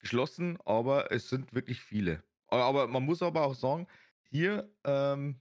geschlossen, 0.00 0.58
aber 0.66 1.10
es 1.12 1.30
sind 1.30 1.54
wirklich 1.54 1.80
viele. 1.80 2.24
Aber, 2.48 2.64
aber 2.64 2.88
man 2.88 3.04
muss 3.04 3.22
aber 3.22 3.46
auch 3.46 3.54
sagen, 3.54 3.86
hier 4.30 4.70
ähm, 4.84 5.40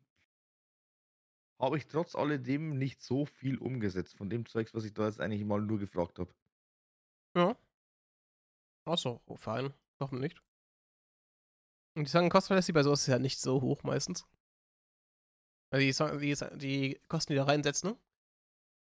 habe 1.59 1.77
ich 1.77 1.87
trotz 1.87 2.13
alledem 2.15 2.77
nicht 2.77 3.01
so 3.01 3.25
viel 3.25 3.57
umgesetzt 3.57 4.17
von 4.17 4.29
dem 4.29 4.45
Zeugs, 4.45 4.73
was 4.73 4.83
ich 4.85 4.93
da 4.93 5.05
jetzt 5.07 5.21
eigentlich 5.21 5.45
mal 5.45 5.61
nur 5.61 5.79
gefragt 5.79 6.19
habe. 6.19 6.33
Ja. 7.35 7.55
Achso, 8.85 9.21
oh, 9.25 9.37
fein. 9.37 9.73
Warum 9.99 10.19
nicht? 10.19 10.39
Und 11.95 12.05
die 12.05 12.11
sagen, 12.11 12.29
Kostenverlässlich 12.29 12.73
bei 12.75 12.83
sowas 12.83 13.01
ist 13.01 13.07
ja 13.07 13.19
nicht 13.19 13.39
so 13.39 13.61
hoch 13.61 13.83
meistens. 13.83 14.25
Weil 15.71 15.81
die, 15.81 15.93
Song- 15.93 16.19
die, 16.19 16.35
die 16.57 17.01
Kosten, 17.07 17.33
die 17.33 17.37
da 17.37 17.45
reinsetzen, 17.45 17.91
ne? 17.91 17.97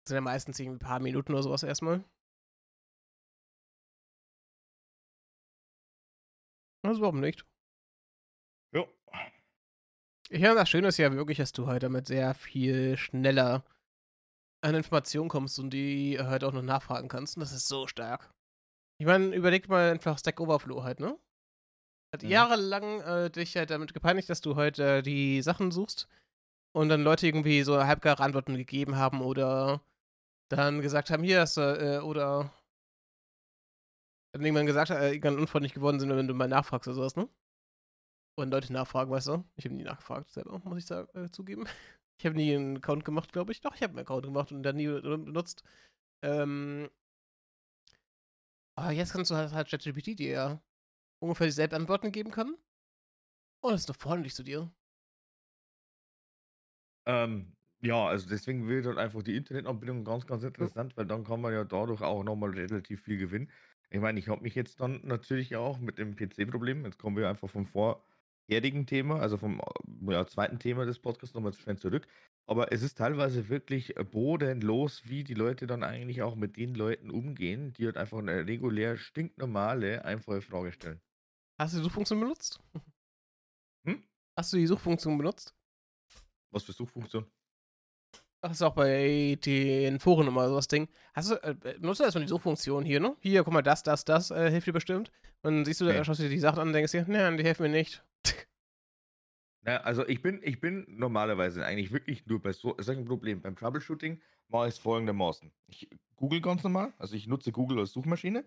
Sind 0.08 0.16
ja 0.16 0.22
meistens 0.22 0.60
irgendwie 0.60 0.78
ein 0.78 0.88
paar 0.89 1.00
Minuten 1.00 1.34
oder 1.34 1.44
sowas 1.44 1.64
erstmal. 1.64 2.04
Also 6.84 7.02
warum 7.02 7.20
nicht? 7.20 7.46
Ja. 8.74 8.86
Ich 10.30 10.41
meine, 10.41 10.56
das 10.56 10.70
Schöne 10.70 10.88
ist 10.89 10.98
ja 10.98 11.14
wirklich, 11.14 11.38
dass 11.38 11.52
du 11.54 11.68
halt 11.68 11.84
damit 11.84 12.08
sehr 12.08 12.34
viel 12.34 12.98
schneller 12.98 13.64
an 14.62 14.76
Informationen 14.76 15.30
kommst 15.30 15.60
und 15.60 15.72
die 15.72 16.20
halt 16.20 16.44
auch 16.44 16.54
noch 16.54 16.62
nachfragen 16.62 17.08
kannst. 17.10 17.38
Und 17.38 17.41
das 17.41 17.52
ist 17.54 17.68
so 17.68 17.88
stark. 17.88 18.32
Ich 19.00 19.06
meine, 19.06 19.36
überleg 19.36 19.68
mal 19.70 19.91
einfach 19.91 20.18
Stack 20.18 20.39
Overflow 20.39 20.84
halt, 20.84 21.00
ne? 21.00 21.18
Hat 22.14 22.24
Mhm. 22.24 22.30
jahrelang 22.30 23.02
äh, 23.02 23.30
dich 23.32 23.56
halt 23.58 23.70
damit 23.72 23.94
gepeinigt, 23.94 24.30
dass 24.30 24.41
du 24.41 24.56
halt 24.56 24.80
äh, 24.80 25.02
die 25.02 25.41
Sachen 25.41 25.72
suchst 25.72 26.08
und 26.74 26.89
dann 26.89 27.04
Leute 27.04 27.28
irgendwie 27.28 27.64
so 27.64 27.84
halbgare 27.84 28.24
Antworten 28.24 28.56
gegeben 28.58 28.96
haben 28.98 29.22
oder 29.22 29.82
dann 30.50 30.82
gesagt 30.82 31.12
haben, 31.12 31.24
hier 31.24 31.41
hast 31.41 31.58
du, 31.58 31.62
äh, 31.62 32.00
oder 32.00 32.54
dann 34.34 34.44
irgendwann 34.44 34.66
gesagt 34.66 34.89
hat, 34.89 34.98
äh, 35.00 35.12
irgendwann 35.12 35.39
unfreundlich 35.39 35.74
geworden 35.74 36.00
sind, 36.00 36.10
wenn 36.10 36.28
du 36.28 36.34
mal 36.34 36.48
nachfragst 36.48 36.88
oder 36.88 36.96
sowas, 36.96 37.16
ne? 37.16 37.30
Und 38.36 38.50
Leute 38.50 38.74
nachfragen, 38.74 39.12
weißt 39.12 39.28
du? 39.28 39.44
Ich 39.56 39.66
habe 39.66 39.76
nie 39.76 39.84
nachgefragt 39.84 40.32
selber, 40.32 40.60
muss 40.64 40.80
ich 40.80 40.86
sagen, 40.86 41.08
äh, 41.18 41.30
zugeben. 41.32 41.66
Ich 42.20 42.28
habe 42.28 42.36
nie 42.36 42.56
einen 42.56 42.78
Account 42.78 43.04
gemacht, 43.06 43.34
glaube 43.34 43.52
ich. 43.52 43.60
Doch, 43.60 43.76
ich 43.76 43.82
habe 43.82 43.91
einen 43.91 44.00
Account 44.00 44.24
gemacht 44.24 44.52
und 44.52 44.62
dann 44.64 44.76
nie 44.76 44.86
benutzt. 44.86 45.64
Ähm, 46.22 46.89
aber 48.76 48.91
jetzt 48.91 49.13
kannst 49.13 49.32
du 49.32 49.36
halt, 49.36 49.51
halt 49.53 49.69
ChatGPT 49.69 50.19
dir 50.19 50.32
ja 50.32 50.63
ungefähr 51.19 51.47
dieselben 51.47 51.76
Antworten 51.76 52.11
geben 52.11 52.32
können. 52.32 52.57
Und 53.61 53.71
das 53.71 53.82
ist 53.82 53.89
doch 53.89 53.95
freundlich 53.95 54.36
zu 54.36 54.43
dir. 54.43 54.71
Ähm, 57.05 57.55
ja, 57.82 58.05
also 58.07 58.28
deswegen 58.30 58.67
wird 58.67 58.86
halt 58.86 58.97
einfach 58.97 59.24
die 59.24 59.36
Internetanbindung 59.36 60.03
ganz, 60.05 60.26
ganz 60.26 60.43
interessant, 60.43 60.95
weil 60.97 61.05
dann 61.05 61.24
kann 61.24 61.41
man 61.41 61.53
ja 61.53 61.63
dadurch 61.63 62.01
auch 62.01 62.24
nochmal 62.24 62.51
relativ 62.51 63.03
viel 63.03 63.17
gewinnen. 63.17 63.51
Ich 63.89 63.99
meine, 63.99 64.19
ich 64.19 64.30
habe 64.30 64.41
mich 64.41 64.55
jetzt 64.55 64.80
dann 64.80 65.01
natürlich 65.05 65.55
auch 65.55 65.80
mit 65.80 65.97
dem 65.97 66.15
PC-Problem, 66.15 66.86
jetzt 66.86 66.97
kommen 66.97 67.17
wir 67.17 67.30
einfach 67.30 67.49
vom 67.49 67.65
vorherigen 68.48 68.86
Thema, 68.86 69.20
also 69.20 69.38
vom 69.38 69.62
ja, 70.10 70.26
zweiten 70.28 70.60
Thema 70.60 70.86
des 70.86 71.00
Podcasts 71.00 71.34
nochmal 71.34 71.54
schnell 71.54 71.78
zurück. 71.78 72.08
Aber 72.46 72.72
es 72.74 72.82
ist 72.82 72.98
teilweise 72.98 73.48
wirklich 73.50 73.96
äh, 73.96 74.04
bodenlos, 74.04 75.04
wie 75.06 75.24
die 75.24 75.34
Leute 75.34 75.66
dann 75.66 75.84
eigentlich 75.84 76.22
auch 76.22 76.36
mit 76.36 76.58
den 76.58 76.76
Leuten 76.76 77.10
umgehen, 77.10 77.72
die 77.74 77.86
halt 77.86 77.98
einfach 77.98 78.18
eine 78.18 78.46
regulär 78.46 78.98
stinknormale, 78.98 80.04
einfache 80.04 80.41
Frage 80.41 80.74
stellen. 80.74 81.02
Hast 81.58 81.74
du 81.74 81.78
die 81.78 81.84
Suchfunktion 81.84 82.20
benutzt? 82.20 82.60
Hm? 83.86 84.04
Hast 84.38 84.52
du 84.52 84.58
die 84.58 84.68
Suchfunktion 84.68 85.18
benutzt? 85.18 85.56
Was 86.52 86.64
für 86.64 86.74
Suchfunktion? 86.74 87.26
Ach, 88.41 88.52
ist 88.52 88.62
auch 88.62 88.76
bei 88.76 89.38
den 89.46 90.00
Foren 90.00 90.28
immer 90.28 90.50
so 90.50 90.56
das 90.56 90.68
Ding. 90.68 90.89
Hast 91.14 91.32
du, 91.32 91.36
äh, 91.36 91.56
nutzt 91.80 92.02
du 92.02 92.04
erstmal 92.04 92.26
die 92.26 92.30
Suchfunktion 92.30 92.84
hier, 92.84 93.00
ne? 93.00 93.16
Hier, 93.22 93.44
guck 93.44 93.54
mal, 93.54 93.62
das, 93.62 93.84
das, 93.84 94.04
das 94.04 94.32
äh, 94.32 94.52
hilft 94.52 94.68
dir 94.68 94.74
bestimmt. 94.74 95.12
Und 95.44 95.54
dann 95.54 95.66
siehst 95.66 95.80
du, 95.80 95.86
Nee. 95.86 95.94
da 95.94 96.04
schaust 96.04 96.20
du 96.20 96.24
dir 96.24 96.30
die 96.30 96.39
Sachen 96.39 96.60
an 96.60 96.68
und 96.68 96.74
denkst 96.74 96.91
dir, 96.91 97.06
nein, 97.08 97.38
die 97.38 97.44
helfen 97.46 97.64
mir 97.64 97.70
nicht. 97.70 98.04
Na, 99.61 99.78
also 99.78 100.05
ich 100.07 100.21
bin, 100.21 100.41
ich 100.43 100.59
bin 100.59 100.86
normalerweise 100.89 101.65
eigentlich 101.65 101.91
wirklich 101.93 102.26
nur 102.26 102.41
bei 102.41 102.51
so, 102.51 102.76
solchen 102.80 103.05
Problemen. 103.05 103.41
Beim 103.41 103.55
Troubleshooting 103.55 104.21
mache 104.49 104.67
ich 104.67 104.74
es 104.76 104.80
folgendermaßen. 104.80 105.53
Ich 105.67 105.89
google 106.15 106.41
ganz 106.41 106.63
normal, 106.63 106.93
also 106.97 107.15
ich 107.15 107.28
nutze 107.28 107.51
Google 107.51 107.80
als 107.80 107.93
Suchmaschine 107.93 108.45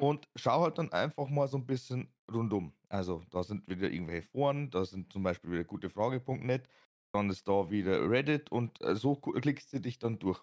und 0.00 0.28
schaue 0.34 0.64
halt 0.64 0.78
dann 0.78 0.92
einfach 0.92 1.28
mal 1.28 1.46
so 1.46 1.56
ein 1.56 1.66
bisschen 1.66 2.12
rundum. 2.30 2.74
Also 2.88 3.22
da 3.30 3.44
sind 3.44 3.68
wieder 3.68 3.90
irgendwelche 3.90 4.26
Foren, 4.28 4.70
da 4.70 4.84
sind 4.84 5.12
zum 5.12 5.22
Beispiel 5.22 5.52
wieder 5.52 5.64
gutefrage.net, 5.64 6.68
dann 7.12 7.30
ist 7.30 7.46
da 7.46 7.70
wieder 7.70 8.10
Reddit 8.10 8.50
und 8.50 8.80
äh, 8.82 8.96
so 8.96 9.14
klickst 9.14 9.72
du 9.72 9.80
dich 9.80 9.98
dann 10.00 10.18
durch. 10.18 10.42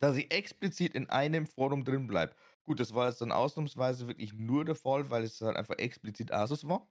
Dass 0.00 0.16
ich 0.16 0.32
explizit 0.32 0.94
in 0.94 1.10
einem 1.10 1.46
Forum 1.46 1.84
drin 1.84 2.06
bleibe. 2.06 2.36
Gut, 2.64 2.80
das 2.80 2.94
war 2.94 3.08
jetzt 3.08 3.20
dann 3.20 3.32
ausnahmsweise 3.32 4.06
wirklich 4.08 4.32
nur 4.34 4.64
der 4.64 4.76
Fall, 4.76 5.10
weil 5.10 5.24
es 5.24 5.40
halt 5.40 5.56
einfach 5.56 5.76
explizit 5.78 6.32
Asus 6.32 6.68
war 6.68 6.88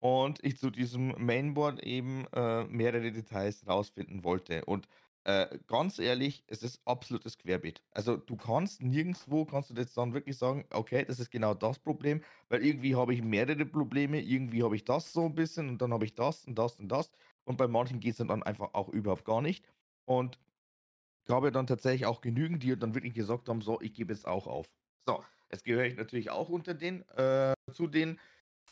und 0.00 0.42
ich 0.44 0.58
zu 0.58 0.70
diesem 0.70 1.14
Mainboard 1.24 1.82
eben 1.82 2.26
äh, 2.32 2.64
mehrere 2.64 3.10
Details 3.12 3.66
rausfinden 3.66 4.24
wollte. 4.24 4.64
Und 4.64 4.88
äh, 5.24 5.58
ganz 5.66 5.98
ehrlich, 5.98 6.44
es 6.46 6.62
ist 6.62 6.80
absolutes 6.86 7.36
Querbeet. 7.38 7.82
Also 7.90 8.16
du 8.16 8.36
kannst 8.36 8.82
nirgendwo, 8.82 9.44
kannst 9.44 9.70
du 9.70 9.74
jetzt 9.74 9.96
dann 9.96 10.14
wirklich 10.14 10.38
sagen, 10.38 10.64
okay, 10.70 11.04
das 11.04 11.20
ist 11.20 11.30
genau 11.30 11.54
das 11.54 11.78
Problem, 11.78 12.22
weil 12.48 12.64
irgendwie 12.64 12.96
habe 12.96 13.12
ich 13.12 13.22
mehrere 13.22 13.66
Probleme, 13.66 14.20
irgendwie 14.22 14.62
habe 14.62 14.76
ich 14.76 14.84
das 14.84 15.12
so 15.12 15.26
ein 15.26 15.34
bisschen 15.34 15.68
und 15.68 15.82
dann 15.82 15.92
habe 15.92 16.04
ich 16.04 16.14
das 16.14 16.44
und 16.46 16.58
das 16.58 16.76
und 16.76 16.88
das. 16.88 17.10
Und 17.44 17.56
bei 17.58 17.68
manchen 17.68 18.00
geht 18.00 18.12
es 18.12 18.26
dann 18.26 18.42
einfach 18.42 18.72
auch 18.74 18.88
überhaupt 18.88 19.24
gar 19.24 19.42
nicht. 19.42 19.64
Und 20.06 20.38
ich 21.26 21.34
habe 21.34 21.52
dann 21.52 21.66
tatsächlich 21.66 22.06
auch 22.06 22.20
genügend, 22.20 22.62
die 22.62 22.78
dann 22.78 22.94
wirklich 22.94 23.14
gesagt 23.14 23.48
haben, 23.48 23.60
so, 23.60 23.80
ich 23.80 23.92
gebe 23.92 24.12
jetzt 24.12 24.26
auch 24.26 24.46
auf. 24.46 24.66
So, 25.06 25.24
jetzt 25.52 25.64
gehöre 25.64 25.84
ich 25.84 25.96
natürlich 25.96 26.30
auch 26.30 26.48
unter 26.48 26.74
den, 26.74 27.02
äh, 27.10 27.52
zu 27.70 27.86
den, 27.86 28.18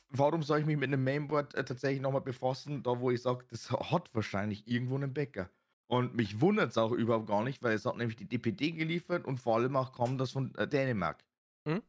warum 0.08 0.42
soll 0.42 0.60
ich 0.60 0.66
mich 0.66 0.76
mit 0.76 0.88
einem 0.88 1.04
Mainboard 1.04 1.54
äh, 1.54 1.64
tatsächlich 1.64 2.00
nochmal 2.00 2.20
befassen, 2.22 2.82
da 2.82 3.00
wo 3.00 3.10
ich 3.10 3.22
sage, 3.22 3.44
das 3.50 3.70
hat 3.70 4.14
wahrscheinlich 4.14 4.66
irgendwo 4.66 4.96
einen 4.96 5.14
Bäcker. 5.14 5.50
Und 5.88 6.14
mich 6.16 6.40
wundert 6.40 6.70
es 6.70 6.78
auch 6.78 6.92
überhaupt 6.92 7.28
gar 7.28 7.44
nicht, 7.44 7.62
weil 7.62 7.74
es 7.74 7.86
hat 7.86 7.96
nämlich 7.96 8.16
die 8.16 8.26
DPD 8.28 8.72
geliefert 8.72 9.24
und 9.24 9.38
vor 9.38 9.56
allem 9.56 9.76
auch 9.76 9.92
kam 9.92 10.18
das 10.18 10.32
von 10.32 10.54
äh, 10.56 10.66
Dänemark. 10.68 11.24
Hm? 11.68 11.82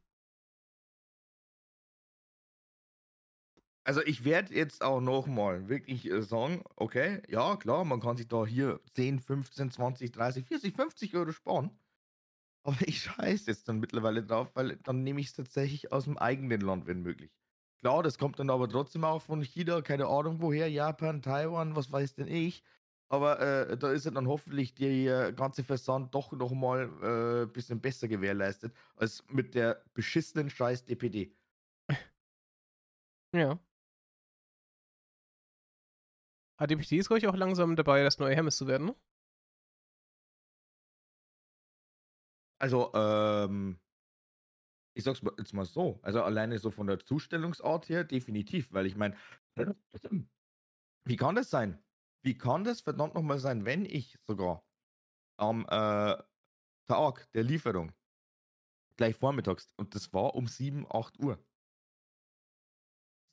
Also 3.84 4.02
ich 4.04 4.24
werde 4.24 4.54
jetzt 4.54 4.82
auch 4.82 5.00
nochmal 5.00 5.68
wirklich 5.68 6.04
äh, 6.10 6.22
sagen, 6.22 6.62
okay, 6.76 7.22
ja 7.28 7.56
klar, 7.56 7.84
man 7.84 8.00
kann 8.00 8.16
sich 8.16 8.28
da 8.28 8.44
hier 8.46 8.80
10, 8.94 9.18
15, 9.18 9.70
20, 9.70 10.12
30, 10.12 10.46
40, 10.46 10.76
50 10.76 11.14
Euro 11.16 11.32
sparen. 11.32 11.70
Aber 12.64 12.76
ich 12.86 13.00
scheiße 13.02 13.50
jetzt 13.50 13.68
dann 13.68 13.80
mittlerweile 13.80 14.22
drauf, 14.24 14.54
weil 14.54 14.76
dann 14.78 15.02
nehme 15.02 15.20
ich 15.20 15.28
es 15.28 15.32
tatsächlich 15.34 15.92
aus 15.92 16.04
dem 16.04 16.18
eigenen 16.18 16.60
Land, 16.60 16.86
wenn 16.86 17.02
möglich. 17.02 17.32
Klar, 17.80 18.02
das 18.02 18.18
kommt 18.18 18.38
dann 18.38 18.50
aber 18.50 18.68
trotzdem 18.68 19.04
auch 19.04 19.22
von 19.22 19.40
China, 19.42 19.82
keine 19.82 20.06
Ahnung 20.06 20.40
woher, 20.42 20.68
Japan, 20.70 21.22
Taiwan, 21.22 21.76
was 21.76 21.90
weiß 21.92 22.14
denn 22.14 22.26
ich. 22.28 22.62
Aber 23.10 23.40
äh, 23.40 23.78
da 23.78 23.90
ist 23.92 24.04
ja 24.04 24.10
dann 24.10 24.26
hoffentlich 24.28 24.74
der 24.74 25.32
ganze 25.32 25.64
Versand 25.64 26.14
doch 26.14 26.32
nochmal 26.32 26.90
ein 27.02 27.44
äh, 27.44 27.46
bisschen 27.46 27.80
besser 27.80 28.08
gewährleistet 28.08 28.74
als 28.96 29.24
mit 29.28 29.54
der 29.54 29.82
beschissenen 29.94 30.50
Scheiß 30.50 30.84
DPD. 30.84 31.32
Ja. 33.32 33.58
HDPD 36.60 36.98
ist, 36.98 37.08
glaube 37.08 37.18
ich, 37.18 37.26
auch 37.28 37.34
langsam 37.36 37.74
dabei, 37.76 38.02
das 38.04 38.18
neue 38.18 38.34
Hermes 38.34 38.56
zu 38.56 38.66
werden, 38.66 38.86
ne? 38.86 38.94
Also, 42.60 42.92
ähm, 42.94 43.78
ich 44.98 45.04
sag's 45.04 45.22
jetzt 45.38 45.54
mal 45.54 45.64
so, 45.64 46.00
also 46.02 46.24
alleine 46.24 46.58
so 46.58 46.72
von 46.72 46.88
der 46.88 46.98
Zustellungsart 46.98 47.88
her 47.88 48.02
definitiv, 48.02 48.72
weil 48.72 48.84
ich 48.84 48.96
meine, 48.96 49.16
wie 51.04 51.16
kann 51.16 51.36
das 51.36 51.50
sein? 51.50 51.84
Wie 52.24 52.36
kann 52.36 52.64
das 52.64 52.80
verdammt 52.80 53.14
nochmal 53.14 53.38
sein, 53.38 53.64
wenn 53.64 53.84
ich 53.84 54.18
sogar 54.26 54.66
am 55.36 55.64
äh, 55.66 56.20
Tag 56.88 57.30
der 57.32 57.44
Lieferung 57.44 57.92
gleich 58.96 59.14
vormittags, 59.14 59.72
und 59.76 59.94
das 59.94 60.12
war 60.12 60.34
um 60.34 60.48
7, 60.48 60.84
8 60.90 61.20
Uhr, 61.20 61.46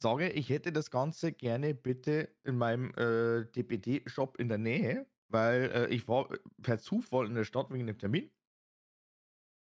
sage, 0.04 0.30
ich 0.30 0.50
hätte 0.50 0.72
das 0.72 0.92
Ganze 0.92 1.32
gerne 1.34 1.74
bitte 1.74 2.38
in 2.44 2.60
meinem 2.60 2.94
äh, 2.94 3.46
DPD-Shop 3.46 4.38
in 4.38 4.50
der 4.50 4.60
Nähe, 4.60 5.08
weil 5.30 5.72
äh, 5.72 5.88
ich 5.88 6.08
war 6.08 6.30
per 6.62 6.78
Zufall 6.78 7.26
in 7.26 7.34
der 7.34 7.44
Stadt 7.44 7.72
wegen 7.72 7.88
dem 7.88 7.98
Termin 7.98 8.32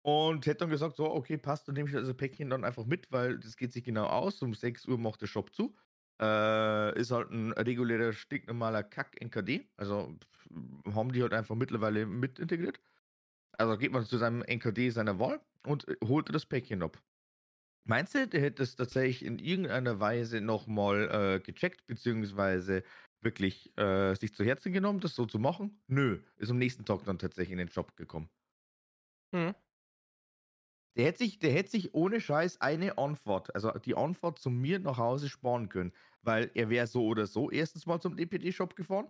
und 0.07 0.45
hätte 0.45 0.59
dann 0.59 0.69
gesagt, 0.69 0.95
so, 0.95 1.11
okay, 1.11 1.37
passt, 1.37 1.67
dann 1.67 1.75
nehme 1.75 1.89
ich 1.89 1.93
das 1.93 2.15
Päckchen 2.15 2.49
dann 2.49 2.63
einfach 2.63 2.85
mit, 2.85 3.11
weil 3.11 3.39
das 3.39 3.57
geht 3.57 3.73
sich 3.73 3.83
genau 3.83 4.05
aus. 4.05 4.41
Um 4.41 4.53
6 4.53 4.87
Uhr 4.87 4.97
macht 4.97 5.21
der 5.21 5.27
Shop 5.27 5.53
zu. 5.53 5.75
Äh, 6.21 6.97
ist 6.97 7.11
halt 7.11 7.29
ein 7.29 7.51
regulärer, 7.51 8.13
stinknormaler 8.13 8.83
Kack-NKD. 8.83 9.69
Also 9.75 10.15
haben 10.95 11.11
die 11.11 11.21
halt 11.21 11.33
einfach 11.33 11.55
mittlerweile 11.55 12.05
mit 12.05 12.39
integriert. 12.39 12.79
Also 13.57 13.77
geht 13.77 13.91
man 13.91 14.05
zu 14.05 14.17
seinem 14.17 14.43
NKD 14.43 14.91
seiner 14.91 15.19
Wahl 15.19 15.41
und 15.65 15.85
äh, 15.89 15.97
holt 16.05 16.33
das 16.33 16.45
Päckchen 16.45 16.83
ab. 16.83 17.03
Meinst 17.83 18.15
du, 18.15 18.29
der 18.29 18.39
hätte 18.39 18.63
es 18.63 18.77
tatsächlich 18.77 19.25
in 19.25 19.39
irgendeiner 19.39 19.99
Weise 19.99 20.39
nochmal 20.39 21.09
äh, 21.35 21.39
gecheckt, 21.41 21.85
beziehungsweise 21.85 22.83
wirklich 23.19 23.77
äh, 23.77 24.15
sich 24.15 24.33
zu 24.33 24.45
Herzen 24.45 24.71
genommen, 24.71 25.01
das 25.01 25.15
so 25.15 25.25
zu 25.25 25.37
machen? 25.37 25.81
Nö, 25.87 26.21
ist 26.37 26.49
am 26.49 26.59
nächsten 26.59 26.85
Tag 26.85 27.03
dann 27.03 27.19
tatsächlich 27.19 27.51
in 27.51 27.57
den 27.57 27.67
Job 27.67 27.97
gekommen. 27.97 28.29
Hm. 29.33 29.53
Der 30.97 31.05
hätte 31.05 31.19
sich, 31.19 31.39
der 31.39 31.51
hätte 31.53 31.71
sich 31.71 31.93
ohne 31.93 32.19
Scheiß 32.19 32.59
eine 32.61 32.97
Antwort, 32.97 33.53
also 33.55 33.71
die 33.71 33.95
Antwort 33.95 34.39
zu 34.39 34.49
mir 34.49 34.79
nach 34.79 34.97
Hause 34.97 35.29
sparen 35.29 35.69
können, 35.69 35.93
weil 36.21 36.51
er 36.55 36.69
wäre 36.69 36.87
so 36.87 37.05
oder 37.05 37.25
so 37.27 37.49
erstens 37.51 37.85
mal 37.85 37.99
zum 38.01 38.17
DPD-Shop 38.17 38.75
gefahren. 38.75 39.09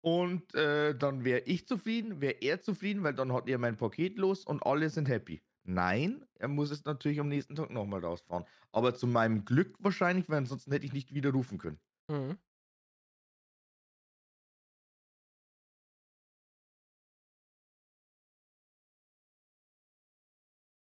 Und 0.00 0.54
äh, 0.54 0.96
dann 0.96 1.24
wäre 1.24 1.40
ich 1.40 1.66
zufrieden, 1.66 2.20
wäre 2.20 2.36
er 2.40 2.60
zufrieden, 2.60 3.02
weil 3.02 3.14
dann 3.14 3.32
hat 3.32 3.48
er 3.48 3.58
mein 3.58 3.76
Paket 3.76 4.16
los 4.18 4.44
und 4.44 4.64
alle 4.64 4.90
sind 4.90 5.08
happy. 5.08 5.42
Nein, 5.64 6.24
er 6.34 6.48
muss 6.48 6.70
es 6.70 6.84
natürlich 6.84 7.20
am 7.20 7.28
nächsten 7.28 7.56
Tag 7.56 7.70
nochmal 7.70 8.04
rausfahren. 8.04 8.44
Aber 8.72 8.94
zu 8.94 9.06
meinem 9.06 9.44
Glück 9.44 9.76
wahrscheinlich, 9.80 10.28
weil 10.28 10.38
ansonsten 10.38 10.72
hätte 10.72 10.86
ich 10.86 10.92
nicht 10.92 11.14
wieder 11.14 11.30
rufen 11.32 11.58
können. 11.58 11.80
Mhm. 12.08 12.38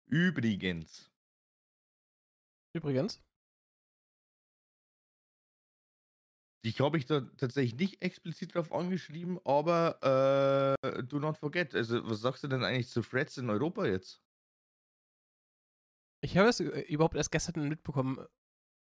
Übrigens. 0.09 1.11
Übrigens. 2.75 3.23
Ich 6.65 6.81
habe 6.81 6.99
ich 6.99 7.07
da 7.07 7.21
tatsächlich 7.37 7.77
nicht 7.77 8.03
explizit 8.03 8.55
drauf 8.55 8.73
angeschrieben, 8.73 9.39
aber 9.45 10.77
äh, 10.83 11.03
do 11.05 11.19
not 11.19 11.39
forget. 11.39 11.75
Also, 11.75 12.05
was 12.09 12.21
sagst 12.21 12.43
du 12.43 12.49
denn 12.49 12.65
eigentlich 12.65 12.89
zu 12.89 13.01
Threads 13.01 13.39
in 13.39 13.49
Europa 13.49 13.87
jetzt? 13.87 14.23
Ich 16.21 16.37
habe 16.37 16.49
es 16.49 16.61
äh, 16.61 16.81
überhaupt 16.89 17.15
erst 17.15 17.31
gestern 17.31 17.69
mitbekommen. 17.69 18.19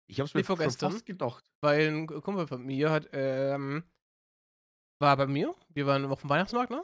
Ich 0.09 0.19
habe 0.19 0.27
es 0.27 0.33
mir 0.33 0.43
vorgestern 0.43 0.91
fast 0.91 1.05
gedacht. 1.05 1.45
Weil 1.61 1.87
ein 1.87 2.07
Kumpel 2.07 2.47
von 2.47 2.65
mir 2.65 2.89
hat, 2.89 3.09
ähm, 3.13 3.83
war 4.99 5.15
bei 5.15 5.27
mir. 5.27 5.55
Wir 5.69 5.85
waren 5.85 6.05
auf 6.05 6.21
dem 6.21 6.29
Weihnachtsmarkt, 6.29 6.71
ne? 6.71 6.83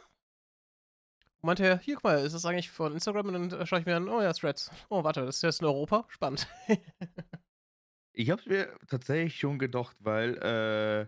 Meinte 1.47 1.65
er, 1.65 1.79
hier, 1.79 1.95
guck 1.95 2.03
mal, 2.03 2.19
ist 2.19 2.33
das 2.33 2.45
eigentlich 2.45 2.69
von 2.69 2.93
Instagram? 2.93 3.27
Und 3.27 3.51
dann 3.51 3.65
schaue 3.65 3.79
ich 3.79 3.85
mir 3.85 3.95
an, 3.95 4.09
oh 4.09 4.21
ja, 4.21 4.33
Threads. 4.33 4.69
Oh, 4.89 5.03
warte, 5.03 5.25
das 5.25 5.37
ist 5.37 5.41
jetzt 5.41 5.61
in 5.61 5.65
Europa? 5.65 6.05
Spannend. 6.09 6.47
ich 8.13 8.29
habe 8.29 8.41
es 8.41 8.47
mir 8.47 8.77
tatsächlich 8.87 9.39
schon 9.39 9.57
gedacht, 9.57 9.95
weil, 9.99 10.37
äh, 10.43 11.03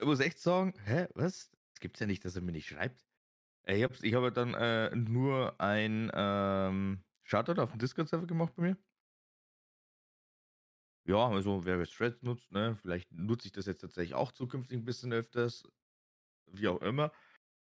ich 0.00 0.06
muss 0.06 0.20
echt 0.20 0.40
sagen, 0.40 0.74
hä, 0.84 1.06
was? 1.14 1.50
Das 1.72 1.80
gibt's 1.80 2.00
ja 2.00 2.06
nicht, 2.06 2.24
dass 2.24 2.34
er 2.34 2.42
mir 2.42 2.52
nicht 2.52 2.68
schreibt. 2.68 3.06
Ich 3.66 3.82
habe 3.82 3.94
ich 4.02 4.14
hab 4.14 4.34
dann 4.34 4.54
äh, 4.54 4.94
nur 4.96 5.60
ein 5.60 6.10
ähm, 6.12 7.04
Shoutout 7.22 7.60
auf 7.60 7.70
dem 7.70 7.78
Discord-Server 7.78 8.26
gemacht 8.26 8.54
bei 8.56 8.62
mir. 8.62 8.76
Ja, 11.04 11.28
also 11.28 11.64
wer 11.64 11.82
Threads 11.86 12.22
nutzt, 12.22 12.50
ne, 12.50 12.76
vielleicht 12.82 13.10
nutze 13.12 13.46
ich 13.46 13.52
das 13.52 13.66
jetzt 13.66 13.80
tatsächlich 13.80 14.14
auch 14.14 14.32
zukünftig 14.32 14.78
ein 14.78 14.84
bisschen 14.84 15.12
öfters, 15.12 15.62
wie 16.46 16.68
auch 16.68 16.82
immer. 16.82 17.12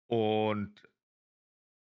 Und 0.09 0.88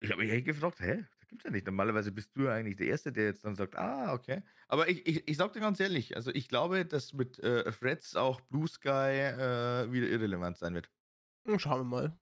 ich 0.00 0.10
habe 0.10 0.22
mich 0.22 0.30
echt 0.30 0.46
gefragt, 0.46 0.80
hä? 0.80 1.04
Das 1.18 1.28
gibt's 1.28 1.44
ja 1.44 1.50
nicht. 1.50 1.66
Normalerweise 1.66 2.12
bist 2.12 2.30
du 2.36 2.44
ja 2.44 2.52
eigentlich 2.52 2.76
der 2.76 2.86
Erste, 2.86 3.12
der 3.12 3.24
jetzt 3.24 3.44
dann 3.44 3.56
sagt, 3.56 3.76
ah, 3.76 4.12
okay. 4.12 4.42
Aber 4.68 4.88
ich, 4.88 5.06
ich, 5.06 5.26
ich 5.28 5.36
sag 5.36 5.52
dir 5.52 5.60
ganz 5.60 5.80
ehrlich, 5.80 6.16
also 6.16 6.30
ich 6.32 6.48
glaube, 6.48 6.84
dass 6.84 7.12
mit 7.12 7.38
äh, 7.40 7.70
Threads 7.72 8.14
auch 8.16 8.40
Blue 8.42 8.68
Sky 8.68 8.88
äh, 8.88 9.92
wieder 9.92 10.08
irrelevant 10.08 10.58
sein 10.58 10.74
wird. 10.74 10.90
Hm, 11.46 11.58
schauen 11.58 11.80
wir 11.80 11.84
mal. 11.84 12.18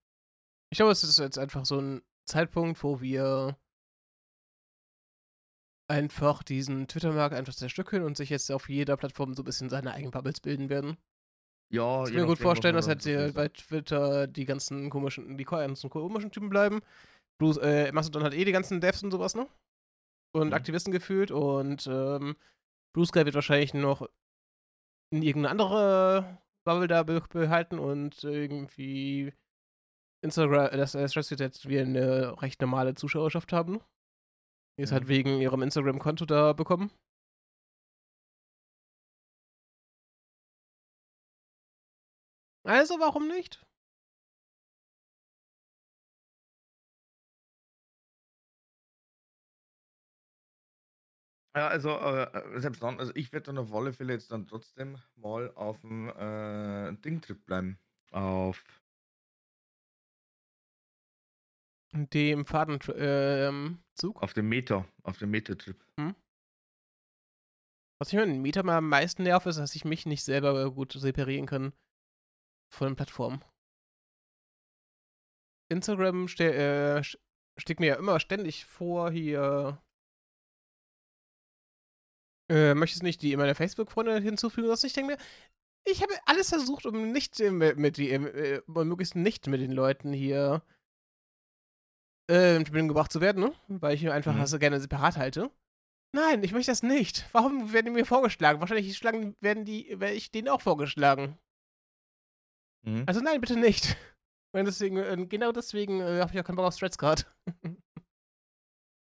Ich 0.70 0.76
glaube, 0.76 0.92
es 0.92 1.04
ist 1.04 1.18
jetzt 1.18 1.38
einfach 1.38 1.64
so 1.64 1.80
ein 1.80 2.02
Zeitpunkt, 2.26 2.82
wo 2.82 3.00
wir 3.00 3.58
einfach 5.88 6.42
diesen 6.42 6.88
Twitter-Markt 6.88 7.34
einfach 7.34 7.54
zerstückeln 7.54 8.04
und 8.04 8.16
sich 8.16 8.30
jetzt 8.30 8.50
auf 8.50 8.68
jeder 8.68 8.96
Plattform 8.96 9.34
so 9.34 9.42
ein 9.42 9.44
bisschen 9.44 9.68
seine 9.68 9.92
eigenen 9.92 10.12
Bubbles 10.12 10.40
bilden 10.40 10.70
werden. 10.70 10.96
Ja, 11.70 12.04
ich 12.04 12.10
kann 12.10 12.20
mir 12.20 12.26
gut 12.26 12.38
vorstellen, 12.38 12.74
dass 12.74 12.88
halt 12.88 13.04
bei 13.34 13.48
Twitter 13.48 14.26
die 14.26 14.44
ganzen 14.44 14.90
komischen, 14.90 15.36
die 15.36 15.44
ganzen 15.44 15.90
komischen 15.90 16.30
Typen 16.30 16.48
bleiben. 16.48 16.80
Blues, 17.38 17.56
äh, 17.58 17.92
Mastodon 17.92 18.24
hat 18.24 18.34
eh 18.34 18.44
die 18.44 18.52
ganzen 18.52 18.80
Devs 18.80 19.02
und 19.02 19.10
sowas, 19.10 19.34
ne? 19.34 19.48
Und 20.32 20.48
mhm. 20.48 20.54
Aktivisten 20.54 20.92
gefühlt 20.92 21.30
und 21.30 21.86
ähm, 21.86 22.36
Blue 22.94 23.06
Sky 23.06 23.24
wird 23.24 23.34
wahrscheinlich 23.34 23.74
noch 23.74 24.08
in 25.10 25.22
irgendeine 25.22 25.50
andere 25.50 26.38
Bubble 26.64 26.88
da 26.88 27.02
behalten 27.02 27.78
und 27.78 28.24
irgendwie 28.24 29.32
Instagram, 30.22 30.72
äh, 30.72 30.76
das, 30.76 30.94
wird 30.94 31.40
jetzt 31.40 31.68
wie 31.68 31.78
eine 31.78 32.40
recht 32.42 32.60
normale 32.60 32.94
Zuschauerschaft 32.94 33.52
haben. 33.52 33.80
Die 34.78 34.82
ist 34.82 34.92
halt 34.92 35.04
mhm. 35.04 35.08
halt 35.08 35.18
wegen 35.18 35.40
ihrem 35.40 35.62
Instagram-Konto 35.62 36.24
da 36.24 36.52
bekommen. 36.52 36.90
Also 42.64 42.98
warum 42.98 43.28
nicht? 43.28 43.64
Ja, 51.56 51.68
also, 51.68 51.90
äh, 51.90 52.24
äh, 52.24 52.60
selbst 52.60 52.82
dann, 52.82 52.98
also 52.98 53.12
ich 53.14 53.32
werde 53.32 53.46
dann 53.46 53.58
auf 53.58 53.72
alle 53.72 53.92
Fälle 53.92 54.12
jetzt 54.12 54.32
dann 54.32 54.46
trotzdem 54.46 54.98
mal 55.14 55.52
auf 55.54 55.80
dem 55.82 56.08
äh, 56.08 56.92
Ding-Trip 56.96 57.46
bleiben. 57.46 57.78
Auf. 58.10 58.64
Dem 61.92 62.44
Fadenzug? 62.44 62.96
Ähm, 62.96 63.78
auf 64.16 64.32
dem 64.32 64.48
Meter, 64.48 64.88
auf 65.04 65.18
dem 65.18 65.30
Meta-Trip. 65.30 65.80
Hm? 66.00 66.16
Was 68.00 68.08
ich 68.08 68.14
mir 68.14 68.24
an 68.24 68.42
Meter 68.42 68.64
mal 68.64 68.78
am 68.78 68.88
meisten 68.88 69.22
nervt, 69.22 69.46
ist, 69.46 69.58
dass 69.58 69.76
ich 69.76 69.84
mich 69.84 70.04
nicht 70.04 70.24
selber 70.24 70.72
gut 70.72 70.92
separieren 70.92 71.46
kann 71.46 71.72
von 72.72 72.88
den 72.88 72.96
Plattformen. 72.96 73.44
Instagram 75.70 76.26
ste 76.26 76.52
äh, 76.52 77.02
mir 77.78 77.86
ja 77.86 77.94
immer 77.94 78.18
ständig 78.18 78.64
vor, 78.64 79.12
hier 79.12 79.80
äh, 82.48 82.74
möchtest 82.74 83.02
du 83.02 83.06
nicht 83.06 83.22
die 83.22 83.36
meine 83.36 83.54
Facebook-Freunde 83.54 84.20
hinzufügen? 84.20 84.68
Was 84.68 84.84
ich 84.84 84.92
denke 84.92 85.12
mir, 85.12 85.18
ich 85.86 86.02
habe 86.02 86.14
alles 86.26 86.48
versucht, 86.48 86.86
um 86.86 87.12
nicht 87.12 87.38
mit, 87.38 87.76
mit 87.76 87.96
die, 87.96 88.10
äh, 88.10 88.62
möglichst 88.66 89.16
nicht 89.16 89.46
mit 89.46 89.60
den 89.60 89.72
Leuten 89.72 90.12
hier 90.12 90.62
äh, 92.30 92.56
in 92.56 92.64
Verbindung 92.64 92.88
gebracht 92.88 93.12
zu 93.12 93.20
werden, 93.20 93.42
ne? 93.42 93.54
Weil 93.68 93.94
ich 93.94 94.02
mir 94.02 94.14
einfach 94.14 94.34
mhm. 94.34 94.46
so 94.46 94.58
gerne 94.58 94.80
separat 94.80 95.16
halte. 95.16 95.50
Nein, 96.14 96.42
ich 96.44 96.52
möchte 96.52 96.70
das 96.70 96.82
nicht. 96.82 97.28
Warum 97.32 97.72
werden 97.72 97.86
die 97.86 97.92
mir 97.92 98.06
vorgeschlagen? 98.06 98.60
Wahrscheinlich 98.60 98.96
schlagen, 98.96 99.36
werden 99.40 99.64
die, 99.64 99.88
werde 100.00 100.14
ich 100.14 100.30
denen 100.30 100.48
auch 100.48 100.60
vorgeschlagen. 100.60 101.38
Mhm. 102.86 103.04
Also 103.06 103.20
nein, 103.20 103.40
bitte 103.40 103.58
nicht. 103.58 103.96
Und 104.54 104.66
deswegen, 104.66 104.96
äh, 104.96 105.26
genau 105.26 105.50
deswegen 105.52 106.00
äh, 106.00 106.20
habe 106.20 106.32
ich 106.32 106.40
auch 106.40 106.44
keinen 106.44 106.56
Bock 106.56 106.66
auf 106.66 106.76
Threads 106.76 106.98
gerade. 106.98 107.24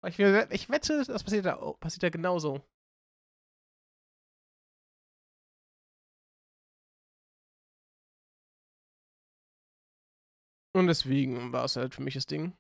Ich, 0.07 0.21
ich 0.21 0.71
wette, 0.71 1.05
das 1.05 1.25
passiert 1.25 1.47
da, 1.47 1.57
passiert 1.81 2.05
da 2.05 2.11
genauso. 2.11 2.63
Und 10.77 10.89
deswegen 10.89 11.53
war 11.53 11.65
es 11.65 11.77
halt 11.77 11.95
für 11.95 12.03
mich 12.03 12.13
das 12.15 12.27
Ding. 12.27 12.53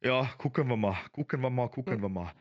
Ja, 0.00 0.26
gucken 0.38 0.68
wir 0.68 0.76
mal, 0.76 0.96
gucken 1.12 1.40
wir 1.42 1.50
mal, 1.50 1.68
gucken 1.68 1.96
Ja. 1.98 2.02
wir 2.02 2.08
mal. 2.08 2.32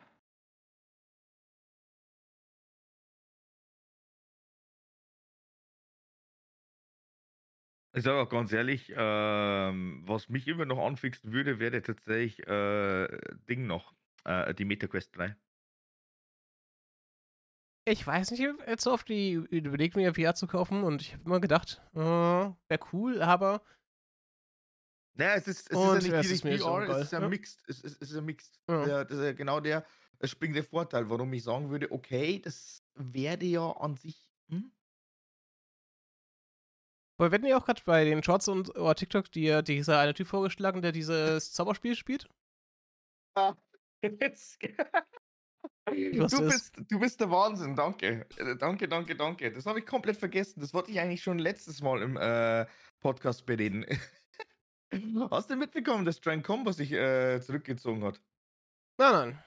Ich 7.93 8.03
sage 8.03 8.19
auch 8.21 8.29
ganz 8.29 8.53
ehrlich, 8.53 8.93
ähm, 8.95 10.01
was 10.05 10.29
mich 10.29 10.47
immer 10.47 10.65
noch 10.65 10.79
anfixen 10.85 11.33
würde, 11.33 11.59
wäre 11.59 11.81
tatsächlich 11.81 12.47
äh, 12.47 13.07
Ding 13.49 13.67
noch, 13.67 13.93
äh, 14.23 14.53
die 14.53 14.63
MetaQuest 14.65 15.15
3. 15.17 15.35
Ich 17.86 18.05
weiß 18.05 18.32
nicht, 18.32 18.43
jetzt 18.67 18.84
so 18.84 18.91
oft 18.91 19.09
die 19.09 19.34
überlegt 19.34 19.95
mir 19.95 20.13
VR 20.13 20.36
zu 20.36 20.47
kaufen 20.47 20.84
und 20.84 21.01
ich 21.01 21.13
habe 21.13 21.23
immer 21.25 21.39
gedacht, 21.39 21.82
äh, 21.93 21.99
wäre 21.99 22.79
cool, 22.93 23.21
aber 23.21 23.61
Naja, 25.13 25.36
es 25.36 25.47
ist, 25.47 25.71
es 25.71 25.77
Und 25.77 25.97
ist 25.97 26.07
ja 26.07 26.21
nicht 26.21 26.61
auch 26.63 26.82
VR, 26.82 26.89
es 26.89 26.99
ist 26.99 27.11
ja 27.11 27.19
ja. 27.19 27.27
mixed. 27.27 27.63
Es 27.67 27.82
ist, 27.82 28.01
es 28.01 28.09
ist 28.09 28.15
ja 28.15 28.21
mixed. 28.21 28.59
Ja. 28.69 28.88
Ja, 28.88 29.03
das 29.03 29.17
ist 29.17 29.23
ja 29.23 29.34
genau 29.34 29.59
der 29.59 29.86
springende 30.23 30.63
Vorteil, 30.63 31.09
warum 31.09 31.34
ich 31.34 31.43
sagen 31.43 31.69
würde, 31.69 31.91
okay, 31.91 32.39
das 32.39 32.84
werde 32.95 33.45
ja 33.45 33.71
an 33.71 33.95
sich. 33.95 34.29
Hm? 34.49 34.71
weil 37.17 37.32
werden 37.32 37.45
die 37.45 37.53
auch 37.53 37.65
gerade 37.65 37.82
bei 37.86 38.03
den 38.03 38.21
Shorts 38.23 38.47
und 38.47 38.75
oder 38.75 38.95
TikTok 38.95 39.32
dir 39.32 39.61
dieser 39.61 39.99
eine 39.99 40.13
Typ 40.13 40.27
vorgeschlagen, 40.27 40.82
der 40.82 40.91
dieses 40.91 41.53
Zauberspiel 41.53 41.95
spielt? 41.95 42.27
Jetzt. 44.03 44.59
Was 45.86 46.32
du, 46.32 46.41
bist, 46.47 46.73
du 46.89 46.99
bist 46.99 47.19
der 47.19 47.32
Wahnsinn, 47.32 47.75
danke. 47.75 48.25
Äh, 48.38 48.55
Danke, 48.55 48.88
danke, 48.88 49.15
danke. 49.15 49.51
Das 49.51 49.65
habe 49.65 49.79
ich 49.79 49.86
komplett 49.86 50.17
vergessen. 50.17 50.59
Das 50.59 50.73
wollte 50.73 50.91
ich 50.91 50.99
eigentlich 50.99 51.23
schon 51.23 51.39
letztes 51.39 51.82
Mal 51.82 52.01
im 52.01 52.17
äh, 52.17 52.65
Podcast 52.99 53.45
bereden. 53.45 53.86
Hast 55.32 55.49
du 55.49 55.55
mitbekommen, 55.55 56.05
dass 56.05 56.19
Trancom, 56.19 56.65
was 56.65 56.77
sich 56.77 56.91
äh, 56.91 57.39
zurückgezogen 57.41 58.03
hat? 58.03 58.21
Nein, 58.99 59.11
nein. 59.13 59.43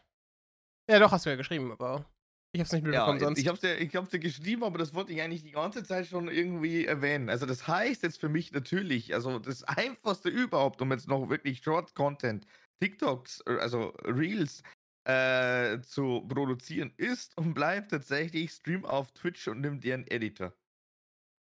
Ja, 0.88 0.98
doch, 0.98 1.12
hast 1.12 1.24
du 1.24 1.30
ja 1.30 1.36
geschrieben, 1.36 1.70
aber 1.72 2.04
ich 2.52 2.60
hab's 2.60 2.72
nicht 2.72 2.82
mitbekommen 2.84 3.18
Ja, 3.18 3.24
sonst. 3.26 3.38
ich 3.38 3.46
habe 3.46 3.56
es 3.56 3.60
dir, 3.60 3.76
ich 3.78 3.94
hab's 3.96 4.10
dir 4.10 4.18
geschrieben, 4.18 4.64
aber 4.64 4.78
das 4.78 4.94
wollte 4.94 5.12
ich 5.12 5.20
eigentlich 5.20 5.42
die 5.42 5.50
ganze 5.50 5.82
Zeit 5.82 6.06
schon 6.06 6.28
irgendwie 6.28 6.84
erwähnen. 6.86 7.28
Also 7.28 7.46
das 7.46 7.66
heißt 7.66 8.02
jetzt 8.02 8.20
für 8.20 8.28
mich 8.28 8.52
natürlich, 8.52 9.14
also 9.14 9.38
das 9.38 9.64
Einfachste 9.64 10.28
überhaupt, 10.28 10.80
um 10.82 10.92
jetzt 10.92 11.08
noch 11.08 11.28
wirklich 11.28 11.62
Short-Content, 11.62 12.46
TikToks, 12.80 13.42
äh, 13.46 13.56
also 13.58 13.88
Reels 14.04 14.62
äh, 15.04 15.80
zu 15.82 16.26
produzieren, 16.28 16.92
ist 16.96 17.36
und 17.36 17.54
bleibt 17.54 17.90
tatsächlich 17.90 18.50
Stream 18.52 18.84
auf 18.84 19.12
Twitch 19.12 19.48
und 19.48 19.60
nimm 19.60 19.80
dir 19.80 19.94
einen 19.94 20.06
Editor. 20.06 20.52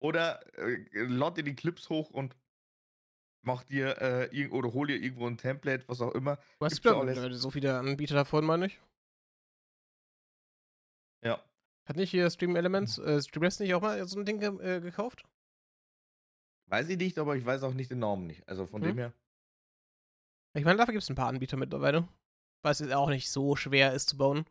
Oder 0.01 0.41
äh, 0.57 0.85
lad 0.93 1.37
dir 1.37 1.43
die 1.43 1.55
Clips 1.55 1.89
hoch 1.89 2.09
und 2.09 2.35
mach 3.43 3.63
dir 3.63 4.01
äh, 4.01 4.47
oder 4.49 4.73
hol 4.73 4.87
dir 4.87 4.97
irgendwo 4.97 5.27
ein 5.27 5.37
Template, 5.37 5.87
was 5.87 6.01
auch 6.01 6.13
immer. 6.13 6.37
du 6.59 6.65
hast 6.65 6.83
ja 6.83 6.99
alles. 6.99 7.41
so 7.41 7.51
viele 7.51 7.77
Anbieter 7.77 8.15
davon, 8.15 8.45
meine 8.45 8.67
ich. 8.67 8.79
Ja. 11.23 11.43
Hat 11.85 11.97
nicht 11.97 12.11
hier 12.11 12.29
Stream 12.29 12.55
Elements, 12.55 12.97
äh, 12.97 13.21
Streamlabs 13.21 13.59
nicht 13.59 13.73
auch 13.73 13.81
mal 13.81 14.05
so 14.07 14.19
ein 14.19 14.25
Ding 14.25 14.39
ge 14.39 14.49
äh, 14.77 14.81
gekauft? 14.81 15.23
Weiß 16.67 16.89
ich 16.89 16.97
nicht, 16.97 17.17
aber 17.19 17.35
ich 17.35 17.45
weiß 17.45 17.63
auch 17.63 17.73
nicht 17.73 17.91
den 17.91 17.99
Namen 17.99 18.27
nicht. 18.27 18.47
Also 18.47 18.65
von 18.65 18.81
Hm? 18.81 18.89
dem 18.89 18.97
her. 18.97 19.13
Ich 20.53 20.65
meine, 20.65 20.77
dafür 20.77 20.93
gibt 20.93 21.03
es 21.03 21.09
ein 21.09 21.15
paar 21.15 21.27
Anbieter 21.27 21.57
mittlerweile. 21.57 22.07
Weil 22.61 22.73
es 22.73 22.79
jetzt 22.79 22.93
auch 22.93 23.09
nicht 23.09 23.29
so 23.31 23.55
schwer 23.55 23.93
ist 23.93 24.09
zu 24.09 24.17
bauen. 24.17 24.45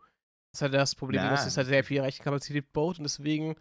Das 0.52 0.58
ist 0.58 0.62
halt 0.62 0.74
das 0.74 0.94
Problem, 0.94 1.22
dass 1.22 1.46
es 1.46 1.56
halt 1.56 1.68
sehr 1.68 1.84
viel 1.84 2.00
Rechenkapazität 2.00 2.72
baut 2.72 2.98
und 2.98 3.04
deswegen, 3.04 3.54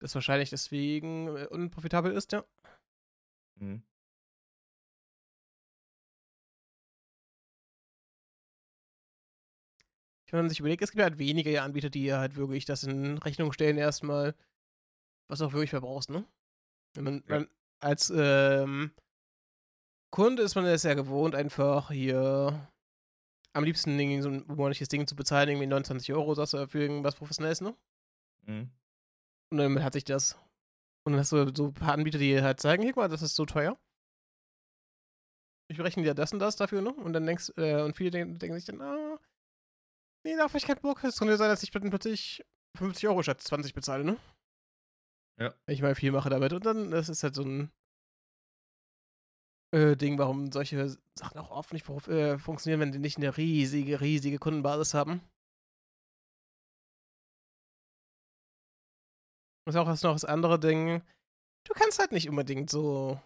das 0.00 0.14
wahrscheinlich 0.14 0.50
deswegen 0.50 1.36
äh, 1.36 1.46
unprofitabel 1.46 2.12
ist, 2.12 2.32
ja. 2.32 2.44
Mhm. 3.56 3.82
Wenn 10.30 10.40
man 10.40 10.48
sich 10.50 10.60
überlegt, 10.60 10.82
es 10.82 10.90
gibt 10.90 11.02
halt 11.02 11.18
wenige 11.18 11.62
Anbieter, 11.62 11.88
die 11.88 12.12
halt 12.12 12.36
wirklich 12.36 12.66
das 12.66 12.82
in 12.82 13.16
Rechnung 13.18 13.52
stellen, 13.52 13.78
erstmal, 13.78 14.34
was 15.28 15.38
du 15.38 15.46
auch 15.46 15.52
wirklich 15.52 15.70
verbrauchst, 15.70 16.10
ne? 16.10 16.26
Wenn 16.94 17.04
man, 17.04 17.24
Ja. 17.26 17.34
man 17.36 17.48
als 17.80 18.12
ähm, 18.14 18.92
Kunde 20.10 20.42
ist 20.42 20.54
man 20.54 20.66
es 20.66 20.82
ja 20.82 20.94
gewohnt, 20.94 21.34
einfach 21.34 21.90
hier 21.90 22.68
am 23.52 23.64
liebsten 23.64 23.98
irgendwie 23.98 24.22
so 24.22 24.28
ein 24.28 24.44
monatliches 24.46 24.88
Ding 24.88 25.06
zu 25.06 25.16
bezahlen, 25.16 25.48
irgendwie 25.48 25.66
29 25.66 26.12
Euro, 26.12 26.34
sagst 26.34 26.54
du, 26.54 26.68
für 26.68 26.80
irgendwas 26.80 27.16
Professionelles, 27.16 27.60
ne? 27.60 27.74
Mhm. 28.46 28.70
Und 29.50 29.58
dann 29.58 29.82
hat 29.82 29.94
sich 29.94 30.04
das. 30.04 30.34
Und 31.04 31.12
dann 31.12 31.20
hast 31.20 31.32
du 31.32 31.54
so 31.54 31.66
ein 31.66 31.74
paar 31.74 31.94
Anbieter, 31.94 32.18
die 32.18 32.40
halt 32.40 32.60
zeigen, 32.60 32.82
hier, 32.82 32.92
guck 32.92 33.02
mal, 33.02 33.08
das 33.08 33.22
ist 33.22 33.34
so 33.34 33.46
teuer. 33.46 33.78
Ich 35.70 35.76
berechne 35.76 36.02
dir 36.02 36.14
das 36.14 36.32
und 36.32 36.38
das 36.38 36.56
dafür, 36.56 36.82
ne? 36.82 36.92
Und 36.92 37.12
dann 37.12 37.26
denkst, 37.26 37.52
äh, 37.56 37.82
und 37.82 37.96
viele 37.96 38.10
denken, 38.10 38.38
denken 38.38 38.56
sich 38.56 38.66
dann, 38.66 38.80
ah, 38.80 39.18
nee, 40.24 40.36
da 40.36 40.44
hab 40.44 40.54
ich 40.54 40.66
keinen 40.66 40.80
Bock. 40.80 41.02
Es 41.04 41.18
könnte 41.18 41.36
sein, 41.36 41.48
dass 41.48 41.62
ich 41.62 41.72
plötzlich 41.72 42.44
50 42.76 43.08
Euro 43.08 43.22
statt 43.22 43.40
20 43.40 43.74
bezahle, 43.74 44.04
ne? 44.04 44.16
Ja. 45.38 45.54
Ich 45.66 45.82
mal 45.82 45.94
viel 45.94 46.12
mache 46.12 46.30
damit. 46.30 46.52
Und 46.52 46.66
dann, 46.66 46.90
das 46.90 47.08
ist 47.08 47.22
halt 47.22 47.34
so 47.34 47.42
ein 47.42 47.70
äh, 49.72 49.96
Ding, 49.96 50.18
warum 50.18 50.50
solche 50.52 50.96
Sachen 51.14 51.38
auch 51.38 51.50
oft 51.50 51.72
nicht 51.72 51.88
äh, 52.08 52.38
funktionieren, 52.38 52.80
wenn 52.80 52.92
die 52.92 52.98
nicht 52.98 53.18
eine 53.18 53.36
riesige, 53.36 54.00
riesige 54.00 54.38
Kundenbasis 54.38 54.94
haben. 54.94 55.20
Ist 59.66 59.76
auch 59.76 59.86
das 59.86 60.02
noch 60.02 60.14
das 60.14 60.24
andere 60.24 60.58
Ding. 60.58 61.02
Du 61.64 61.74
kannst 61.74 61.98
halt 61.98 62.12
nicht 62.12 62.28
unbedingt 62.30 62.70
so 62.70 63.20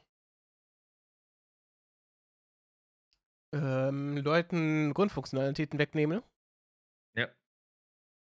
ähm, 3.54 4.16
Leuten 4.16 4.92
Grundfunktionalitäten 4.92 5.78
wegnehmen. 5.78 6.22
Ja. 7.14 7.28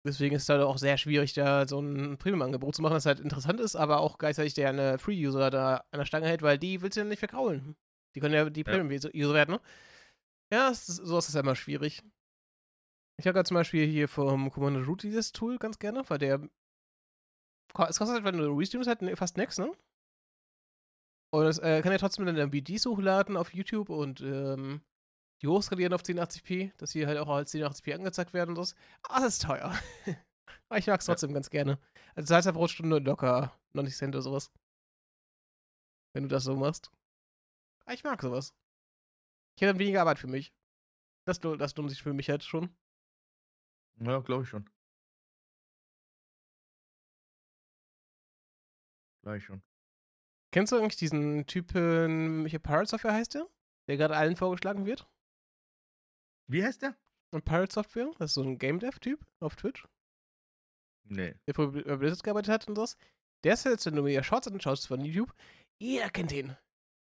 Deswegen 0.04 0.34
ist 0.34 0.44
es 0.44 0.48
halt 0.48 0.62
auch 0.62 0.78
sehr 0.78 0.98
schwierig, 0.98 1.34
da 1.34 1.68
so 1.68 1.78
ein 1.80 2.18
Premium-Angebot 2.18 2.74
zu 2.74 2.82
machen, 2.82 2.94
das 2.94 3.06
halt 3.06 3.20
interessant 3.20 3.60
ist, 3.60 3.76
aber 3.76 4.00
auch 4.00 4.18
gleichzeitig 4.18 4.54
der 4.54 4.70
eine 4.70 4.98
Free-User 4.98 5.50
da 5.50 5.84
an 5.92 5.98
der 5.98 6.06
Stange 6.06 6.26
hält, 6.26 6.42
weil 6.42 6.58
die 6.58 6.82
willst 6.82 6.96
du 6.96 7.02
ja 7.02 7.06
nicht 7.06 7.20
verkraulen. 7.20 7.76
Die 8.14 8.20
können 8.20 8.34
ja 8.34 8.48
die 8.50 8.60
Ja. 8.60 8.64
Premium-User 8.64 9.34
werden, 9.34 9.52
ne? 9.56 9.60
Ja, 10.52 10.68
ist, 10.68 10.86
so 10.86 11.18
ist 11.18 11.28
es 11.28 11.34
ja 11.34 11.40
immer 11.40 11.54
schwierig. 11.56 12.02
Ich 13.18 13.26
habe 13.26 13.34
gerade 13.34 13.46
zum 13.46 13.54
Beispiel 13.56 13.86
hier 13.86 14.08
vom 14.08 14.50
Commander 14.50 14.84
Root 14.84 15.02
dieses 15.02 15.32
Tool 15.32 15.58
ganz 15.58 15.78
gerne, 15.78 16.02
weil 16.08 16.18
der. 16.18 16.40
Es 17.88 17.98
kostet 17.98 18.08
halt, 18.16 18.24
wenn 18.24 18.38
du 18.38 18.52
restreamst, 18.56 18.88
halt 18.88 19.18
fast 19.18 19.36
nix, 19.36 19.58
ne? 19.58 19.70
Und 21.32 21.46
es 21.46 21.58
äh, 21.58 21.80
kann 21.82 21.92
ja 21.92 21.98
trotzdem 21.98 22.26
dann 22.26 22.36
MVDs 22.36 22.86
hochladen 22.86 23.36
auf 23.36 23.54
YouTube 23.54 23.88
und 23.90 24.20
ähm, 24.20 24.82
die 25.42 25.46
hochskalieren 25.46 25.92
auf 25.94 26.02
1080p, 26.02 26.72
dass 26.78 26.90
die 26.90 27.06
halt 27.06 27.18
auch 27.18 27.28
als 27.28 27.54
1080p 27.54 27.94
angezeigt 27.94 28.34
werden 28.34 28.56
und 28.56 28.64
so. 28.64 28.74
Ah, 29.04 29.20
das 29.20 29.34
ist 29.34 29.42
teuer. 29.42 29.72
Aber 30.68 30.78
ich 30.78 30.86
mag 30.88 31.00
es 31.00 31.06
Ja. 31.06 31.14
trotzdem 31.14 31.32
ganz 31.32 31.48
gerne. 31.50 31.78
Also 32.16 32.26
das 32.28 32.30
heißt 32.30 32.46
ja 32.46 32.52
pro 32.52 32.66
Stunde 32.66 32.98
locker 32.98 33.56
90 33.74 33.96
Cent 33.96 34.14
oder 34.16 34.22
sowas. 34.22 34.50
Wenn 36.12 36.24
du 36.24 36.28
das 36.28 36.42
so 36.42 36.56
machst. 36.56 36.90
Ah, 37.90 37.92
ich 37.94 38.04
mag 38.04 38.22
sowas. 38.22 38.54
Ich 39.56 39.62
hätte 39.62 39.72
dann 39.72 39.80
weniger 39.80 40.02
Arbeit 40.02 40.20
für 40.20 40.28
mich. 40.28 40.54
Das, 41.26 41.40
das 41.40 41.74
lohnt 41.74 41.90
sich 41.90 42.00
für 42.00 42.12
mich 42.12 42.30
halt 42.30 42.44
schon. 42.44 42.72
Ja, 43.96 44.20
glaube 44.20 44.44
ich 44.44 44.48
schon. 44.48 44.70
Gleich 49.22 49.44
schon. 49.44 49.60
Kennst 50.52 50.70
du 50.72 50.76
eigentlich 50.76 50.98
diesen 50.98 51.46
Typen, 51.46 52.46
hier 52.46 52.60
Pirate 52.60 52.88
Software 52.90 53.12
heißt 53.12 53.34
der? 53.34 53.48
Der 53.88 53.96
gerade 53.96 54.16
allen 54.16 54.36
vorgeschlagen 54.36 54.86
wird? 54.86 55.08
Wie 56.46 56.64
heißt 56.64 56.82
der? 56.82 56.96
Und 57.32 57.44
Pirate 57.44 57.72
Software, 57.72 58.12
das 58.20 58.30
ist 58.30 58.34
so 58.34 58.42
ein 58.42 58.58
Game 58.58 58.78
Dev-Typ 58.78 59.26
auf 59.40 59.56
Twitch, 59.56 59.88
Nee. 61.02 61.34
der 61.48 61.54
für 61.54 61.72
bei 61.72 61.96
Blizzard 61.96 62.22
gearbeitet 62.22 62.52
hat 62.52 62.68
und 62.68 62.76
sowas. 62.76 62.96
Der 63.42 63.54
ist 63.54 63.64
jetzt, 63.64 63.84
wenn 63.86 63.96
du 63.96 64.02
mir 64.02 64.22
Shorts 64.22 64.46
anschaust 64.46 64.86
von 64.86 65.04
YouTube, 65.04 65.34
jeder 65.80 66.08
kennt 66.10 66.30
den. 66.30 66.56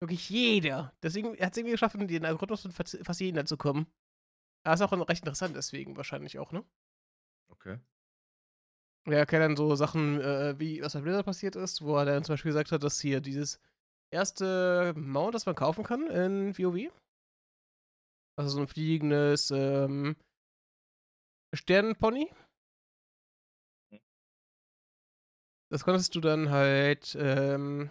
Wirklich 0.01 0.31
jeder. 0.31 0.93
Deswegen 1.03 1.33
hat 1.39 1.53
es 1.53 1.59
irgendwie 1.59 1.73
geschafft, 1.73 1.95
in 1.95 2.09
den 2.09 2.25
Algorithmus 2.25 2.63
von 2.63 2.73
fast 2.73 3.21
jedem 3.21 3.47
zu 3.47 3.57
kommen. 3.57 3.87
Aber 4.65 4.75
ist 4.75 4.83
auch 4.83 5.09
recht 5.09 5.23
interessant, 5.23 5.57
deswegen 5.57 5.97
wahrscheinlich 5.97 6.39
auch, 6.39 6.53
ne? 6.53 6.65
Okay. 7.51 7.79
Ja, 9.07 9.15
erklärt 9.19 9.43
dann 9.43 9.57
so 9.57 9.75
Sachen, 9.75 10.21
äh, 10.21 10.59
wie 10.59 10.83
was 10.83 10.93
bei 10.93 11.01
Blizzard 11.01 11.25
passiert 11.25 11.57
ist, 11.57 11.83
wo 11.83 11.97
er 11.97 12.05
dann 12.05 12.25
zum 12.25 12.35
Beispiel 12.35 12.51
gesagt 12.51 12.71
hat, 12.73 12.83
dass 12.83 13.01
hier 13.01 13.21
dieses 13.21 13.59
erste 14.13 14.93
Mount, 14.97 15.35
das 15.35 15.47
man 15.47 15.55
kaufen 15.55 15.85
kann 15.85 16.07
in 16.09 16.57
WoW, 16.59 16.93
also 18.39 18.51
so 18.51 18.61
ein 18.61 18.67
fliegendes 18.67 19.51
ähm, 19.51 20.17
Sternenpony, 21.55 22.31
das 25.71 25.85
konntest 25.85 26.15
du 26.15 26.21
dann 26.21 26.51
halt 26.51 27.17
ähm, 27.19 27.91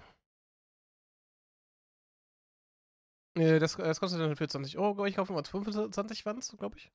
das, 3.39 3.75
das 3.75 3.99
kostet 3.99 4.19
dann 4.19 4.35
für 4.35 4.47
20 4.47 4.77
Euro, 4.77 4.95
glaube 4.95 5.09
ich, 5.09 5.15
kaufen 5.15 5.33
wir 5.33 5.37
uns 5.37 5.49
25 5.49 6.25
waren 6.25 6.37
es, 6.37 6.55
glaube 6.57 6.77
ich. 6.77 6.91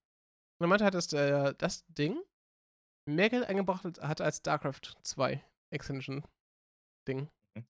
Und 0.59 0.67
er 0.67 0.69
meinte 0.69 0.85
halt, 0.85 0.95
dass 0.95 1.09
der, 1.09 1.55
das 1.55 1.85
Ding 1.89 2.23
mehr 3.07 3.31
Geld 3.31 3.45
eingebracht 3.45 3.85
hat 4.01 4.21
als 4.21 4.39
StarCraft 4.39 4.97
2 5.03 5.45
Extension-Ding. 5.71 7.29
Mhm. 7.55 7.67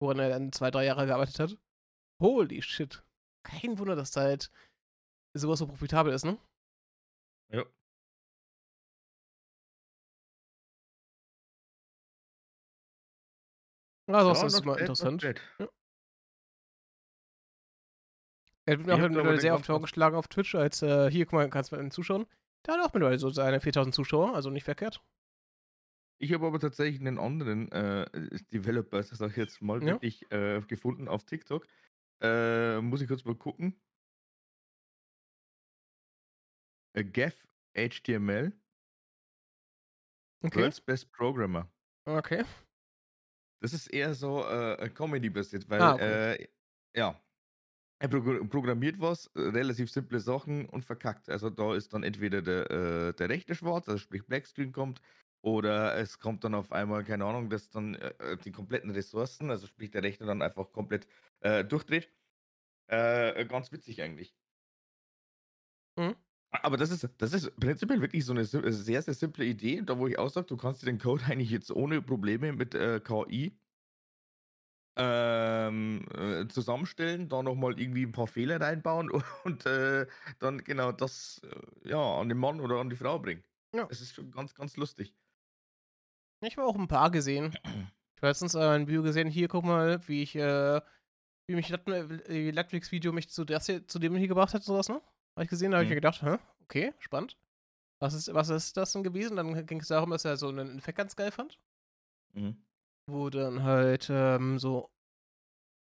Woran 0.00 0.18
er 0.18 0.28
dann 0.30 0.52
zwei, 0.52 0.70
drei 0.70 0.84
Jahre 0.84 1.06
gearbeitet 1.06 1.38
hat. 1.38 1.58
Holy 2.20 2.62
shit. 2.62 3.04
Kein 3.42 3.78
Wunder, 3.78 3.96
dass 3.96 4.12
da 4.12 4.22
halt 4.22 4.50
sowas 5.34 5.58
so 5.58 5.66
profitabel 5.66 6.12
ist, 6.12 6.24
ne? 6.24 6.38
Ja. 7.50 7.64
Also, 14.06 14.28
Ja, 14.28 14.42
das 14.42 14.54
ist 14.54 14.64
mal 14.64 14.78
interessant. 14.78 15.22
bad. 15.22 15.70
Er 18.66 18.78
wird 18.78 18.86
mir 18.86 18.94
auch 18.94 19.24
da 19.24 19.38
sehr 19.40 19.54
oft 19.54 19.66
vorgeschlagen 19.66 20.16
auf 20.16 20.28
Twitch, 20.28 20.54
als 20.54 20.82
äh, 20.82 21.10
hier, 21.10 21.26
guck 21.26 21.34
mal, 21.34 21.50
kannst 21.50 21.72
du 21.72 21.76
mal 21.76 21.92
zuschauen. 21.92 22.26
Der 22.66 22.74
hat 22.74 22.80
auch 22.80 22.94
mittlerweile 22.94 23.18
so 23.18 23.28
seine 23.28 23.60
4000 23.60 23.94
Zuschauer, 23.94 24.34
also 24.34 24.48
nicht 24.50 24.64
verkehrt. 24.64 25.02
Ich 26.18 26.32
habe 26.32 26.46
aber 26.46 26.58
tatsächlich 26.58 27.00
einen 27.00 27.18
anderen 27.18 27.70
äh, 27.72 28.06
Developer, 28.52 29.02
sag 29.02 29.30
ich 29.32 29.36
jetzt 29.36 29.60
mal, 29.60 29.80
Ja. 29.82 29.94
wirklich 29.94 30.30
äh, 30.32 30.62
gefunden 30.62 31.08
auf 31.08 31.24
TikTok. 31.24 31.66
Äh, 32.22 32.80
muss 32.80 33.02
ich 33.02 33.08
kurz 33.08 33.24
mal 33.24 33.34
gucken. 33.34 33.78
Äh, 36.96 37.04
Gav 37.04 37.34
HTML, 37.76 38.52
Okay. 40.42 40.60
World's 40.60 40.80
Best 40.80 41.10
Programmer. 41.12 41.68
Okay. 42.06 42.44
Das 43.60 43.72
ist 43.72 43.86
eher 43.88 44.14
so 44.14 44.44
äh, 44.46 44.90
Comedy-basiert, 44.90 45.68
weil 45.70 45.80
Ah, 45.80 45.94
okay. 45.94 46.34
äh, 46.42 46.48
ja, 46.94 47.20
er 48.04 48.08
progr- 48.10 48.46
programmiert 48.48 49.00
was, 49.00 49.26
äh, 49.34 49.40
relativ 49.40 49.90
simple 49.90 50.20
Sachen 50.20 50.66
und 50.66 50.84
verkackt. 50.84 51.28
Also 51.28 51.50
da 51.50 51.74
ist 51.74 51.92
dann 51.94 52.02
entweder 52.02 52.42
der, 52.42 52.70
äh, 52.70 53.14
der 53.14 53.28
rechte 53.28 53.54
schwarz, 53.54 53.88
also 53.88 53.98
sprich 53.98 54.26
Blackscreen 54.26 54.72
kommt, 54.72 55.00
oder 55.42 55.96
es 55.96 56.18
kommt 56.18 56.44
dann 56.44 56.54
auf 56.54 56.72
einmal, 56.72 57.04
keine 57.04 57.24
Ahnung, 57.26 57.50
dass 57.50 57.70
dann 57.70 57.94
äh, 57.96 58.08
äh, 58.18 58.36
die 58.38 58.52
kompletten 58.52 58.90
Ressourcen, 58.90 59.50
also 59.50 59.66
sprich 59.66 59.90
der 59.90 60.02
rechte 60.02 60.24
dann 60.26 60.42
einfach 60.42 60.72
komplett 60.72 61.06
äh, 61.40 61.64
durchdreht. 61.64 62.10
Äh, 62.88 63.46
ganz 63.46 63.72
witzig 63.72 64.02
eigentlich. 64.02 64.36
Mhm. 65.96 66.14
Aber 66.50 66.76
das 66.76 66.90
ist, 66.90 67.08
das 67.18 67.32
ist 67.32 67.56
prinzipiell 67.56 68.00
wirklich 68.00 68.24
so 68.24 68.32
eine 68.32 68.44
sehr, 68.44 69.02
sehr 69.02 69.14
simple 69.14 69.44
Idee, 69.44 69.82
da 69.84 69.98
wo 69.98 70.06
ich 70.06 70.18
auch 70.18 70.28
sage, 70.30 70.46
du 70.46 70.56
kannst 70.56 70.82
dir 70.82 70.86
den 70.86 70.98
Code 70.98 71.24
eigentlich 71.28 71.50
jetzt 71.50 71.70
ohne 71.70 72.00
Probleme 72.02 72.52
mit 72.52 72.74
KI 72.74 73.58
ähm, 74.96 76.06
äh, 76.16 76.46
zusammenstellen, 76.48 77.28
da 77.28 77.42
nochmal 77.42 77.78
irgendwie 77.80 78.04
ein 78.04 78.12
paar 78.12 78.26
Fehler 78.26 78.60
reinbauen 78.60 79.10
und 79.44 79.66
äh, 79.66 80.06
dann 80.38 80.62
genau 80.62 80.92
das 80.92 81.40
äh, 81.44 81.88
ja, 81.88 81.98
an 82.20 82.28
den 82.28 82.38
Mann 82.38 82.60
oder 82.60 82.76
an 82.76 82.90
die 82.90 82.96
Frau 82.96 83.18
bringen. 83.18 83.42
Ja. 83.74 83.84
Das 83.86 84.00
ist 84.00 84.14
schon 84.14 84.30
ganz, 84.30 84.54
ganz 84.54 84.76
lustig. 84.76 85.14
Ich 86.40 86.56
habe 86.56 86.66
auch 86.68 86.76
ein 86.76 86.88
paar 86.88 87.10
gesehen. 87.10 87.52
Ich 87.64 88.22
habe 88.22 88.28
letztens 88.28 88.54
äh, 88.54 88.60
ein 88.60 88.86
Video 88.86 89.02
gesehen, 89.02 89.28
hier, 89.28 89.48
guck 89.48 89.64
mal, 89.64 90.06
wie 90.06 90.22
ich, 90.22 90.36
äh, 90.36 90.80
wie 91.46 91.54
mich 91.56 91.68
Lat- 91.70 91.88
äh, 91.88 92.50
Latflix-Video 92.50 93.12
mich 93.12 93.30
zu, 93.30 93.44
das 93.44 93.66
hier, 93.66 93.86
zu 93.88 93.98
dem 93.98 94.14
hier 94.16 94.28
gebracht 94.28 94.54
hat 94.54 94.60
und 94.60 94.66
sowas, 94.66 94.88
ne? 94.88 95.00
Habe 95.34 95.44
ich 95.44 95.48
gesehen, 95.50 95.72
da 95.72 95.78
habe 95.78 95.84
ich 95.84 95.88
Mhm. 95.88 95.94
mir 95.94 96.00
gedacht, 96.00 96.22
hä, 96.22 96.36
okay, 96.62 96.92
spannend. 97.00 97.36
Was 97.98 98.14
ist, 98.14 98.32
was 98.32 98.48
ist 98.50 98.76
das 98.76 98.92
denn 98.92 99.02
gewesen? 99.02 99.36
Dann 99.36 99.66
ging 99.66 99.80
es 99.80 99.88
darum, 99.88 100.10
dass 100.10 100.24
er 100.24 100.36
so 100.36 100.48
einen 100.48 100.78
Effekt 100.78 100.98
ganz 100.98 101.16
geil 101.16 101.32
fand. 101.32 101.58
Mhm. 102.34 102.56
Wo 103.06 103.30
dann 103.30 103.62
halt 103.62 104.08
ähm, 104.10 104.58
so 104.58 104.90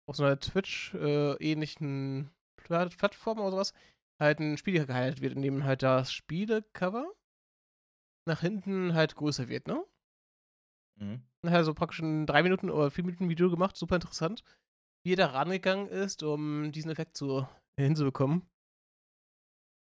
auf 0.08 0.16
so 0.16 0.24
einer 0.24 0.40
Twitch-ähnlichen 0.40 2.30
Plattform 2.58 3.40
oder 3.40 3.52
sowas 3.52 3.74
halt 4.20 4.40
ein 4.40 4.58
Spiel 4.58 4.86
gehalten 4.86 5.22
wird, 5.22 5.34
in 5.34 5.42
dem 5.42 5.64
halt 5.64 5.84
das 5.84 6.12
Spielecover 6.14 7.12
nach 8.28 8.42
hinten 8.42 8.94
halt 8.94 9.16
größer 9.16 9.48
wird, 9.50 9.68
ne? 9.68 9.84
Mhm. 11.00 11.24
Und 11.44 11.52
hat 11.52 11.66
so 11.66 11.74
praktisch 11.74 12.00
ein 12.00 12.26
3 12.26 12.44
Minuten 12.44 12.70
oder 12.70 12.92
4 12.92 13.04
Minuten 13.04 13.30
Video 13.30 13.50
gemacht, 13.50 13.76
super 13.76 13.96
interessant, 13.96 14.44
wie 15.06 15.14
er 15.14 15.18
da 15.18 15.28
rangegangen 15.28 15.88
ist, 15.88 16.24
um 16.24 16.72
diesen 16.72 16.92
Effekt 16.92 17.18
zu, 17.18 17.48
hinzubekommen. 17.78 18.50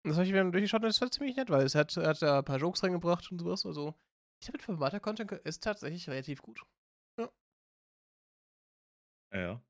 Und 0.03 0.09
das 0.09 0.17
habe 0.17 0.25
ich 0.27 0.33
mir 0.33 0.43
durchgeschaut 0.51 0.81
und 0.81 0.87
das 0.89 1.01
war 1.01 1.09
ziemlich 1.09 1.35
nett, 1.35 1.49
weil 1.49 1.65
es 1.65 1.75
hat, 1.75 1.95
er 1.97 2.09
hat 2.09 2.21
da 2.21 2.39
ein 2.39 2.45
paar 2.45 2.59
Jokes 2.59 2.83
reingebracht 2.83 3.31
und 3.31 3.39
sowas. 3.39 3.65
Also, 3.65 3.95
ich 4.41 4.47
habe 4.47 4.57
mit 4.57 4.63
Formater-Content 4.63 5.31
ist 5.31 5.63
tatsächlich 5.63 6.07
relativ 6.09 6.41
gut. 6.41 6.61
Ja. 9.35 9.61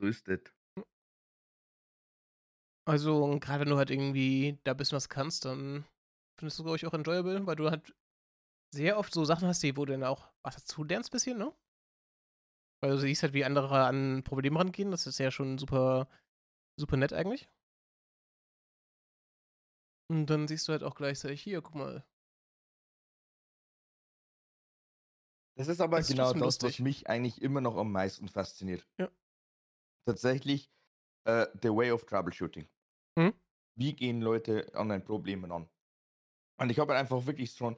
So 0.00 0.06
ist 0.06 0.26
das. 0.26 0.40
Also, 2.86 3.24
und 3.24 3.40
gerade 3.40 3.60
wenn 3.60 3.70
du 3.70 3.76
halt 3.76 3.90
irgendwie 3.90 4.58
da 4.64 4.72
ein 4.72 4.76
bisschen 4.76 4.96
was 4.96 5.08
kannst, 5.08 5.44
dann 5.44 5.84
findest 6.38 6.58
du, 6.58 6.64
glaube 6.64 6.76
ich, 6.76 6.86
auch 6.86 6.94
enjoyable, 6.94 7.46
weil 7.46 7.56
du 7.56 7.70
halt 7.70 7.94
sehr 8.74 8.98
oft 8.98 9.12
so 9.12 9.24
Sachen 9.24 9.48
hast, 9.48 9.62
die, 9.62 9.76
wo 9.76 9.84
du 9.84 9.92
dann 9.92 10.04
auch 10.04 10.28
was 10.42 10.56
dazu 10.56 10.84
lernst, 10.84 11.10
bisschen, 11.12 11.38
ne? 11.38 11.54
Weil 12.82 12.90
du 12.92 12.98
siehst 12.98 13.22
halt, 13.22 13.34
wie 13.34 13.44
andere 13.44 13.84
an 13.84 14.22
Probleme 14.24 14.58
rangehen. 14.58 14.90
Das 14.90 15.06
ist 15.06 15.18
ja 15.18 15.30
schon 15.30 15.58
super, 15.58 16.08
super 16.76 16.96
nett 16.96 17.12
eigentlich. 17.12 17.48
Und 20.10 20.26
dann 20.26 20.48
siehst 20.48 20.66
du 20.68 20.72
halt 20.72 20.82
auch 20.82 20.94
gleichzeitig, 20.94 21.42
hier, 21.42 21.62
guck 21.62 21.74
mal. 21.74 22.04
Das 25.60 25.68
ist 25.68 25.82
aber 25.82 25.98
Das 25.98 26.08
ist 26.08 26.16
genau 26.16 26.32
trotzdem 26.32 26.40
das, 26.40 26.62
was 26.62 26.78
mich 26.78 27.06
eigentlich 27.10 27.42
immer 27.42 27.60
noch 27.60 27.76
am 27.76 27.92
meisten 27.92 28.28
fasziniert. 28.28 28.88
Ja. 28.98 29.10
Tatsächlich, 30.06 30.72
äh, 31.24 31.48
the 31.60 31.68
way 31.68 31.90
of 31.90 32.06
troubleshooting. 32.06 32.66
Mhm. 33.18 33.34
Wie 33.76 33.92
gehen 33.92 34.22
Leute 34.22 34.74
an 34.74 34.90
ein 34.90 35.04
Problem 35.04 35.44
an? 35.52 35.68
Und 36.56 36.70
ich 36.70 36.78
habe 36.78 36.94
halt 36.94 37.00
einfach 37.00 37.26
wirklich 37.26 37.52
schon 37.52 37.76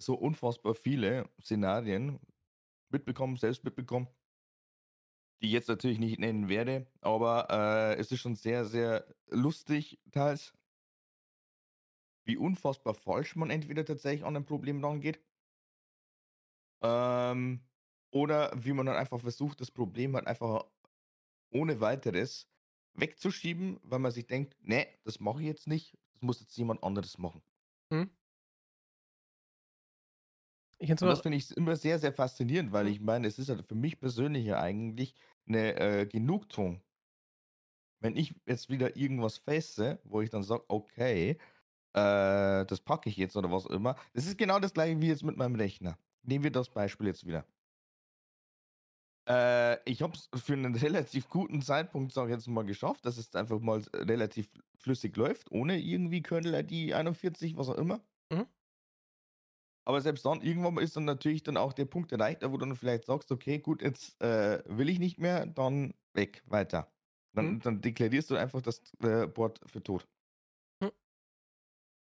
so 0.00 0.14
unfassbar 0.14 0.76
viele 0.76 1.28
Szenarien 1.42 2.20
mitbekommen, 2.92 3.36
selbst 3.36 3.64
mitbekommen, 3.64 4.06
die 5.42 5.46
ich 5.46 5.52
jetzt 5.52 5.68
natürlich 5.68 5.98
nicht 5.98 6.20
nennen 6.20 6.48
werde, 6.48 6.86
aber 7.00 7.48
äh, 7.50 7.98
es 7.98 8.12
ist 8.12 8.20
schon 8.20 8.36
sehr, 8.36 8.66
sehr 8.66 9.12
lustig 9.26 10.00
teils, 10.12 10.52
wie 12.24 12.36
unfassbar 12.36 12.94
falsch 12.94 13.34
man 13.34 13.50
entweder 13.50 13.84
tatsächlich 13.84 14.24
an 14.24 14.36
ein 14.36 14.46
Problem 14.46 14.84
rangeht 14.84 15.20
ähm, 16.82 17.66
oder 18.12 18.52
wie 18.56 18.72
man 18.72 18.86
dann 18.86 18.96
einfach 18.96 19.20
versucht, 19.20 19.60
das 19.60 19.70
Problem 19.70 20.14
halt 20.16 20.26
einfach 20.26 20.66
ohne 21.50 21.80
weiteres 21.80 22.48
wegzuschieben, 22.94 23.80
weil 23.82 23.98
man 24.00 24.12
sich 24.12 24.26
denkt, 24.26 24.56
nee, 24.60 24.86
das 25.04 25.20
mache 25.20 25.40
ich 25.42 25.46
jetzt 25.48 25.66
nicht, 25.68 25.98
das 26.14 26.22
muss 26.22 26.40
jetzt 26.40 26.56
jemand 26.56 26.82
anderes 26.84 27.18
machen. 27.18 27.42
Hm? 27.92 28.04
Das 31.00 31.00
immer, 31.02 31.16
finde 31.20 31.38
ich 31.38 31.56
immer 31.56 31.76
sehr, 31.76 31.98
sehr 31.98 32.12
faszinierend, 32.12 32.72
weil 32.72 32.86
Mhm. 32.86 32.88
ich 32.88 33.00
meine, 33.00 33.26
es 33.26 33.38
ist 33.38 33.48
halt 33.48 33.66
für 33.66 33.74
mich 33.74 33.98
persönlich 34.00 34.44
ja 34.44 34.60
eigentlich 34.60 35.14
eine 35.46 35.74
äh, 35.76 36.06
Genugtuung. 36.06 36.82
Wenn 38.00 38.16
ich 38.16 38.34
jetzt 38.46 38.68
wieder 38.68 38.96
irgendwas 38.96 39.38
fesse, 39.38 40.00
wo 40.04 40.20
ich 40.20 40.30
dann 40.30 40.42
sage, 40.42 40.64
okay, 40.68 41.38
äh, 41.94 42.66
das 42.66 42.80
packe 42.82 43.08
ich 43.10 43.16
jetzt 43.16 43.36
oder 43.36 43.50
was 43.52 43.66
auch 43.66 43.70
immer. 43.70 43.96
Das 44.14 44.26
ist 44.26 44.38
genau 44.38 44.58
das 44.60 44.74
gleiche 44.74 45.00
wie 45.00 45.08
jetzt 45.08 45.24
mit 45.24 45.36
meinem 45.36 45.56
Rechner. 45.56 45.98
Nehmen 46.26 46.44
wir 46.44 46.50
das 46.52 46.68
Beispiel 46.70 47.06
jetzt 47.06 47.24
wieder. 47.26 47.46
Äh, 49.28 49.78
ich 49.90 50.02
habe 50.02 50.14
es 50.14 50.28
für 50.42 50.52
einen 50.52 50.74
relativ 50.76 51.28
guten 51.28 51.62
Zeitpunkt, 51.62 52.12
sage 52.12 52.30
ich 52.30 52.36
jetzt 52.36 52.48
mal, 52.48 52.64
geschafft, 52.64 53.04
dass 53.06 53.16
es 53.18 53.34
einfach 53.34 53.60
mal 53.60 53.82
relativ 53.94 54.48
flüssig 54.78 55.16
läuft, 55.16 55.50
ohne 55.50 55.78
irgendwie 55.80 56.22
Kernel-ID 56.22 56.92
41, 56.94 57.56
was 57.56 57.68
auch 57.68 57.76
immer. 57.78 58.06
Mhm. 58.32 58.46
Aber 59.84 60.00
selbst 60.00 60.24
dann, 60.26 60.42
irgendwann 60.42 60.78
ist 60.78 60.96
dann 60.96 61.04
natürlich 61.04 61.42
dann 61.44 61.56
auch 61.56 61.72
der 61.72 61.84
Punkt 61.84 62.10
erreicht, 62.12 62.42
wo 62.42 62.56
du 62.56 62.66
dann 62.66 62.76
vielleicht 62.76 63.04
sagst, 63.04 63.30
okay, 63.30 63.58
gut, 63.60 63.82
jetzt 63.82 64.20
äh, 64.20 64.62
will 64.66 64.88
ich 64.88 64.98
nicht 64.98 65.18
mehr, 65.18 65.46
dann 65.46 65.94
weg, 66.12 66.42
weiter. 66.46 66.92
Dann, 67.34 67.58
Mhm. 67.58 67.60
dann 67.60 67.80
deklarierst 67.82 68.30
du 68.30 68.36
einfach 68.36 68.62
das 68.62 68.82
äh, 69.00 69.26
Board 69.28 69.60
für 69.66 69.82
tot. 69.82 70.08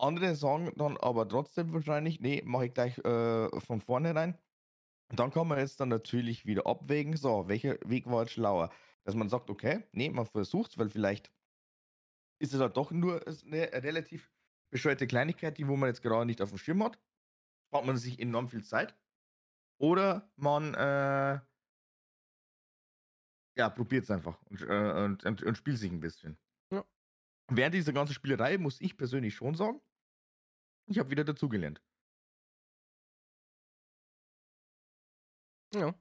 Andere 0.04 0.36
sagen 0.36 0.72
dann 0.76 0.98
aber 0.98 1.28
trotzdem 1.28 1.74
wahrscheinlich, 1.74 2.20
nee, 2.20 2.42
mache 2.46 2.68
ich 2.68 2.74
gleich 2.74 2.98
äh, 3.00 3.60
von 3.62 3.82
vornherein. 3.82 4.38
Und 5.10 5.20
dann 5.20 5.32
kann 5.32 5.48
man 5.48 5.60
jetzt 5.60 5.80
dann 5.80 5.90
natürlich 5.90 6.46
wieder 6.46 6.66
abwägen, 6.68 7.16
so, 7.18 7.48
welcher 7.48 7.78
Weg 7.86 8.06
war 8.08 8.22
jetzt 8.22 8.34
schlauer? 8.34 8.72
Dass 9.04 9.16
man 9.16 9.30
sagt, 9.30 9.50
okay, 9.50 9.84
nee, 9.92 10.10
man 10.10 10.26
versucht 10.26 10.78
weil 10.78 10.90
vielleicht 10.90 11.32
ist 12.42 12.54
es 12.54 12.60
halt 12.60 12.76
doch 12.76 12.92
nur 12.92 13.26
eine 13.28 13.72
relativ 13.84 14.34
bescheuerte 14.72 15.08
Kleinigkeit, 15.08 15.58
die 15.58 15.68
wo 15.68 15.76
man 15.76 15.88
jetzt 15.88 16.02
gerade 16.02 16.26
nicht 16.26 16.42
auf 16.42 16.50
dem 16.50 16.58
Schirm 16.58 16.84
hat. 16.84 17.00
Spart 17.70 17.86
man 17.86 17.98
sich 17.98 18.20
enorm 18.20 18.50
viel 18.50 18.64
Zeit. 18.64 18.98
Oder 19.80 20.32
man 20.36 20.74
äh, 20.74 21.40
ja, 23.56 23.70
probiert 23.70 24.04
es 24.04 24.12
einfach 24.12 24.42
und, 24.44 24.62
äh, 24.62 25.04
und, 25.06 25.24
und, 25.24 25.44
und 25.44 25.58
spielt 25.58 25.78
sich 25.78 25.92
ein 25.92 26.00
bisschen. 26.00 26.38
Ja. 26.72 26.86
Während 27.52 27.76
dieser 27.76 27.94
ganzen 27.94 28.14
Spielerei 28.14 28.58
muss 28.58 28.82
ich 28.82 28.98
persönlich 28.98 29.36
schon 29.36 29.56
sagen, 29.56 29.80
ich 30.88 31.00
habe 31.00 31.10
wieder 31.12 31.24
dazugelernt. 31.26 31.82
ja. 35.74 35.94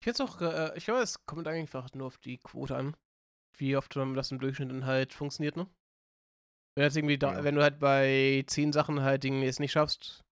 Ich 0.00 0.06
jetzt 0.06 0.20
auch, 0.22 0.40
äh, 0.42 0.76
ich 0.76 0.84
glaube, 0.86 1.02
es 1.02 1.24
kommt 1.26 1.48
einfach 1.48 1.92
nur 1.94 2.08
auf 2.08 2.18
die 2.18 2.38
Quote 2.38 2.76
an. 2.76 2.96
Wie 3.56 3.76
oft 3.76 3.94
das 3.96 4.32
im 4.32 4.40
Durchschnitt 4.40 4.70
dann 4.70 4.86
halt 4.86 5.14
funktioniert, 5.14 5.56
ne? 5.56 5.68
Wenn, 6.74 6.84
jetzt 6.84 6.96
irgendwie 6.96 7.18
da, 7.18 7.34
Ja. 7.34 7.44
wenn 7.44 7.56
du 7.56 7.62
halt 7.62 7.78
bei 7.78 8.44
10 8.46 8.72
Sachen 8.72 9.02
halt 9.02 9.24
Dinge 9.24 9.46
es 9.46 9.58
nicht 9.58 9.72
schaffst, 9.72 10.24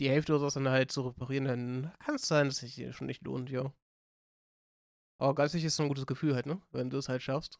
die 0.00 0.10
Hälfte 0.10 0.32
oder 0.36 0.50
so 0.50 0.60
dann 0.60 0.68
halt 0.72 0.92
zu 0.92 1.00
reparieren, 1.02 1.44
dann 1.46 1.92
kann 1.98 2.16
es 2.16 2.22
sein, 2.28 2.48
dass 2.48 2.58
sich 2.58 2.74
dir 2.74 2.92
schon 2.92 3.06
nicht 3.06 3.22
lohnt, 3.22 3.48
ja. 3.50 3.72
Aber 5.18 5.34
geistig 5.34 5.64
ist 5.64 5.76
so 5.76 5.84
ein 5.84 5.88
gutes 5.88 6.04
Gefühl 6.06 6.34
halt, 6.34 6.44
ne? 6.44 6.60
Wenn 6.70 6.90
du 6.90 6.98
es 6.98 7.08
halt 7.08 7.22
schaffst. 7.22 7.58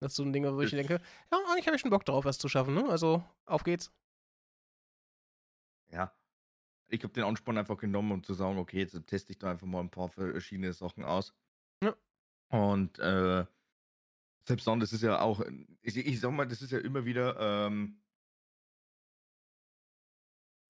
Das 0.00 0.12
ist 0.12 0.16
so 0.16 0.22
ein 0.22 0.32
Ding, 0.32 0.44
wo 0.44 0.60
ich 0.60 0.70
denke, 0.70 1.00
ja, 1.32 1.38
eigentlich 1.50 1.66
habe 1.66 1.76
ich 1.76 1.82
schon 1.82 1.90
Bock 1.90 2.04
drauf, 2.04 2.24
was 2.24 2.38
zu 2.38 2.48
schaffen, 2.48 2.74
ne? 2.74 2.88
Also, 2.88 3.24
auf 3.46 3.64
geht's. 3.64 3.90
Ja. 5.90 6.12
Ich 6.88 7.02
habe 7.02 7.12
den 7.12 7.24
Ansporn 7.24 7.58
einfach 7.58 7.76
genommen, 7.76 8.12
um 8.12 8.22
zu 8.22 8.34
sagen, 8.34 8.58
okay, 8.58 8.78
jetzt 8.78 9.06
teste 9.06 9.32
ich 9.32 9.38
da 9.38 9.50
einfach 9.50 9.66
mal 9.66 9.80
ein 9.80 9.90
paar 9.90 10.08
verschiedene 10.08 10.72
Sachen 10.72 11.04
aus. 11.04 11.34
Ja. 11.82 11.94
Und 12.48 12.98
äh, 12.98 13.44
selbst 14.44 14.66
dann, 14.66 14.80
das 14.80 14.92
ist 14.92 15.02
ja 15.02 15.20
auch, 15.20 15.42
ich, 15.82 15.96
ich 15.96 16.20
sag 16.20 16.30
mal, 16.32 16.46
das 16.46 16.62
ist 16.62 16.72
ja 16.72 16.78
immer 16.78 17.04
wieder 17.04 17.66
ähm, 17.66 18.00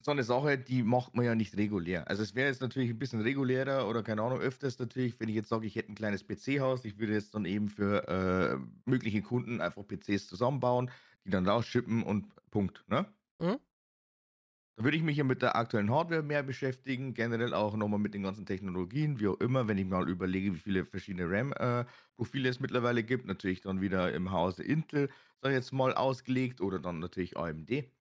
so 0.09 0.11
eine 0.13 0.23
Sache, 0.23 0.57
die 0.57 0.81
macht 0.81 1.15
man 1.15 1.23
ja 1.25 1.35
nicht 1.35 1.55
regulär. 1.55 2.07
Also 2.07 2.23
es 2.23 2.33
wäre 2.33 2.47
jetzt 2.49 2.61
natürlich 2.61 2.89
ein 2.89 2.97
bisschen 2.97 3.21
regulärer 3.21 3.87
oder 3.87 4.01
keine 4.01 4.23
Ahnung, 4.23 4.39
öfters 4.39 4.79
natürlich, 4.79 5.19
wenn 5.19 5.29
ich 5.29 5.35
jetzt 5.35 5.49
sage, 5.49 5.67
ich 5.67 5.75
hätte 5.75 5.91
ein 5.91 5.95
kleines 5.95 6.23
PC-Haus, 6.25 6.83
ich 6.83 6.97
würde 6.97 7.13
jetzt 7.13 7.35
dann 7.35 7.45
eben 7.45 7.69
für 7.69 8.07
äh, 8.07 8.89
mögliche 8.89 9.21
Kunden 9.21 9.61
einfach 9.61 9.85
PCs 9.87 10.27
zusammenbauen, 10.27 10.89
die 11.25 11.29
dann 11.29 11.47
rausschippen 11.47 12.01
und 12.03 12.33
Punkt, 12.49 12.83
ne? 12.87 13.05
Mhm. 13.39 13.59
Da 14.77 14.83
würde 14.83 14.97
ich 14.97 15.03
mich 15.03 15.17
ja 15.17 15.23
mit 15.25 15.41
der 15.43 15.55
aktuellen 15.57 15.91
Hardware 15.91 16.23
mehr 16.23 16.41
beschäftigen, 16.41 17.13
generell 17.13 17.53
auch 17.53 17.75
nochmal 17.75 17.99
mit 17.99 18.13
den 18.15 18.23
ganzen 18.23 18.45
Technologien, 18.47 19.19
wie 19.19 19.27
auch 19.27 19.39
immer, 19.39 19.67
wenn 19.67 19.77
ich 19.77 19.85
mal 19.85 20.09
überlege, 20.09 20.53
wie 20.55 20.57
viele 20.59 20.85
verschiedene 20.85 21.29
RAM-Profile 21.29 22.49
es 22.49 22.59
mittlerweile 22.59 23.03
gibt. 23.03 23.25
Natürlich 23.25 23.61
dann 23.61 23.81
wieder 23.81 24.11
im 24.13 24.31
Hause 24.31 24.63
Intel, 24.63 25.09
sag 25.41 25.49
ich 25.51 25.55
jetzt 25.55 25.73
mal, 25.73 25.93
ausgelegt 25.93 26.61
oder 26.61 26.79
dann 26.79 26.99
natürlich 26.99 27.37
AMD. 27.37 27.91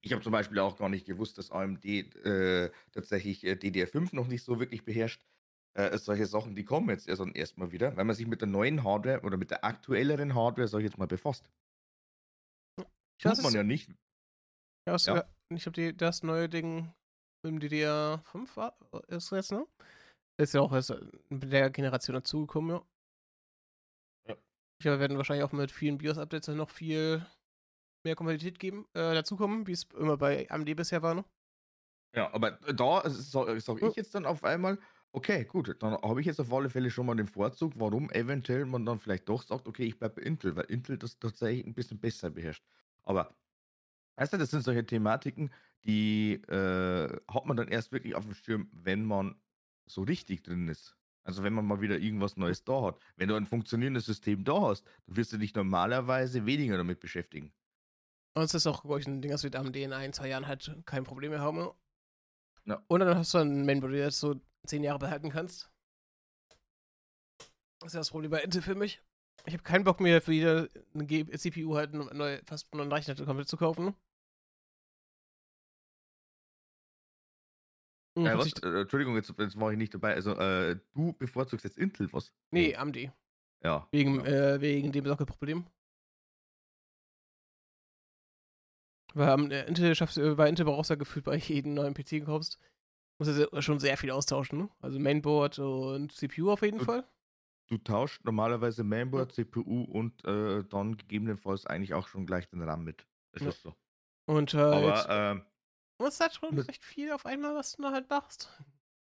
Ich 0.00 0.12
habe 0.12 0.22
zum 0.22 0.32
Beispiel 0.32 0.58
auch 0.60 0.76
gar 0.76 0.88
nicht 0.88 1.06
gewusst, 1.06 1.38
dass 1.38 1.50
AMD 1.50 1.84
äh, 1.84 2.70
tatsächlich 2.92 3.44
äh, 3.44 3.52
DDR5 3.52 4.14
noch 4.14 4.28
nicht 4.28 4.44
so 4.44 4.60
wirklich 4.60 4.84
beherrscht. 4.84 5.26
Äh, 5.74 5.96
solche 5.98 6.26
Sachen, 6.26 6.54
die 6.54 6.64
kommen 6.64 6.88
jetzt 6.90 7.08
erst 7.08 7.22
erstmal 7.34 7.72
wieder, 7.72 7.96
weil 7.96 8.04
man 8.04 8.16
sich 8.16 8.26
mit 8.26 8.40
der 8.40 8.48
neuen 8.48 8.84
Hardware 8.84 9.22
oder 9.22 9.36
mit 9.36 9.50
der 9.50 9.64
aktuelleren 9.64 10.34
Hardware, 10.34 10.68
sag 10.68 10.78
ich 10.80 10.86
jetzt 10.86 10.98
mal, 10.98 11.06
befasst. 11.06 11.50
Ich 13.18 13.24
weiß 13.24 13.38
Tut 13.38 13.44
man 13.44 13.54
ja 13.54 13.64
nicht. 13.64 13.90
Ja, 14.88 14.96
Ja. 14.96 15.24
ich 15.52 15.66
habe 15.66 15.94
das 15.94 16.22
neue 16.22 16.48
Ding 16.48 16.92
mit 17.42 17.52
dem 17.52 17.58
DDR5 17.60 18.56
war, 18.56 18.76
ist 19.08 19.30
jetzt, 19.32 19.52
ne? 19.52 19.66
Ist 20.40 20.54
ja 20.54 20.60
auch 20.60 20.72
erst 20.72 20.94
mit 21.28 21.52
der 21.52 21.70
Generation 21.70 22.14
dazugekommen, 22.14 22.76
ja. 22.76 22.86
Ja. 24.28 24.36
Ich 24.78 24.82
glaube, 24.84 24.96
wir 24.96 25.00
werden 25.00 25.16
wahrscheinlich 25.16 25.44
auch 25.44 25.52
mit 25.52 25.70
vielen 25.72 25.98
BIOS-Updates 25.98 26.48
noch 26.54 26.70
viel 26.70 27.26
mehr 28.04 28.16
Kompatibilität 28.16 28.58
geben, 28.58 28.86
äh, 28.94 29.14
dazukommen, 29.14 29.66
wie 29.66 29.72
es 29.72 29.84
immer 29.98 30.16
bei 30.16 30.48
AMD 30.50 30.74
bisher 30.74 31.02
war, 31.02 31.14
ne? 31.14 31.24
Ja, 32.14 32.32
aber 32.32 32.52
da 32.52 33.02
sage 33.10 33.60
sag 33.60 33.82
Ja. 33.82 33.82
ich 33.82 33.94
jetzt 33.96 34.14
dann 34.14 34.24
auf 34.26 34.42
einmal, 34.44 34.78
okay, 35.12 35.44
gut, 35.44 35.76
dann 35.82 35.92
habe 35.94 36.20
ich 36.20 36.26
jetzt 36.26 36.40
auf 36.40 36.52
alle 36.52 36.70
Fälle 36.70 36.90
schon 36.90 37.06
mal 37.06 37.14
den 37.16 37.26
Vorzug, 37.26 37.74
warum 37.76 38.10
eventuell 38.10 38.64
man 38.64 38.86
dann 38.86 38.98
vielleicht 38.98 39.28
doch 39.28 39.42
sagt, 39.42 39.68
okay, 39.68 39.84
ich 39.84 39.98
bleibe 39.98 40.16
bei 40.16 40.22
Intel, 40.22 40.56
weil 40.56 40.64
Intel 40.66 40.96
das 40.98 41.18
tatsächlich 41.18 41.66
ein 41.66 41.74
bisschen 41.74 42.00
besser 42.00 42.30
beherrscht. 42.30 42.64
Aber, 43.02 43.36
weißt 44.16 44.34
du, 44.34 44.38
das 44.38 44.50
sind 44.50 44.62
solche 44.64 44.86
Thematiken, 44.86 45.52
die 45.86 46.34
äh, 46.48 47.18
hat 47.30 47.46
man 47.46 47.56
dann 47.56 47.68
erst 47.68 47.92
wirklich 47.92 48.14
auf 48.16 48.24
dem 48.26 48.34
Schirm, 48.34 48.70
wenn 48.72 49.04
man 49.04 49.40
so 49.86 50.02
richtig 50.02 50.44
drin 50.44 50.68
ist. 50.68 50.96
Also 51.24 51.42
wenn 51.44 51.54
man 51.54 51.66
mal 51.66 51.80
wieder 51.82 51.98
irgendwas 51.98 52.36
Neues 52.36 52.64
da 52.64 52.82
hat. 52.82 53.00
Wenn 53.16 53.28
du 53.28 53.36
ein 53.36 53.46
funktionierendes 53.46 54.06
System 54.06 54.44
da 54.44 54.60
hast, 54.62 54.86
dann 55.06 55.16
wirst 55.16 55.32
du 55.32 55.38
dich 55.38 55.54
normalerweise 55.54 56.46
weniger 56.46 56.78
damit 56.78 57.00
beschäftigen. 57.00 57.54
Und 58.34 58.42
es 58.44 58.54
ist 58.54 58.66
auch, 58.66 58.82
glaube 58.82 59.00
ich, 59.00 59.06
ein 59.06 59.20
Ding, 59.20 59.30
das 59.30 59.42
wird 59.42 59.56
AMD 59.56 59.76
in 59.76 59.92
ein, 59.92 60.12
zwei 60.12 60.28
Jahren 60.28 60.46
halt 60.46 60.74
kein 60.84 61.04
Problem 61.04 61.30
mehr 61.30 61.40
haben. 61.40 61.70
Ja. 62.64 62.82
Und 62.86 63.00
dann 63.00 63.16
hast 63.16 63.34
du 63.34 63.38
ein 63.38 63.64
Mainboard, 63.64 63.94
das 63.94 64.20
du 64.20 64.40
zehn 64.66 64.84
Jahre 64.84 64.98
behalten 64.98 65.30
kannst. 65.30 65.70
Das 67.80 67.88
ist 67.88 67.94
ja 67.94 68.00
das 68.00 68.10
Problem 68.10 68.30
bei 68.30 68.42
Intel 68.42 68.62
für 68.62 68.74
mich. 68.74 69.02
Ich 69.46 69.54
habe 69.54 69.62
keinen 69.62 69.84
Bock 69.84 70.00
mehr 70.00 70.20
für 70.20 70.32
jede 70.32 70.68
CPU 71.38 71.76
halt 71.76 71.94
eine 71.94 72.04
neue, 72.14 72.42
fast 72.44 72.72
einen 72.72 72.80
neuen 72.80 72.92
Rechner 72.92 73.14
komplett 73.14 73.48
zu 73.48 73.56
kaufen. 73.56 73.94
Äh, 78.16 78.36
was? 78.36 78.52
Äh, 78.62 78.80
Entschuldigung, 78.80 79.14
jetzt, 79.16 79.32
jetzt 79.38 79.58
war 79.58 79.70
ich 79.70 79.78
nicht 79.78 79.94
dabei. 79.94 80.14
Also, 80.14 80.32
äh, 80.32 80.78
du 80.94 81.12
bevorzugst 81.12 81.64
jetzt 81.64 81.78
Intel, 81.78 82.12
was? 82.12 82.32
Nee, 82.50 82.74
AMD. 82.74 83.10
Ja. 83.62 83.88
Wegen, 83.90 84.18
genau. 84.18 84.26
äh, 84.26 84.60
wegen 84.60 84.92
dem 84.92 85.06
Sockelproblem. 85.06 85.66
Weil 89.18 89.28
am 89.30 89.50
äh, 89.50 89.64
Intel 89.66 89.94
schaffst, 89.94 90.16
äh, 90.18 90.34
bei 90.34 90.48
Intel 90.48 90.64
brauchst 90.66 90.90
du 90.90 90.94
ja 90.94 90.98
gefühlt 90.98 91.24
bei 91.24 91.36
jedem 91.36 91.74
neuen 91.74 91.94
PC 91.94 92.24
kaufst, 92.24 92.58
musst 93.18 93.36
du 93.36 93.62
schon 93.62 93.80
sehr 93.80 93.96
viel 93.96 94.10
austauschen, 94.12 94.58
ne? 94.58 94.70
Also 94.80 94.98
Mainboard 94.98 95.58
und 95.58 96.12
CPU 96.12 96.50
auf 96.52 96.62
jeden 96.62 96.78
Und- 96.80 96.86
Fall. 96.86 97.04
Du 97.70 97.76
tauscht 97.76 98.24
normalerweise 98.24 98.82
Mainboard, 98.82 99.32
CPU 99.32 99.82
und 99.84 100.24
äh, 100.24 100.64
dann 100.64 100.96
gegebenenfalls 100.96 101.66
eigentlich 101.66 101.92
auch 101.92 102.08
schon 102.08 102.24
gleich 102.24 102.48
den 102.48 102.62
RAM 102.62 102.82
mit. 102.82 103.06
Das 103.32 103.42
Ja. 103.42 103.48
ist 103.50 103.60
so. 103.62 103.74
Und 104.26 104.54
äh, 104.54 104.58
Aber 104.58 104.80
jetzt, 104.94 105.06
ähm, 105.10 105.42
ist 106.06 106.20
halt 106.20 106.34
schon 106.34 106.58
recht 106.58 106.82
viel 106.82 107.12
auf 107.12 107.26
einmal, 107.26 107.54
was 107.54 107.72
du 107.72 107.82
da 107.82 107.92
halt 107.92 108.08
machst. 108.08 108.48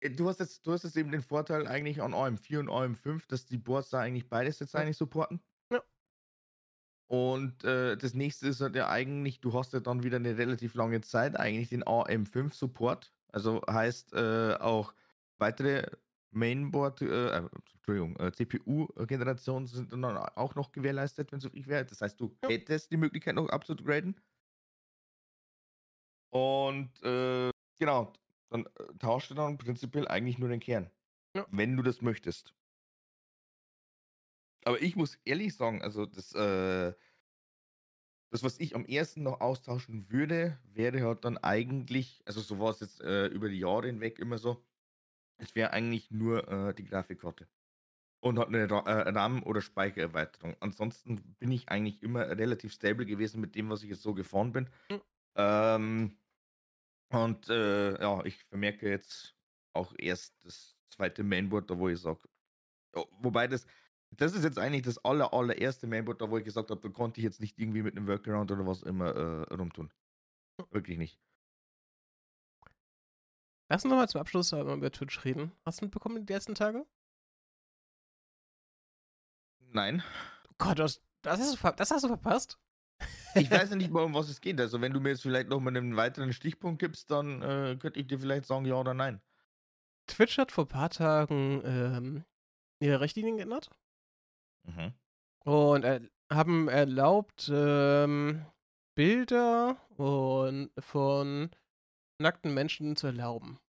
äh, 0.01 0.11
du 0.11 0.27
hast 0.27 0.39
jetzt, 0.39 0.67
du 0.67 0.71
hast 0.73 0.83
jetzt 0.83 0.97
eben 0.97 1.11
den 1.11 1.23
Vorteil 1.23 1.65
eigentlich 1.65 1.99
an 2.01 2.13
AM4 2.13 2.59
und 2.59 2.69
AM5, 2.69 3.23
dass 3.27 3.45
die 3.47 3.57
Boards 3.57 3.89
da 3.89 4.01
eigentlich 4.01 4.29
beides 4.29 4.59
jetzt 4.59 4.73
Ja. 4.75 4.81
eigentlich 4.81 4.97
supporten. 4.97 5.41
Und 7.07 7.63
äh, 7.63 7.97
das 7.97 8.13
nächste 8.13 8.47
ist 8.47 8.61
halt 8.61 8.75
ja 8.75 8.89
eigentlich, 8.89 9.39
du 9.41 9.53
hast 9.53 9.73
ja 9.73 9.79
dann 9.79 10.03
wieder 10.03 10.17
eine 10.17 10.37
relativ 10.37 10.73
lange 10.73 11.01
Zeit 11.01 11.37
eigentlich 11.37 11.69
den 11.69 11.83
AM5 11.83 12.53
Support. 12.53 13.13
Also 13.31 13.61
heißt 13.69 14.13
äh, 14.13 14.55
auch 14.59 14.93
weitere 15.37 15.85
Mainboard, 16.31 17.01
äh, 17.01 17.37
äh, 17.37 17.49
Entschuldigung, 17.75 18.15
äh, 18.17 18.31
CPU-Generationen 18.31 19.67
sind 19.67 19.91
dann 19.91 20.05
auch 20.05 20.55
noch 20.55 20.71
gewährleistet, 20.71 21.31
wenn 21.31 21.39
es 21.39 21.43
wirklich 21.43 21.67
wäre. 21.67 21.85
Das 21.85 22.01
heißt, 22.01 22.19
du 22.19 22.35
hättest 22.45 22.91
die 22.91 22.97
Möglichkeit 22.97 23.35
noch 23.35 23.49
abzugraden. 23.49 24.19
Und 26.29 26.89
äh, 27.03 27.51
genau, 27.77 28.13
dann 28.49 28.67
tauscht 28.99 29.29
du 29.29 29.35
dann 29.35 29.57
prinzipiell 29.57 30.07
eigentlich 30.07 30.39
nur 30.39 30.49
den 30.49 30.59
Kern. 30.59 30.89
Ja. 31.35 31.45
Wenn 31.51 31.75
du 31.75 31.83
das 31.83 32.01
möchtest. 32.01 32.55
Aber 34.65 34.81
ich 34.81 34.95
muss 34.95 35.19
ehrlich 35.25 35.55
sagen, 35.55 35.81
also 35.81 36.05
das, 36.05 36.33
äh, 36.33 36.93
das, 38.31 38.43
was 38.43 38.59
ich 38.59 38.75
am 38.75 38.85
ersten 38.85 39.23
noch 39.23 39.41
austauschen 39.41 40.09
würde, 40.11 40.57
wäre 40.65 41.01
halt 41.01 41.25
dann 41.25 41.37
eigentlich, 41.37 42.21
also 42.25 42.41
so 42.41 42.59
war 42.59 42.71
es 42.71 42.79
jetzt 42.79 43.01
äh, 43.01 43.27
über 43.27 43.49
die 43.49 43.59
Jahre 43.59 43.87
hinweg 43.87 44.19
immer 44.19 44.37
so, 44.37 44.65
es 45.37 45.55
wäre 45.55 45.71
eigentlich 45.71 46.11
nur 46.11 46.47
äh, 46.47 46.73
die 46.73 46.85
Grafikkarte. 46.85 47.47
Und 48.21 48.39
hat 48.39 48.47
eine 48.47 48.71
Ra 48.71 48.79
äh, 48.79 49.09
RAM- 49.09 49.43
oder 49.43 49.61
Speichererweiterung. 49.61 50.55
Ansonsten 50.61 51.35
bin 51.39 51.51
ich 51.51 51.67
eigentlich 51.69 52.01
immer 52.01 52.29
relativ 52.29 52.71
stable 52.71 53.05
gewesen 53.05 53.41
mit 53.41 53.53
dem, 53.55 53.69
was 53.69 53.83
ich 53.83 53.89
jetzt 53.89 54.01
so 54.01 54.13
gefahren 54.13 54.53
bin. 54.53 54.69
Mhm. 54.89 55.01
Ähm, 55.35 56.17
und 57.09 57.49
äh, 57.49 58.01
ja, 58.01 58.23
ich 58.25 58.43
vermerke 58.45 58.89
jetzt 58.89 59.35
auch 59.73 59.93
erst 59.97 60.45
das 60.45 60.77
zweite 60.89 61.23
Mainboard, 61.23 61.69
da 61.69 61.77
wo 61.77 61.89
ich 61.89 61.99
sage, 61.99 62.29
wobei 62.93 63.47
das, 63.47 63.65
das 64.17 64.33
ist 64.33 64.43
jetzt 64.43 64.59
eigentlich 64.59 64.83
das 64.83 65.03
aller, 65.03 65.33
allererste 65.33 65.87
Mainboard, 65.87 66.21
da 66.21 66.29
wo 66.29 66.37
ich 66.37 66.43
gesagt 66.43 66.69
habe, 66.69 66.81
da 66.81 66.89
konnte 66.89 67.19
ich 67.19 67.23
jetzt 67.23 67.41
nicht 67.41 67.59
irgendwie 67.59 67.81
mit 67.81 67.95
einem 67.95 68.07
Workaround 68.07 68.51
oder 68.51 68.65
was 68.65 68.83
immer 68.83 69.15
äh, 69.15 69.53
rumtun. 69.53 69.91
Wirklich 70.71 70.97
nicht. 70.97 71.19
Lass 73.69 73.83
uns 73.83 73.91
nochmal 73.91 74.09
zum 74.09 74.21
Abschluss 74.21 74.51
mal 74.51 74.77
über 74.77 74.91
Twitch 74.91 75.23
reden. 75.25 75.51
Hast 75.65 75.81
du 75.81 75.85
mitbekommen 75.85 76.25
die 76.25 76.33
ersten 76.33 76.53
Tage? 76.53 76.85
Nein. 79.59 80.03
Oh 80.49 80.53
Gott, 80.59 80.79
das, 80.79 81.01
das, 81.23 81.39
hast, 81.39 81.63
du, 81.63 81.71
das 81.71 81.91
hast 81.91 82.03
du 82.03 82.07
verpasst? 82.07 82.59
Ich 83.35 83.49
weiß 83.49 83.71
ja 83.71 83.75
nicht 83.75 83.89
mal, 83.91 84.03
um 84.03 84.13
was 84.13 84.29
es 84.29 84.41
geht. 84.41 84.59
Also, 84.59 84.79
wenn 84.81 84.93
du 84.93 84.99
mir 84.99 85.09
jetzt 85.09 85.23
vielleicht 85.23 85.49
noch 85.49 85.59
mal 85.59 85.75
einen 85.75 85.95
weiteren 85.95 86.33
Stichpunkt 86.33 86.79
gibst, 86.79 87.09
dann 87.09 87.41
äh, 87.41 87.75
könnte 87.79 87.99
ich 87.99 88.07
dir 88.07 88.19
vielleicht 88.19 88.45
sagen, 88.45 88.65
ja 88.65 88.75
oder 88.75 88.93
nein. 88.93 89.21
Twitch 90.07 90.37
hat 90.37 90.51
vor 90.51 90.65
ein 90.65 90.69
paar 90.69 90.89
Tagen 90.89 91.61
ähm, 91.65 92.25
ihre 92.79 93.01
Richtlinien 93.01 93.37
geändert. 93.37 93.71
Mhm. 94.63 94.93
Und 95.45 95.83
er, 95.83 96.01
haben 96.31 96.67
erlaubt, 96.67 97.49
ähm, 97.53 98.45
Bilder 98.95 99.77
und 99.97 100.71
von 100.79 101.51
nackten 102.19 102.53
Menschen 102.53 102.95
zu 102.95 103.07
erlauben. 103.07 103.59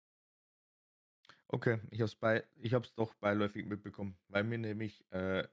Okay, 1.49 1.80
ich 1.90 2.01
hab's 2.01 2.16
bei, 2.16 2.45
ich 2.57 2.74
hab's 2.74 2.95
doch 2.95 3.14
beiläufig 3.14 3.66
mitbekommen, 3.66 4.16
weil 4.28 4.45
mir 4.45 4.59
nämlich 4.59 5.05
äh, 5.11 5.47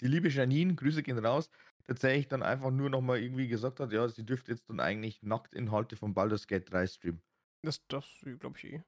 die 0.00 0.06
liebe 0.06 0.28
Janine, 0.28 0.74
Grüße 0.74 1.02
gehen 1.02 1.18
raus, 1.18 1.50
tatsächlich 1.86 2.28
dann 2.28 2.42
einfach 2.42 2.70
nur 2.70 2.90
noch 2.90 3.00
mal 3.00 3.18
irgendwie 3.18 3.48
gesagt 3.48 3.80
hat, 3.80 3.92
ja, 3.92 4.08
sie 4.08 4.24
dürfte 4.24 4.52
jetzt 4.52 4.68
dann 4.70 4.80
eigentlich 4.80 5.22
Nacktinhalte 5.22 5.96
von 5.96 6.14
Baldur's 6.14 6.46
Gate 6.46 6.70
3 6.70 6.86
streamen. 6.86 7.22
Das, 7.62 7.86
das 7.88 8.06
glaube 8.38 8.58
ich 8.58 8.64
eh. 8.64 8.82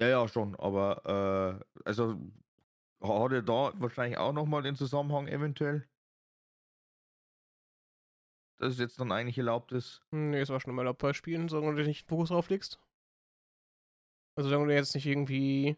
Ja, 0.00 0.08
ja, 0.08 0.28
schon, 0.28 0.56
aber 0.56 1.60
äh, 1.76 1.80
also 1.84 2.18
hat 3.02 3.32
er 3.32 3.42
da 3.42 3.72
wahrscheinlich 3.76 4.18
auch 4.18 4.32
nochmal 4.32 4.62
den 4.62 4.76
Zusammenhang 4.76 5.28
eventuell? 5.28 5.86
Dass 8.58 8.74
es 8.74 8.78
jetzt 8.78 9.00
dann 9.00 9.12
eigentlich 9.12 9.38
erlaubt 9.38 9.72
ist? 9.72 10.02
Nee, 10.10 10.40
es 10.40 10.48
war 10.48 10.60
schon 10.60 10.70
immer 10.70 10.82
erlaubt 10.82 11.00
bei 11.00 11.12
Spielen, 11.12 11.48
solange 11.48 11.76
du 11.76 11.86
nicht 11.86 12.08
Fokus 12.08 12.28
drauf 12.28 12.48
legst. 12.48 12.80
Also 14.36 14.48
solange 14.48 14.68
du 14.68 14.74
jetzt 14.74 14.94
nicht 14.94 15.06
irgendwie. 15.06 15.76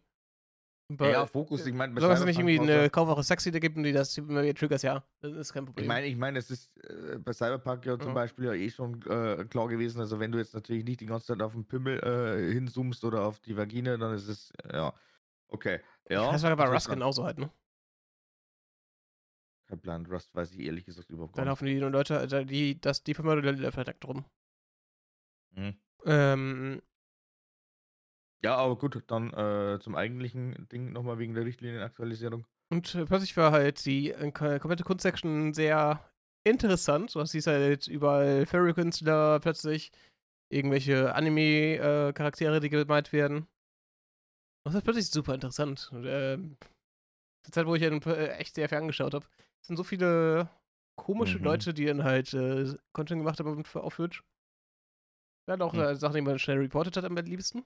Bei, 0.89 1.11
ja, 1.11 1.27
Fokus, 1.27 1.67
ich 1.67 1.75
meine, 1.75 2.01
solange 2.01 2.21
es 2.21 2.25
nicht 2.27 2.39
irgendwie 2.39 2.61
eine 2.61 2.89
Kaufwache 2.91 3.25
Sexy 3.25 3.51
da 3.51 3.59
gibt 3.59 3.77
und 3.77 3.83
die 3.83 3.93
das 3.93 4.17
immer 4.19 4.45
wieder 4.45 4.55
triggers, 4.55 4.83
ja, 4.83 5.05
das 5.21 5.33
ist 5.33 5.53
kein 5.53 5.65
Problem. 5.65 5.83
Ich 5.83 5.89
meine, 5.89 6.07
ich 6.07 6.17
meine, 6.17 6.39
es 6.39 6.49
ist 6.49 6.77
äh, 6.85 7.19
bei 7.19 7.33
Cyberpunk 7.33 7.85
ja 7.87 7.99
zum 7.99 8.09
ja. 8.09 8.15
Beispiel 8.15 8.45
ja 8.45 8.53
eh 8.53 8.71
schon 8.71 9.03
äh, 9.03 9.45
klar 9.47 9.67
gewesen, 9.67 9.99
also 9.99 10.21
wenn 10.21 10.31
du 10.31 10.39
jetzt 10.39 10.55
natürlich 10.55 10.85
nicht 10.85 11.01
die 11.01 11.07
ganze 11.07 11.27
Zeit 11.27 11.43
auf 11.43 11.55
den 11.55 11.65
Pimmel 11.65 11.99
äh, 11.99 12.53
hinzoomst 12.53 13.05
oder 13.05 13.25
auf 13.25 13.41
die 13.41 13.57
Vagine, 13.57 13.99
dann 13.99 14.15
ist 14.15 14.29
es, 14.29 14.53
ja, 14.73 14.95
okay. 15.49 15.81
Ja, 16.09 16.31
das 16.33 16.43
war 16.43 16.57
bei 16.57 16.65
Rust 16.67 16.89
genauso 16.89 17.25
halt, 17.25 17.39
ne? 17.39 17.51
Kein 19.67 19.81
Plan, 19.81 20.07
Rust 20.07 20.35
weiß 20.35 20.53
ich 20.53 20.61
ehrlich 20.61 20.85
gesagt 20.85 21.11
überhaupt 21.11 21.33
nicht. 21.33 21.39
Dann 21.39 21.49
laufen 21.49 21.67
die 21.67 21.79
Leute, 21.79 22.19
also 22.19 22.45
die, 22.45 22.81
das, 22.81 23.03
die 23.03 23.15
Firma 23.15 23.35
verdeckt 23.73 24.05
rum. 24.05 24.25
Mhm. 25.57 25.77
Ähm, 26.05 26.83
ja, 28.45 28.55
aber 28.57 28.77
gut, 28.77 29.03
dann 29.09 29.33
äh, 29.33 29.81
zum 29.81 29.97
eigentlichen 29.97 30.69
Ding 30.69 30.93
nochmal 30.93 31.19
wegen 31.19 31.35
der 31.35 31.45
Richtlinienaktualisierung. 31.45 32.47
Und 32.71 32.95
äh, 32.95 33.07
plötzlich 33.07 33.37
war 33.37 33.51
halt 33.51 33.85
die 33.85 34.13
äh, 34.13 34.31
komplette 34.31 34.85
Kunstsection 34.85 35.53
sehr 35.53 36.09
interessant. 36.45 37.15
Du 37.15 37.25
siehst 37.25 37.49
halt 37.49 37.89
überall 37.89 38.47
Furry-Künstler 38.47 39.41
plötzlich, 39.41 39.91
irgendwelche 40.49 41.13
Anime-Charaktere, 41.15 42.61
die 42.61 42.69
gemeint 42.69 43.13
werden. 43.13 43.49
Das 44.67 44.75
ist 44.75 44.83
plötzlich 44.83 45.09
super 45.09 45.33
interessant. 45.33 45.91
Und, 45.93 46.07
äh, 46.07 46.39
zur 47.45 47.53
Zeit, 47.53 47.67
wo 47.67 47.77
ich 47.77 47.83
ihn 47.83 48.03
äh, 48.03 48.31
echt 48.33 48.57
sehr 48.57 48.69
viel 48.69 48.79
angeschaut 48.79 49.15
habe. 49.15 49.25
Es 49.63 49.69
sind 49.69 49.77
so 49.77 49.85
viele 49.85 50.51
komische 50.97 51.39
mhm. 51.39 51.45
Leute, 51.45 51.73
die 51.73 51.85
dann 51.85 52.03
halt 52.03 52.35
äh, 52.35 52.77
Content 52.93 53.21
gemacht 53.21 53.39
haben 53.39 53.65
auf 53.75 53.95
Twitch. 53.95 54.25
Ja, 55.49 55.61
auch 55.61 55.73
mhm. 55.73 55.95
Sachen, 55.95 56.17
die 56.17 56.21
man 56.21 56.41
schnell 56.41 56.59
reportet 56.59 56.97
hat 56.97 57.05
am 57.05 57.15
liebsten. 57.15 57.65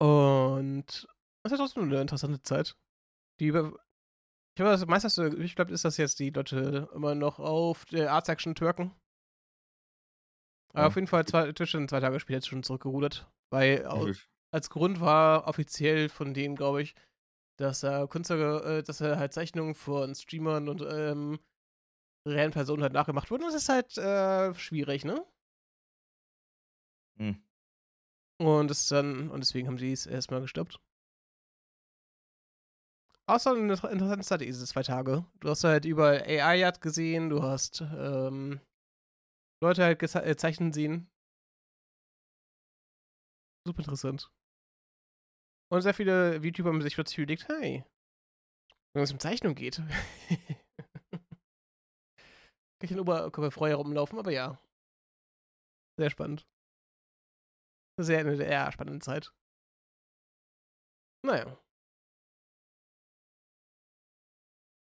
Und 0.00 1.06
das 1.44 1.52
ist 1.52 1.58
trotzdem 1.58 1.84
eine 1.84 2.00
interessante 2.00 2.42
Zeit. 2.42 2.76
Die 3.38 3.46
über. 3.46 3.68
Ich 3.68 4.56
glaube, 4.56 4.72
das 4.72 4.84
meiste, 4.86 5.36
ich 5.38 5.54
glaube, 5.54 5.72
ist 5.72 5.84
das 5.84 5.98
jetzt 5.98 6.18
die 6.18 6.30
Leute 6.30 6.90
immer 6.92 7.14
noch 7.14 7.38
auf 7.38 7.84
der 7.84 8.12
Art 8.12 8.26
Section 8.26 8.56
twerken. 8.56 8.92
Aber 10.72 10.80
ja. 10.80 10.86
auf 10.88 10.96
jeden 10.96 11.06
Fall 11.06 11.24
zwei, 11.26 11.52
Twitch 11.52 11.70
zwei 11.70 12.00
Tage 12.00 12.18
später 12.18 12.38
jetzt 12.38 12.48
schon 12.48 12.64
zurückgerudert. 12.64 13.30
Weil 13.50 13.86
als 14.52 14.70
Grund 14.70 15.00
war 15.00 15.48
offiziell 15.48 16.08
von 16.08 16.34
denen, 16.34 16.54
glaube 16.54 16.82
ich, 16.82 16.94
dass 17.58 17.82
er 17.82 18.06
Künstler, 18.08 18.64
äh, 18.64 18.82
dass 18.82 19.00
er 19.00 19.18
halt 19.18 19.32
Zeichnungen 19.32 19.74
von 19.74 20.14
Streamern 20.14 20.68
und 20.68 20.82
ähm, 20.82 21.38
reellen 22.26 22.52
Personen 22.52 22.82
halt 22.82 22.92
nachgemacht 22.92 23.30
wurden. 23.30 23.42
Das 23.42 23.54
ist 23.54 23.68
halt 23.68 23.96
äh, 23.98 24.54
schwierig, 24.54 25.04
ne? 25.04 25.24
Hm. 27.18 27.42
Und 28.38 28.70
es 28.70 28.88
dann, 28.88 29.30
und 29.30 29.40
deswegen 29.40 29.68
haben 29.68 29.78
sie 29.78 29.92
es 29.92 30.06
erstmal 30.06 30.40
gestoppt. 30.40 30.80
Außer 33.26 33.52
eine 33.52 33.72
interessante 33.72 34.26
Zeit 34.26 34.40
diese 34.40 34.66
zwei 34.66 34.82
Tage. 34.82 35.24
Du 35.40 35.48
hast 35.48 35.64
halt 35.64 35.84
überall 35.84 36.22
AI 36.22 36.64
hat 36.64 36.80
gesehen, 36.80 37.30
du 37.30 37.42
hast 37.42 37.80
ähm, 37.80 38.60
Leute 39.62 39.84
halt 39.84 40.02
äh, 40.02 40.36
zeichnen 40.36 40.72
sehen. 40.72 41.08
Super 43.64 43.80
interessant. 43.80 44.30
Und 45.72 45.80
sehr 45.80 45.94
viele 45.94 46.36
YouTuber 46.36 46.68
haben 46.68 46.82
sich 46.82 46.96
plötzlich 46.96 47.16
überlegt, 47.16 47.48
hey, 47.48 47.82
wenn 48.92 49.04
es 49.04 49.10
um 49.10 49.18
Zeichnung 49.18 49.54
geht. 49.54 49.76
Kann 51.10 51.22
ich 52.82 52.90
in 52.90 53.00
Oberkörperfrei 53.00 53.70
herumlaufen, 53.70 54.18
aber 54.18 54.30
ja. 54.32 54.60
Sehr 55.98 56.10
spannend. 56.10 56.46
Sehr 57.98 58.18
eine 58.18 58.36
sehr 58.36 58.70
spannende 58.70 58.98
Zeit. 58.98 59.32
Naja. 61.24 61.56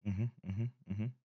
Mhm, 0.02 0.30
mhm, 0.42 0.72
mhm. 0.86 1.19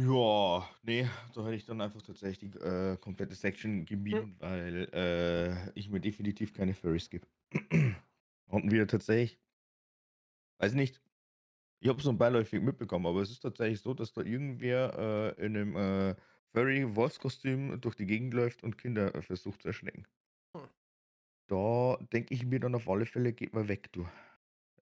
Ja, 0.00 0.66
nee, 0.82 1.06
da 1.34 1.44
hätte 1.44 1.56
ich 1.56 1.66
dann 1.66 1.80
einfach 1.82 2.00
tatsächlich 2.00 2.50
die 2.52 2.58
äh, 2.58 2.96
komplette 2.96 3.34
Section 3.34 3.84
gemieden, 3.84 4.22
hm. 4.22 4.40
weil 4.40 4.88
äh, 4.94 5.78
ich 5.78 5.90
mir 5.90 6.00
definitiv 6.00 6.54
keine 6.54 6.72
Furries 6.72 7.10
gebe. 7.10 7.26
Und 8.46 8.70
wir 8.70 8.88
tatsächlich, 8.88 9.38
weiß 10.58 10.72
nicht, 10.72 11.02
ich 11.80 11.88
habe 11.88 11.98
es 11.98 12.04
so 12.04 12.14
beiläufig 12.14 12.62
mitbekommen, 12.62 13.06
aber 13.06 13.20
es 13.20 13.30
ist 13.30 13.40
tatsächlich 13.40 13.80
so, 13.80 13.92
dass 13.92 14.12
da 14.12 14.22
irgendwer 14.22 15.36
äh, 15.38 15.44
in 15.44 15.56
einem 15.56 15.76
äh, 15.76 16.16
Furry-Wolfskostüm 16.54 17.80
durch 17.80 17.94
die 17.94 18.06
Gegend 18.06 18.32
läuft 18.32 18.62
und 18.62 18.78
Kinder 18.78 19.14
äh, 19.14 19.20
versucht 19.20 19.62
zu 19.62 19.68
erschrecken. 19.68 20.06
Hm. 20.56 20.68
Da 21.48 21.98
denke 22.12 22.32
ich 22.32 22.46
mir 22.46 22.60
dann 22.60 22.74
auf 22.74 22.88
alle 22.88 23.04
Fälle, 23.04 23.34
geht 23.34 23.52
mal 23.52 23.68
weg, 23.68 23.92
du. 23.92 24.06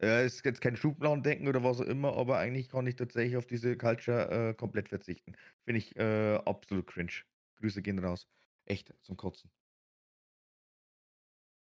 Ja, 0.00 0.20
ist 0.20 0.44
jetzt 0.44 0.60
kein 0.60 0.76
Schubladendenken 0.76 1.48
oder 1.48 1.62
was 1.64 1.80
auch 1.80 1.84
immer, 1.84 2.16
aber 2.16 2.38
eigentlich 2.38 2.68
kann 2.68 2.86
ich 2.86 2.94
tatsächlich 2.96 3.36
auf 3.36 3.46
diese 3.46 3.76
Culture 3.76 4.50
äh, 4.50 4.54
komplett 4.54 4.88
verzichten. 4.88 5.32
Finde 5.64 5.78
ich 5.78 5.96
äh, 5.96 6.36
absolut 6.36 6.86
cringe. 6.86 7.12
Grüße 7.56 7.82
gehen 7.82 7.98
raus. 7.98 8.28
Echt 8.64 8.94
zum 9.02 9.16
Kotzen. 9.16 9.50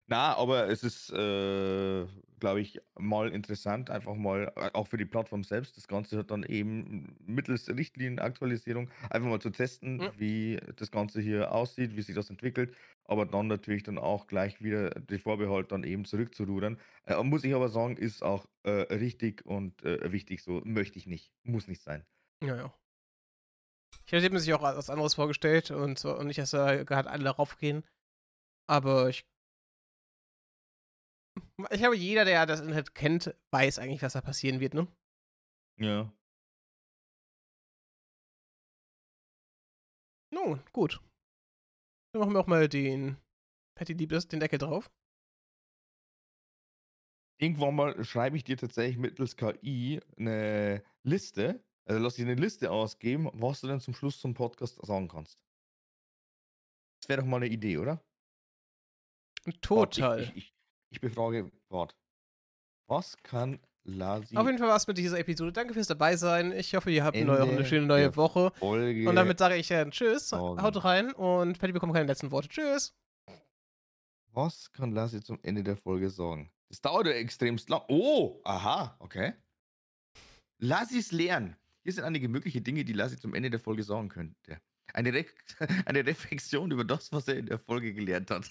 Na, 0.10 0.36
aber 0.38 0.70
es 0.70 0.84
ist, 0.84 1.10
äh, 1.12 2.06
glaube 2.40 2.62
ich, 2.62 2.80
mal 2.98 3.30
interessant, 3.30 3.90
einfach 3.90 4.16
mal, 4.16 4.54
äh, 4.56 4.70
auch 4.74 4.88
für 4.88 4.96
die 4.96 5.06
Plattform 5.06 5.44
selbst, 5.44 5.76
das 5.76 5.88
Ganze 5.90 6.18
hat 6.18 6.32
dann 6.32 6.44
eben 6.44 7.18
mittels 7.26 7.68
Richtlinienaktualisierung 7.68 8.90
einfach 9.10 9.28
mal 9.28 9.42
zu 9.42 9.50
testen, 9.50 10.00
Ja. 10.00 10.14
wie 10.18 10.60
das 10.78 10.92
Ganze 10.92 11.20
hier 11.20 11.52
aussieht, 11.52 11.98
wie 11.98 12.02
sich 12.04 12.16
das 12.16 12.30
entwickelt, 12.30 12.74
aber 13.04 13.26
dann 13.26 13.48
natürlich 13.48 13.84
dann 13.84 13.98
auch 13.98 14.28
gleich 14.28 14.62
wieder 14.62 14.92
den 14.92 15.20
Vorbehalt 15.20 15.74
dann 15.74 15.84
eben 15.84 16.06
zurückzurudern. 16.06 16.80
Äh, 17.06 17.22
muss 17.24 17.44
ich 17.44 17.54
aber 17.54 17.68
sagen, 17.68 17.98
ist 17.98 18.24
auch 18.24 18.46
äh, 18.64 18.70
richtig 18.94 19.46
und 19.46 19.84
äh, 19.84 20.10
wichtig 20.14 20.42
so. 20.42 20.62
Möchte 20.64 20.98
ich 21.00 21.08
nicht. 21.08 21.34
Muss 21.44 21.68
nicht 21.68 21.82
sein. 21.82 22.06
Ja, 22.42 22.56
ja. 22.56 22.74
Ich 24.06 24.12
hätte 24.14 24.30
mir 24.30 24.40
sich 24.40 24.54
auch 24.54 24.62
was 24.62 24.90
anderes 24.90 25.16
vorgestellt 25.16 25.72
und, 25.72 26.00
so, 26.00 26.18
und 26.18 26.28
nicht, 26.28 26.40
dass 26.40 26.52
da 26.52 26.84
gerade 26.84 27.10
alle 27.10 27.26
darauf 27.26 27.58
gehen. 27.58 27.84
Aber 28.68 29.10
ich 29.10 29.26
ich 31.72 31.80
glaube, 31.80 31.96
jeder, 31.98 32.26
der 32.26 32.46
das 32.46 32.62
Internet 32.62 32.94
kennt, 32.94 33.36
weiß 33.52 33.80
eigentlich, 33.80 34.04
was 34.04 34.14
da 34.14 34.22
passieren 34.22 34.60
wird, 34.60 34.74
ne? 34.74 34.88
Ja. 35.80 36.12
Nun, 40.32 40.62
gut. 40.72 41.02
Dann 42.14 42.22
machen 42.22 42.34
wir 42.34 42.40
auch 42.40 42.48
mal 42.48 42.68
den 42.70 43.18
Patty 43.76 43.94
Liebes, 43.94 44.28
den 44.28 44.40
Deckel 44.40 44.60
drauf. 44.60 44.92
Irgendwann 47.40 47.76
mal 47.76 48.04
schreibe 48.04 48.38
ich 48.38 48.44
dir 48.44 48.58
tatsächlich 48.58 48.98
mittels 48.98 49.36
KI 49.36 50.00
eine 50.18 50.84
Liste, 51.04 51.64
also 51.86 52.02
lass 52.02 52.16
dich 52.16 52.26
eine 52.26 52.36
Liste 52.36 52.72
ausgeben, 52.72 53.30
was 53.34 53.62
du 53.62 53.68
dann 53.68 53.80
zum 53.80 53.94
Schluss 53.94 54.20
zum 54.20 54.34
Podcast 54.34 54.84
sagen 54.86 55.08
kannst. 55.08 55.44
Das 57.02 57.10
wäre 57.10 57.22
doch 57.22 57.28
mal 57.28 57.38
eine 57.38 57.48
Idee, 57.48 57.78
oder? 57.78 58.04
Total. 59.62 60.24
Ich, 60.24 60.36
ich, 60.36 60.57
ich, 60.90 61.02
befrage 61.02 61.52
Wort. 61.70 61.96
Was 62.88 63.18
kann 63.24 63.60
Lasi. 63.88 64.36
Auf 64.36 64.46
jeden 64.46 64.58
Fall 64.58 64.68
war 64.68 64.76
es 64.76 64.86
mit 64.86 64.98
dieser 64.98 65.18
Episode. 65.18 65.54
Danke 65.54 65.74
fürs 65.74 65.88
dabei 65.88 66.18
sein. 66.18 66.52
Ich 66.52 66.76
hoffe, 66.76 66.92
ihr 66.92 67.06
habt 67.06 67.16
eine, 67.16 67.26
neue, 67.26 67.42
eine 67.42 67.66
schöne 67.66 67.86
neue 67.86 68.16
Woche. 68.18 68.52
Folge 68.60 69.08
und 69.08 69.16
damit 69.16 69.40
sage 69.40 69.56
ich 69.56 69.72
äh, 69.72 69.90
Tschüss, 69.90 70.32
Morgen. 70.32 70.62
haut 70.62 70.84
rein 70.84 71.14
und 71.14 71.58
Patty 71.58 71.72
bekommt 71.72 71.94
keine 71.94 72.06
letzten 72.06 72.32
Worte. 72.32 72.50
Tschüss. 72.50 72.94
Was 74.34 74.72
kann 74.74 74.92
Lasi 74.92 75.22
zum 75.22 75.40
Ende 75.42 75.64
der 75.64 75.78
Folge 75.78 76.10
sagen? 76.10 76.52
Das 76.70 76.82
dauert 76.82 77.08
ja 77.08 77.14
extremst 77.14 77.70
lang. 77.70 77.82
Oh, 77.88 78.42
aha, 78.44 78.98
okay. 79.00 79.34
Lassis 80.60 81.12
lernen. 81.14 81.56
Hier 81.84 81.94
sind 81.94 82.04
einige 82.04 82.28
mögliche 82.28 82.62
Dinge, 82.62 82.84
die 82.84 82.94
Lassi 82.94 83.18
zum 83.18 83.34
Ende 83.34 83.50
der 83.50 83.62
Folge 83.62 83.84
sagen 83.84 84.10
könnte. 84.10 84.60
Eine, 84.94 85.14
Re 85.14 85.26
eine 85.86 86.06
Reflexion 86.06 86.72
über 86.72 86.84
das, 86.84 87.12
was 87.14 87.28
er 87.30 87.38
in 87.38 87.46
der 87.46 87.60
Folge 87.60 87.94
gelernt 87.94 88.32
hat. 88.32 88.50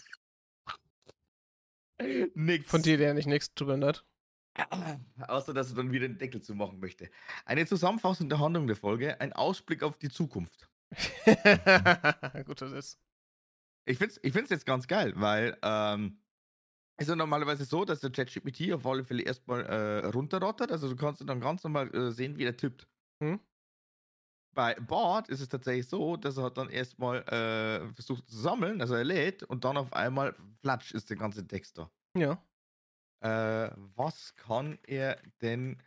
Nix. 2.35 2.67
Von 2.67 2.83
dir, 2.83 2.99
der 2.99 3.15
nicht 3.15 3.27
nichts 3.27 3.53
zu 3.55 3.67
hat. 3.69 4.05
Außer, 5.29 5.53
dass 5.53 5.71
er 5.71 5.77
dann 5.77 5.93
wieder 5.93 6.09
den 6.09 6.19
Deckel 6.19 6.41
zu 6.41 6.55
machen 6.55 6.81
möchte. 6.81 7.11
Eine 7.45 7.67
Zusammenfassung 7.67 8.29
der 8.29 8.39
Handlung 8.39 8.67
der 8.67 8.77
Folge, 8.77 9.21
ein 9.21 9.33
Ausblick 9.33 9.83
auf 9.83 9.99
die 9.99 10.09
Zukunft. 10.09 10.69
Gut, 12.47 12.61
das 12.61 12.73
ist. 12.73 12.99
Ich 13.85 13.99
finde 13.99 14.15
es 14.15 14.21
ich 14.23 14.33
find's 14.33 14.51
jetzt 14.51 14.67
ganz 14.67 14.87
geil, 14.87 15.13
weil 15.17 15.57
ähm, 15.63 16.19
ist 16.99 17.09
ja 17.09 17.17
normalerweise 17.17 17.65
so, 17.65 17.85
dass 17.85 18.01
der 18.01 18.11
ChatGPT 18.11 18.73
auf 18.73 18.87
alle 18.87 19.05
Fälle 19.05 19.23
erstmal 19.23 19.65
äh, 19.67 20.07
runterrottert. 20.07 20.73
Also 20.73 20.89
du 20.89 20.97
kannst 20.97 21.23
dann 21.29 21.41
ganz 21.41 21.63
normal 21.63 21.95
äh, 21.95 22.11
sehen, 22.11 22.39
wie 22.39 22.45
er 22.45 22.57
tippt. 22.57 22.89
Hm? 23.23 23.39
Bei 24.57 24.75
Bart 24.75 25.29
ist 25.29 25.41
es 25.41 25.49
tatsächlich 25.49 25.87
so, 25.87 26.17
dass 26.17 26.39
er 26.39 26.51
dann 26.51 26.71
erstmal 26.71 27.19
äh, 27.29 27.93
versucht 27.93 28.29
zu 28.29 28.37
sammeln, 28.37 28.81
also 28.81 28.95
er 28.95 29.05
lädt 29.05 29.43
und 29.45 29.65
dann 29.65 29.77
auf 29.77 29.93
einmal 29.93 30.35
flatsch 30.63 30.93
ist 30.93 31.11
der 31.11 31.19
ganze 31.19 31.47
Text 31.47 31.79
da. 31.79 31.91
Ja. 32.17 32.43
Äh, 33.21 33.71
was 33.95 34.35
kann 34.35 34.79
er 34.87 35.21
denn 35.43 35.81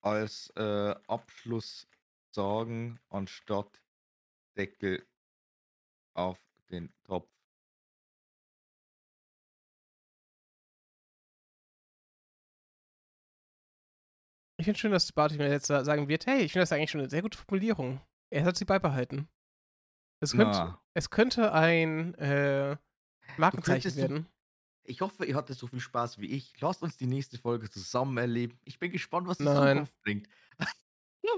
als 0.00 0.50
äh, 0.56 0.94
Abschluss 1.06 1.86
sagen, 2.34 2.98
anstatt 3.08 3.80
Deckel 4.56 5.06
auf 6.14 6.38
den 6.70 6.92
Topf? 7.04 7.30
Ich 14.60 14.64
finde 14.64 14.80
schön, 14.80 14.90
dass 14.90 15.12
Barty 15.12 15.36
mir 15.36 15.48
jetzt 15.48 15.68
sagen 15.68 16.08
wird, 16.08 16.26
hey, 16.26 16.40
ich 16.40 16.52
finde 16.52 16.62
das 16.62 16.72
eigentlich 16.72 16.90
schon 16.90 17.00
eine 17.00 17.08
sehr 17.08 17.22
gute 17.22 17.38
Formulierung. 17.38 18.00
Er 18.30 18.44
hat 18.44 18.56
sie 18.56 18.64
beibehalten. 18.64 19.28
Es 20.20 20.32
könnte, 20.32 20.58
Na, 20.58 20.82
es 20.94 21.10
könnte 21.10 21.52
ein 21.52 22.14
äh, 22.14 22.76
Markenzeichen 23.36 23.92
du- 23.92 23.96
werden. 23.96 24.26
ich 24.84 25.00
hoffe, 25.00 25.24
ihr 25.24 25.36
hattet 25.36 25.56
so 25.56 25.66
viel 25.66 25.80
Spaß 25.80 26.18
wie 26.18 26.26
ich. 26.32 26.60
Lasst 26.60 26.82
uns 26.82 26.96
die 26.96 27.06
nächste 27.06 27.38
Folge 27.38 27.70
zusammen 27.70 28.16
erleben. 28.18 28.58
Ich 28.64 28.78
bin 28.78 28.90
gespannt, 28.90 29.28
was 29.28 29.38
die 29.38 29.44
Nein. 29.44 29.76
Zukunft 29.86 30.02
bringt. 30.02 30.28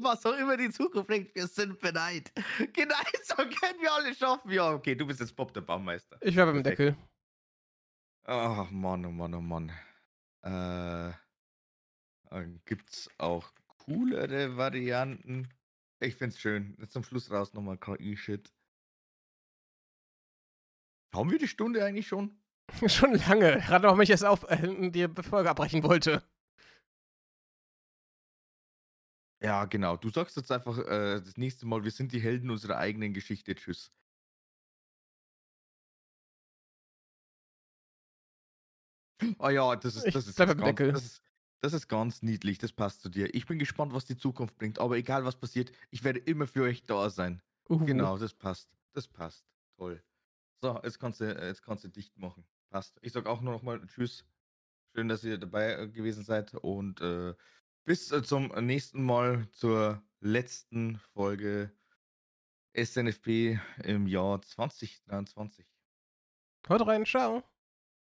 Was 0.03 0.24
auch 0.24 0.36
immer 0.38 0.57
die 0.57 0.70
Zukunft 0.70 1.09
bringt, 1.09 1.34
wir 1.34 1.47
sind 1.49 1.78
bereit. 1.80 2.32
Genau, 2.72 2.95
so 3.24 3.34
können 3.34 3.80
wir 3.80 3.93
alle 3.93 4.14
schaffen. 4.14 4.51
Ja, 4.51 4.70
okay, 4.72 4.95
du 4.95 5.05
bist 5.07 5.18
jetzt 5.20 5.34
Bob 5.34 5.53
der 5.53 5.62
Baumeister. 5.62 6.16
Ich 6.20 6.36
war 6.36 6.47
beim. 6.47 6.62
Deckel. 6.62 6.97
Ach, 8.24 8.70
Mann, 8.70 9.05
oh 9.05 9.11
Mann, 9.11 9.34
oh 9.34 9.41
Mann. 9.41 9.72
Äh, 10.43 11.12
gibt's 12.66 13.11
auch 13.18 13.51
coolere 13.78 14.57
Varianten? 14.57 15.49
Ich 16.01 16.16
find's 16.16 16.38
schön. 16.38 16.76
Jetzt 16.78 16.92
zum 16.92 17.05
Schluss 17.05 17.30
raus 17.30 17.53
nochmal 17.53 17.76
KI-Shit. 17.76 18.53
Haben 21.14 21.30
wir 21.30 21.38
die 21.38 21.48
Stunde 21.48 21.84
eigentlich 21.84 22.09
schon? 22.09 22.40
Schon 22.86 23.14
lange. 23.14 23.59
Gerade 23.59 23.86
noch 23.86 23.96
mich 23.96 24.11
erst 24.11 24.24
auf, 24.24 24.44
äh, 24.48 24.90
die 24.90 25.09
Folge 25.22 25.51
abbrechen 25.51 25.82
wollte. 25.82 26.22
Ja, 29.42 29.64
genau. 29.64 29.96
Du 29.96 30.11
sagst 30.11 30.36
jetzt 30.36 30.53
einfach 30.53 30.78
äh, 30.78 31.20
das 31.20 31.36
nächste 31.36 31.66
Mal, 31.66 31.82
wir 31.82 31.90
sind 31.90 32.12
die 32.12 32.20
Helden 32.20 32.51
unserer 32.51 32.76
eigenen 32.76 33.12
Geschichte. 33.12 33.55
Tschüss. 33.55 33.92
Ah 39.38 39.51
ja, 39.51 39.76
das 39.76 39.96
ist, 39.96 40.14
das 40.14 40.26
ist, 40.26 40.38
jetzt 40.38 40.57
beim 40.57 40.74
ganz, 40.74 40.92
das, 40.92 41.05
ist, 41.05 41.22
das 41.61 41.72
ist 41.72 41.88
ganz 41.88 42.22
niedlich, 42.22 42.58
das 42.58 42.72
passt 42.72 43.02
zu 43.02 43.08
dir. 43.08 43.34
Ich 43.34 43.46
bin 43.46 43.58
gespannt, 43.58 43.92
was 43.92 44.04
die 44.04 44.16
Zukunft 44.16 44.56
bringt, 44.56 44.78
aber 44.78 44.96
egal 44.96 45.24
was 45.24 45.36
passiert, 45.36 45.72
ich 45.90 46.04
werde 46.04 46.20
immer 46.20 46.46
für 46.46 46.62
euch 46.62 46.84
da 46.84 47.11
sein. 47.11 47.42
Uhu. 47.68 47.84
Genau, 47.84 48.18
das 48.18 48.34
passt. 48.34 48.70
Das 48.92 49.06
passt. 49.06 49.44
Toll. 49.76 50.02
So, 50.62 50.80
jetzt 50.82 50.98
kannst 50.98 51.20
du, 51.20 51.24
jetzt 51.24 51.62
kannst 51.62 51.84
du 51.84 51.88
dicht 51.88 52.16
machen. 52.18 52.44
Passt. 52.70 52.98
Ich 53.02 53.12
sag 53.12 53.26
auch 53.26 53.40
nur 53.40 53.52
noch 53.52 53.62
mal 53.62 53.80
Tschüss. 53.86 54.24
Schön, 54.94 55.08
dass 55.08 55.22
ihr 55.22 55.38
dabei 55.38 55.74
äh, 55.74 55.88
gewesen 55.88 56.24
seid 56.24 56.54
und 56.54 57.00
äh, 57.00 57.34
bis 57.84 58.11
äh, 58.11 58.22
zum 58.22 58.48
nächsten 58.48 59.04
Mal 59.04 59.48
zur 59.52 60.02
letzten 60.20 60.98
Folge 61.12 61.72
SNFP 62.76 63.61
im 63.84 64.06
Jahr 64.06 64.42
2023. 64.42 65.66
Haut 66.68 66.86
rein, 66.86 67.04
ciao. 67.06 67.49